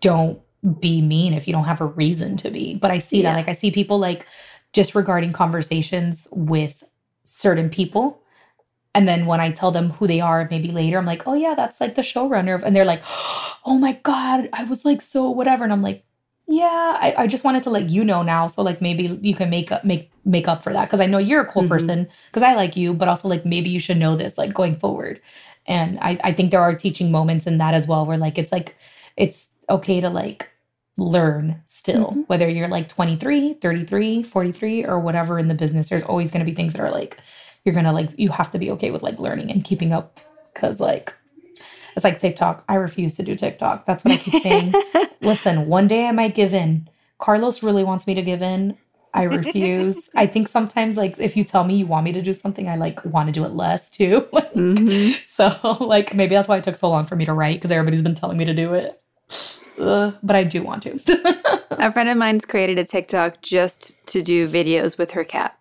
[0.00, 0.40] don't
[0.80, 2.74] be mean if you don't have a reason to be.
[2.74, 3.30] But i see Yeah.
[3.30, 4.26] that like i see people like
[4.72, 6.82] disregarding conversations with
[7.24, 8.20] certain people.
[8.94, 11.54] And then when i tell them who they are maybe later i'm like oh yeah
[11.54, 13.02] that's like the showrunner of-" and they're like
[13.64, 15.64] oh my god i was like so whatever.
[15.64, 16.04] And i'm like
[16.48, 18.46] yeah i, I just wanted to let you know now.
[18.46, 20.84] So like maybe you can make up make make up for that.
[20.86, 21.68] Because i know you're a cool Mhm.
[21.68, 24.76] person because i like you but also like maybe you should know this like going
[24.76, 25.20] forward.
[25.66, 28.50] And I, I think there are teaching moments in that as well where like it's
[28.52, 28.76] like
[29.16, 30.48] it's okay to like
[30.98, 32.24] learn still Mhm.
[32.28, 36.50] whether you're like 23 33 43 or whatever in the business there's always going to
[36.50, 37.16] be things that are like
[37.64, 40.20] you're gonna like you have to be okay with like learning and keeping up
[40.52, 41.14] because like
[41.96, 42.64] it's like tiktok.
[42.68, 43.86] I refuse to do tiktok.
[43.86, 44.74] That's what i keep saying.
[45.22, 46.88] Listen one day i might give in.
[47.18, 48.76] Carlos really wants me to give in.
[49.14, 50.08] I refuse.
[50.16, 52.76] I think sometimes like if you tell me you want me to do something i
[52.76, 54.26] like want to do it less too.
[54.32, 55.14] Like, Mhm.
[55.26, 55.48] so
[55.84, 58.14] like maybe that's why it took so long for me to write because everybody's been
[58.14, 59.00] telling me to do it
[59.78, 64.22] Ugh, but i do want to A friend of mine's created a TikTok just to
[64.22, 65.58] do videos with her cat,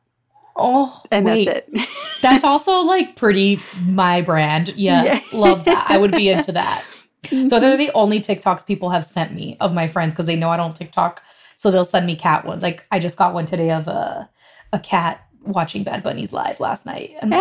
[0.55, 1.45] oh and wait.
[1.45, 1.89] that's it.
[2.21, 5.39] that's also like pretty my brand yes Yeah.
[5.39, 6.83] love that i would be into that
[7.29, 10.49] So they're the only TikToks people have sent me of my friends because they know
[10.49, 11.21] I don't TikTok.
[11.55, 12.61] So they'll send me cat ones.
[12.63, 14.27] Like I just got one today of a
[14.73, 17.31] a cat watching Bad Bunny's live last night, and,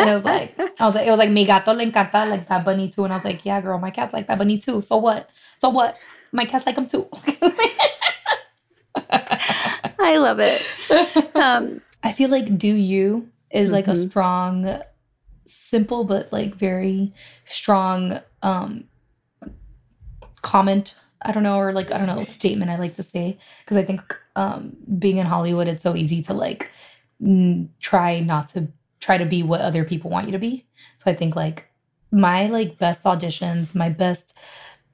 [0.00, 2.48] and it was like I was like it was like mi gato le encanta like
[2.48, 4.82] Bad Bunny too, and I was like yeah girl my cat's like Bad Bunny too.
[4.82, 5.30] So what?
[5.60, 5.96] So what?
[6.32, 7.08] My cat's like him too.
[10.02, 10.62] I love it.
[11.34, 14.08] Um, I feel like do you is like a Mhm.
[14.08, 14.80] strong,
[15.46, 17.12] simple but like very
[17.46, 18.84] strong um
[20.42, 20.94] comment.
[21.22, 23.84] I don't know, or like I don't know, statement I like to say because I
[23.84, 24.00] think
[24.36, 26.70] um being in Hollywood, it's so easy to like
[27.22, 28.68] n- try not to
[29.00, 30.66] try to be what other people want you to be.
[30.98, 31.68] So I think like
[32.12, 34.36] my like best auditions, my best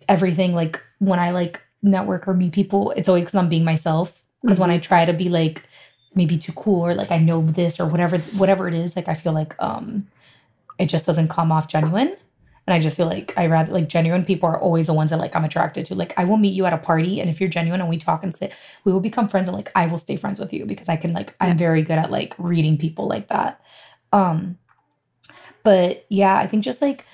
[0.08, 4.22] everything, like when I like network or meet people, it's always because I'm being myself.
[4.42, 5.62] Because when I try to be like
[6.14, 9.14] maybe too cool or like I know this or whatever whatever it is, like I
[9.14, 10.06] feel like um
[10.78, 12.16] it just doesn't come off genuine.
[12.68, 15.18] And I just feel like I rather like genuine people are always the ones that
[15.18, 15.94] like I'm attracted to.
[15.94, 18.24] Like I will meet you at a party and if you're genuine and we talk
[18.24, 18.52] and sit,
[18.84, 21.12] we will become friends and like I will stay friends with you because I can
[21.12, 21.48] like Yeah.
[21.48, 23.60] I'm very good at like reading people like that.
[24.12, 24.58] Um
[25.62, 27.04] but yeah, I think just like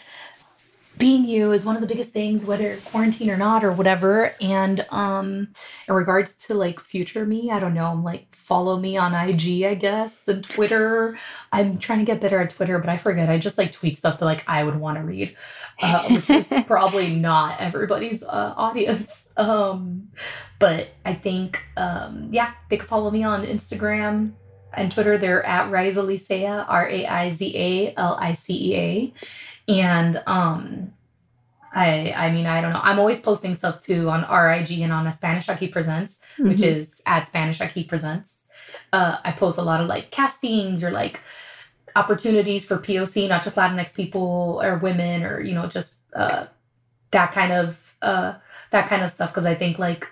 [0.99, 4.35] being you is one of the biggest things, whether quarantine or not or whatever.
[4.41, 5.49] And um,
[5.89, 7.87] in regards to like future me, I don't know.
[7.87, 11.19] I'm like follow me on IG, I guess, and Twitter.
[11.51, 13.31] I'm trying to get better at Twitter, but I forget.
[13.31, 15.35] I just like tweet stuff that like I would want to read,
[15.81, 19.29] uh, which is probably not everybody's uh, audience.
[19.39, 20.11] Um,
[20.59, 24.35] but I think um, yeah, they could follow me on Instagram
[24.75, 25.19] and Twitter.
[25.19, 29.13] They're at Raisa Licea, R A I Z A L I C E A
[29.69, 30.93] and um
[31.75, 32.81] I I mean I don't know.
[32.83, 36.49] I'm always posting stuff too on RIG and on a Spanish Aquí Presents, mm-hmm.
[36.49, 38.49] which is at Spanish Aquí Presents.
[38.93, 41.21] Uh, I post a lot of like castings or like
[41.97, 46.47] opportunities for POC, not just Latinx people or women or you know just uh,
[47.11, 48.35] that kind of uh,
[48.71, 50.09] that kind of stuff because I think like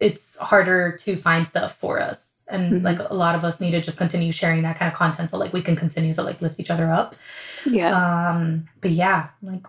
[0.00, 2.84] it's harder to find stuff for us and mm-hmm.
[2.84, 5.38] like a lot of us need to just continue sharing that kind of content so
[5.38, 7.16] like we can continue to like lift each other up.
[7.64, 8.30] Yeah.
[8.30, 9.66] Um but yeah like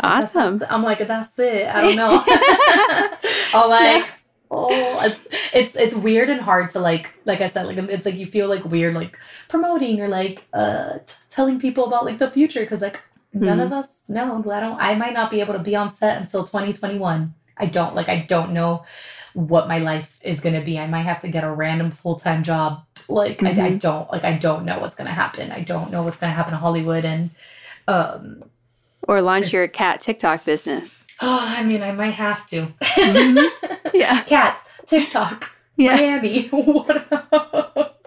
[0.00, 0.62] awesome.
[0.68, 1.66] i'm like that's it.
[1.66, 2.22] I don't know.
[3.54, 4.10] I'm like yeah.
[4.50, 8.16] oh it's, it's it's weird and hard to like like i said like it's like
[8.16, 9.18] you feel like weird like
[9.48, 13.66] promoting or like uh t- telling people about like the future because like none mm-hmm.
[13.66, 14.44] of us know.
[14.50, 17.94] I don't i might not be able to be on set until 2021 i don't
[17.94, 18.84] like i don't know
[19.34, 20.78] what my life is going to be.
[20.78, 22.84] I might have to get a random full time job.
[23.08, 23.46] Like mm-hmm.
[23.46, 23.78] I, I, mm-hmm.
[23.78, 25.50] don't like I don't know what's going to happen.
[25.50, 27.30] I don't know what's going to happen in Hollywood and
[27.88, 28.44] um
[29.08, 31.04] or launch your cat TikTok business.
[31.24, 32.66] Oh, I mean, I might have to.
[32.82, 33.76] Mm-hmm.
[33.94, 35.48] yeah, cats TikTok.
[35.76, 35.94] Yeah.
[35.94, 36.48] Miami.
[36.52, 38.00] What?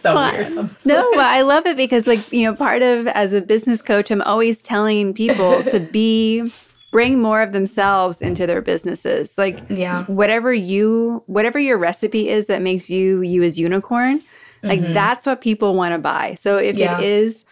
[0.00, 0.76] so well, weird.
[0.84, 4.22] no, I love it because, like, you know, part of as a business coach, I'm
[4.22, 6.52] always telling people to be
[6.90, 9.38] bring more of themselves into their businesses.
[9.38, 10.04] Like yeah.
[10.04, 14.22] whatever you whatever your recipe is that makes you you as unicorn,
[14.62, 14.94] like mm-hmm.
[14.94, 16.34] that's what people want to buy.
[16.34, 16.98] So if yeah.
[16.98, 17.44] it is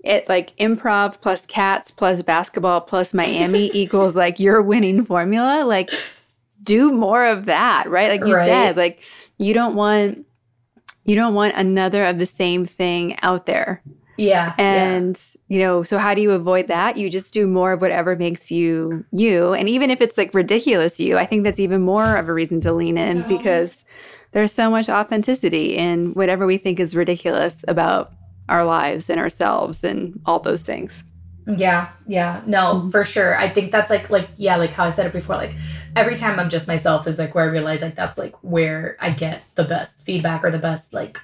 [0.00, 5.90] it like improv plus cats plus basketball plus Miami equals like your winning formula, like
[6.62, 8.10] do more of that, right?
[8.10, 8.48] Like you right.
[8.48, 9.00] said, like
[9.38, 10.26] you don't want
[11.04, 13.82] you don't want another of the same thing out there.
[14.16, 14.54] Yeah.
[14.58, 15.56] And, yeah.
[15.56, 16.96] you know, so how do you avoid that?
[16.96, 19.52] You just do more of whatever makes you you.
[19.52, 22.60] And even if it's like ridiculous you, I think that's even more of a reason
[22.62, 23.28] to lean in yeah.
[23.28, 23.84] because
[24.32, 28.12] there's so much authenticity in whatever we think is ridiculous about
[28.48, 31.04] our lives and ourselves and all those things.
[31.46, 32.42] Yeah, yeah.
[32.46, 32.90] No, mm-hmm.
[32.90, 33.36] for sure.
[33.36, 35.54] I think that's like like yeah, like how I said it before, like
[35.96, 39.10] every time I'm just myself is like where I realize like that's like where I
[39.10, 41.20] get the best feedback or the best like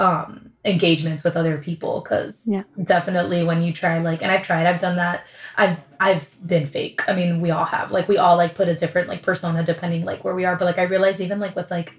[0.00, 2.62] um engagements with other people because yeah.
[2.84, 5.24] definitely when you try like and i've tried i've done that
[5.56, 8.74] i've i've been fake i mean we all have like we all like put a
[8.74, 11.70] different like persona depending like where we are but like i realize even like with
[11.70, 11.94] like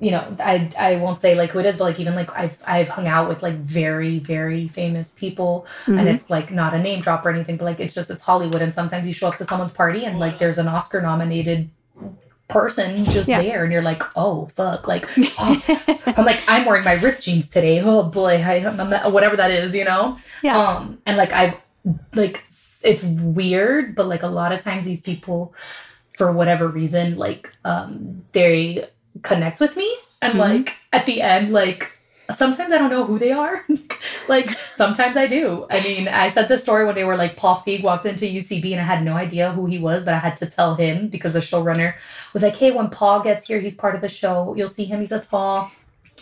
[0.00, 2.56] you know i i won't say like who it is but like even like i've
[2.64, 5.98] i've hung out with like very very famous people mm-hmm.
[5.98, 8.62] and it's like not a name drop or anything but like it's just it's hollywood
[8.62, 11.70] and sometimes you show up to someone's party and like there's an oscar nominated
[12.48, 13.40] person just yeah.
[13.40, 15.08] there and you're like oh fuck like
[15.38, 15.62] oh.
[16.06, 19.84] i'm like i'm wearing my ripped jeans today oh boy I, whatever that is you
[19.84, 20.58] know yeah.
[20.58, 21.56] um and like i've
[22.14, 22.44] like
[22.82, 25.54] it's weird but like a lot of times these people
[26.16, 28.88] for whatever reason like um they
[29.22, 30.40] connect with me and mm-hmm.
[30.40, 31.98] like at the end like
[32.36, 33.64] sometimes I don't know who they are.
[34.28, 35.66] like sometimes I do.
[35.70, 38.72] I mean, I said this story when they were like Paul Feig walked into UCB
[38.72, 41.34] and I had no idea who he was, but I had to tell him because
[41.34, 41.94] the showrunner
[42.32, 44.54] was like, "Hey, when Paul gets here, he's part of the show.
[44.56, 45.00] You'll see him.
[45.00, 45.70] He's a tall."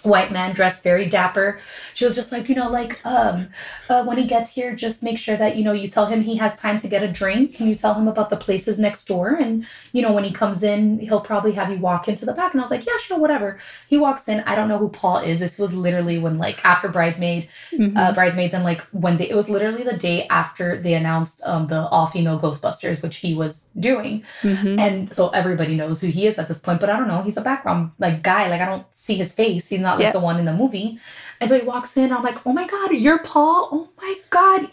[0.05, 1.61] White man dressed very dapper.
[1.95, 3.49] She was just like you know like um
[3.89, 6.37] uh, when he gets here just make sure that you know you tell him he
[6.37, 7.55] has time to get a drink.
[7.55, 9.35] Can you tell him about the places next door?
[9.35, 12.53] And you know when he comes in he'll probably have you walk into the back.
[12.53, 13.59] And i was like yeah sure whatever.
[13.89, 14.41] He walks in.
[14.41, 15.41] I don't know who paul is.
[15.41, 17.97] This was literally when like after bridesmaid mm-hmm.
[17.97, 21.67] uh, bridesmaids and like when they it was literally the day after they announced um
[21.67, 24.25] the all-female ghostbusters which he was doing.
[24.43, 24.79] Mm-hmm.
[24.79, 26.81] and so everybody knows who he is at this point.
[26.81, 27.23] But i don't know.
[27.23, 28.49] He's a background like guy.
[28.49, 29.69] Like i don't see his face.
[29.69, 30.13] He's not not like yep.
[30.15, 30.99] the one in the movie.
[31.41, 32.13] And so he walks in.
[32.13, 33.69] I'm like, oh my god, you're Paul.
[33.73, 34.71] Oh my god.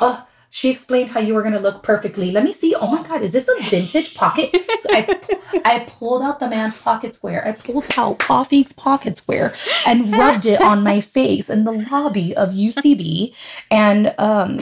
[0.00, 2.32] Oh, she explained how you were gonna look perfectly.
[2.32, 2.74] Let me see.
[2.74, 4.54] Oh my god, is this a vintage pocket?
[4.80, 5.20] So I,
[5.64, 7.46] I pulled out the man's pocket square.
[7.46, 9.54] I pulled out Paul Feig's pocket square
[9.86, 13.34] and rubbed it on my face in the lobby of UCB.
[13.70, 14.56] And um,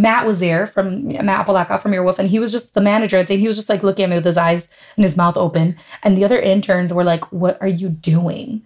[0.00, 3.18] Matt was there from Matt Apodaca from Earwolf, and he was just the manager.
[3.18, 5.76] And he was just like looking at me with his eyes and his mouth open.
[6.04, 8.62] And the other interns were like, "What are you doing?"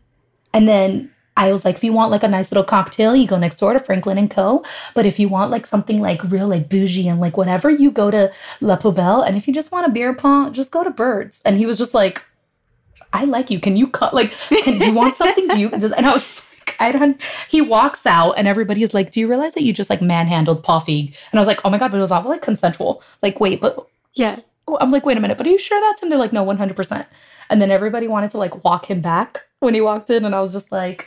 [0.55, 3.39] And then I was like, if you want like a nice little cocktail, you go
[3.39, 4.65] next door to Franklin and Co.
[4.95, 8.11] But if you want like something like real like bougie and like whatever, you go
[8.11, 8.31] to
[8.61, 9.27] La Poubelle.
[9.27, 11.41] And if you just want a beer pong, just go to Birds.
[11.45, 12.23] And he was just like,
[13.15, 13.61] I like you.
[13.61, 14.33] Can you cut like?
[14.65, 15.49] Can you want something?
[15.49, 15.69] Do you?
[15.73, 17.21] And I was just like, I don't.
[17.49, 20.65] He walks out, and everybody is like, "Do you realize that you just like manhandled
[20.65, 23.03] Feig?" And I was like, "Oh my god!" But it was all like consensual.
[23.21, 24.41] Like, wait, but Yeah.
[24.81, 26.09] I'm like, wait a minute, but are you sure that's him?
[26.09, 27.07] They're like, no, 100%.
[27.53, 30.25] And then everybody wanted to like walk him back when he walked in.
[30.25, 31.07] And I was just like,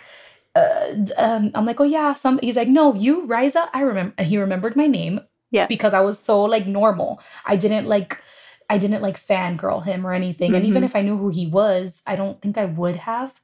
[0.56, 2.40] uh, um, I'm like, oh yeah, some.
[2.44, 3.68] He's like, no, you, Raisa.
[3.74, 4.14] I remember.
[4.20, 5.20] And he remembered my name.
[5.50, 5.66] Yeah.
[5.66, 7.20] Because I was so like normal.
[7.46, 8.22] I didn't like,
[8.70, 10.56] I didn't like fangirl him or anything.
[10.56, 10.86] And even Mhm.
[10.86, 13.42] if I knew who he was, I don't think I would have.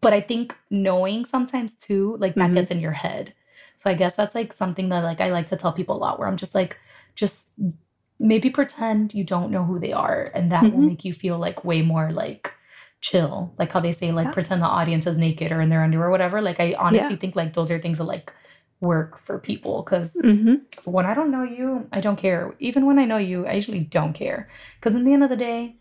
[0.00, 2.54] But I think knowing sometimes too, like that Mhm.
[2.56, 3.32] gets in your head.
[3.76, 6.18] So I guess that's like something that like I like to tell people a lot
[6.18, 6.76] where I'm just like,
[7.14, 7.52] just
[8.20, 10.88] maybe pretend you don't know who they are and that will Mhm.
[10.88, 12.54] make you feel like way more like
[13.00, 13.54] chill.
[13.58, 14.32] Like how they say like Yeah.
[14.32, 16.40] pretend the audience is naked or in their underwear or whatever.
[16.42, 18.32] Like i honestly think like those are things that like
[18.80, 20.54] work for people because Mm-hmm.
[20.84, 22.54] when i don't know you i don't care.
[22.60, 24.48] Even when i know you i usually don't care.
[24.78, 25.76] Because in the end of the day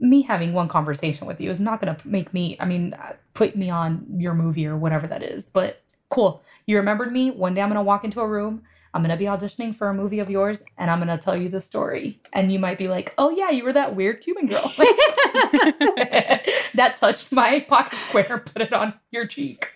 [0.00, 3.12] me having one conversation with you is not going to make me i mean uh,
[3.34, 5.46] put me on your movie or whatever that is.
[5.46, 6.42] But cool.
[6.66, 7.30] You remembered me.
[7.30, 8.62] One day i'm going to walk into a room
[8.94, 11.40] i'm going to be auditioning for a movie of yours and i'm going to tell
[11.40, 12.20] you the story.
[12.32, 14.72] And you might be like oh yeah you were that weird cuban girl.
[16.74, 19.68] That touched my pocket square put it on your cheek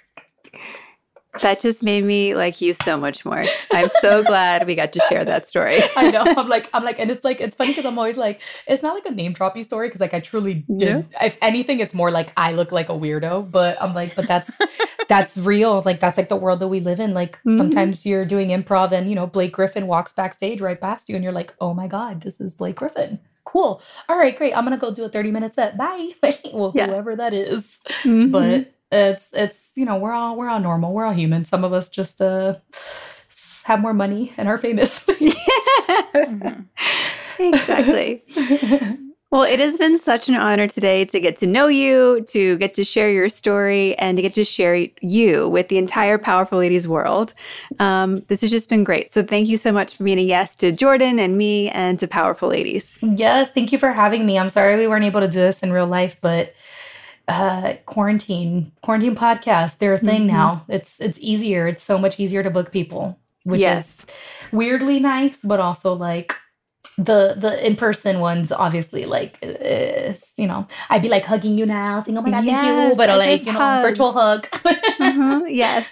[1.43, 3.45] That just made me like you so much more.
[3.73, 5.81] I'm so glad we got to share that story.
[5.97, 6.23] I know.
[6.37, 8.95] I'm like, I'm like, and it's like, it's funny because I'm always like, it's not
[8.95, 11.07] like a name droppy story because like I truly did.
[11.21, 13.51] If anything, it's more like I look like a weirdo.
[13.51, 14.51] But I'm like, but that's
[15.09, 15.83] that's real.
[15.85, 17.15] Like that's like the world that we live in.
[17.15, 17.59] Like Mhm.
[17.59, 21.23] sometimes you're doing improv and you know Blake Griffin walks backstage right past you and
[21.25, 23.19] you're like, oh my god, this is Blake Griffin.
[23.45, 23.81] Cool.
[24.09, 24.57] All right, great.
[24.57, 25.77] I'm gonna go do a 30 minute set.
[25.77, 26.11] Bye.
[26.53, 26.87] well, Yeah.
[26.87, 27.79] whoever that is.
[28.03, 28.31] Mhm.
[28.33, 30.93] But it's it's you know we're all we're all normal.
[30.93, 31.45] We're all human.
[31.45, 32.57] Some of us just uh
[33.65, 35.07] have more money and are famous.
[37.39, 38.23] Exactly.
[39.31, 42.75] Well, it has been such an honor today to get to know you, to get
[42.75, 46.87] to share your story, and to get to share you with the entire Powerful Ladies
[46.87, 47.35] world.
[47.81, 49.13] Um, this has just been great.
[49.13, 52.07] So, thank you so much for being a yes to Jordan and me and to
[52.07, 52.99] Powerful Ladies.
[53.03, 54.39] Yes, thank you for having me.
[54.39, 56.55] I'm sorry we weren't able to do this in real life, but
[57.29, 60.27] uh quarantine quarantine podcast they're a thing Mhm.
[60.39, 63.99] now it's it's easier it's so much easier to book people which Yes.
[64.01, 64.07] is
[64.53, 66.35] weirdly nice but also like
[66.99, 72.01] the the in-person ones obviously like uh, you know i'd be like hugging you now
[72.01, 73.83] saying oh my god thank you but I like you know hugs.
[73.91, 74.47] virtual hug
[75.01, 75.89] Mhm, Yes.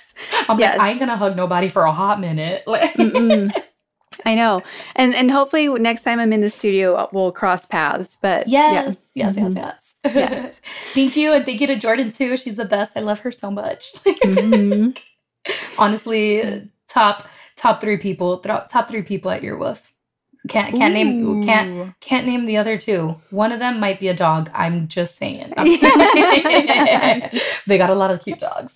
[0.49, 0.79] i'm Yes.
[0.79, 2.95] like i ain't gonna hug nobody for a hot minute like
[4.25, 4.63] I know.
[4.97, 8.17] And and hopefully next time I'm in the studio we'll cross paths.
[8.23, 9.37] But Yes, yes, Mhm.
[9.37, 9.84] yes, yes.
[10.05, 10.61] Yes.
[10.95, 12.37] thank you, and thank you to Jordan too.
[12.37, 12.93] She's the best.
[12.97, 13.93] I love her so much.
[14.25, 14.97] Mhm.
[15.79, 17.27] Honestly, top
[17.57, 19.81] top three people, thro- top three people at Earwolf.
[20.49, 23.17] Can't can't name can't can't name the other two.
[23.31, 24.51] One of them might be a dog.
[24.55, 25.53] I'm just saying.
[27.67, 28.75] they got a lot of cute dogs.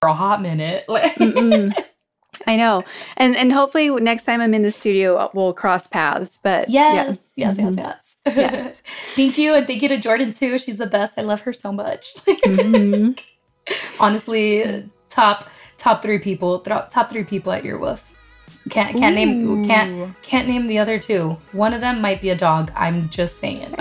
[0.00, 0.84] For a hot minute.
[2.46, 2.84] I know.
[3.16, 6.38] And and hopefully next time I'm in the studio we'll cross paths.
[6.42, 7.78] But Yes, yes, yes, Mhm.
[7.78, 8.05] yes.
[8.26, 8.82] Yes.
[9.16, 10.58] thank you, and thank you to Jordan too.
[10.58, 11.14] She's the best.
[11.16, 12.14] I love her so much.
[12.26, 13.18] Mhm.
[14.00, 15.48] Honestly, top
[15.78, 18.00] top three people, top three people at Earwolf.
[18.70, 21.36] Can't can't name can't can't name the other two.
[21.52, 22.72] One of them might be a dog.
[22.74, 23.74] I'm just saying.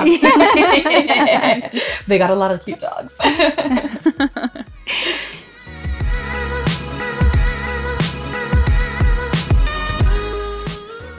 [2.07, 3.17] they got a lot of cute dogs.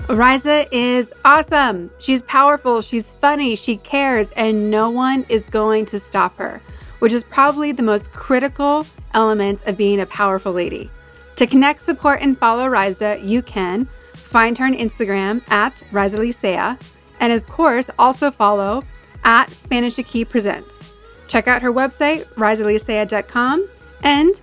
[0.08, 1.90] Raisa is awesome.
[1.98, 6.62] She's powerful, she's funny, she cares, and no one is going to stop her,
[7.00, 10.90] which is probably the most critical element of being a powerful lady.
[11.36, 16.80] To connect, support, and follow Raisa, you can find her on Instagram at Raisa Licea,
[17.18, 18.84] and of course, also follow
[19.24, 20.94] at Spanish Aquí Presents.
[21.26, 23.68] Check out her website, raisalicea.com,
[24.04, 24.40] and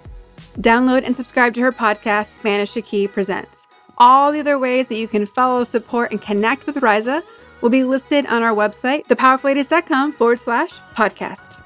[0.60, 3.63] download and subscribe to her podcast, Spanish Aquí Presents.
[3.98, 7.24] All the other ways that you can follow, support, and connect with Raisa
[7.62, 11.60] will be listed on our website, thepowerfulladies.com forward slash podcast.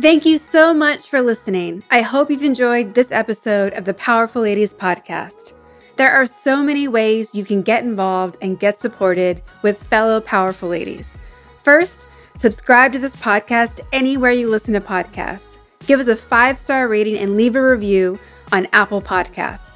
[0.00, 1.82] Thank you so much for listening.
[1.90, 5.54] I hope you've enjoyed this episode of the Powerful Ladies podcast.
[5.96, 10.68] There are so many ways you can get involved and get supported with fellow powerful
[10.68, 11.16] ladies.
[11.62, 12.06] First,
[12.36, 15.56] subscribe to this podcast anywhere you listen to podcasts.
[15.86, 18.18] Give us a five star rating and leave a review
[18.52, 19.75] on Apple Podcasts.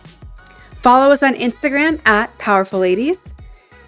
[0.82, 3.22] Follow us on Instagram at Powerful Ladies.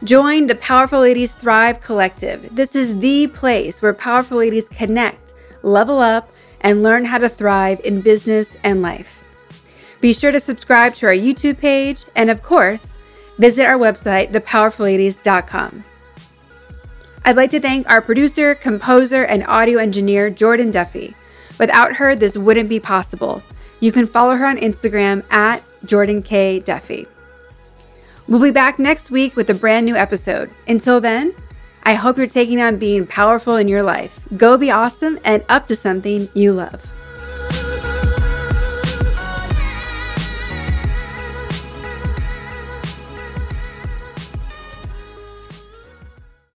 [0.04, 2.54] Join the Powerful Ladies Thrive Collective.
[2.54, 5.32] This is the place where powerful ladies connect,
[5.62, 9.24] level up, and learn how to thrive in business and life.
[10.02, 12.98] Be sure to subscribe to our YouTube page and, of course,
[13.38, 15.84] visit our website, thepowerfulladies.com.
[17.24, 21.14] I'd like to thank our producer, composer, and audio engineer, Jordan Duffy.
[21.58, 23.42] Without her, this wouldn't be possible.
[23.80, 26.60] You can follow her on Instagram at Jordan K.
[26.60, 27.06] Duffy.
[28.28, 30.50] We'll be back next week with a brand new episode.
[30.68, 31.34] Until then,
[31.82, 34.26] I hope you're taking on being powerful in your life.
[34.36, 36.92] Go be awesome and up to something you love.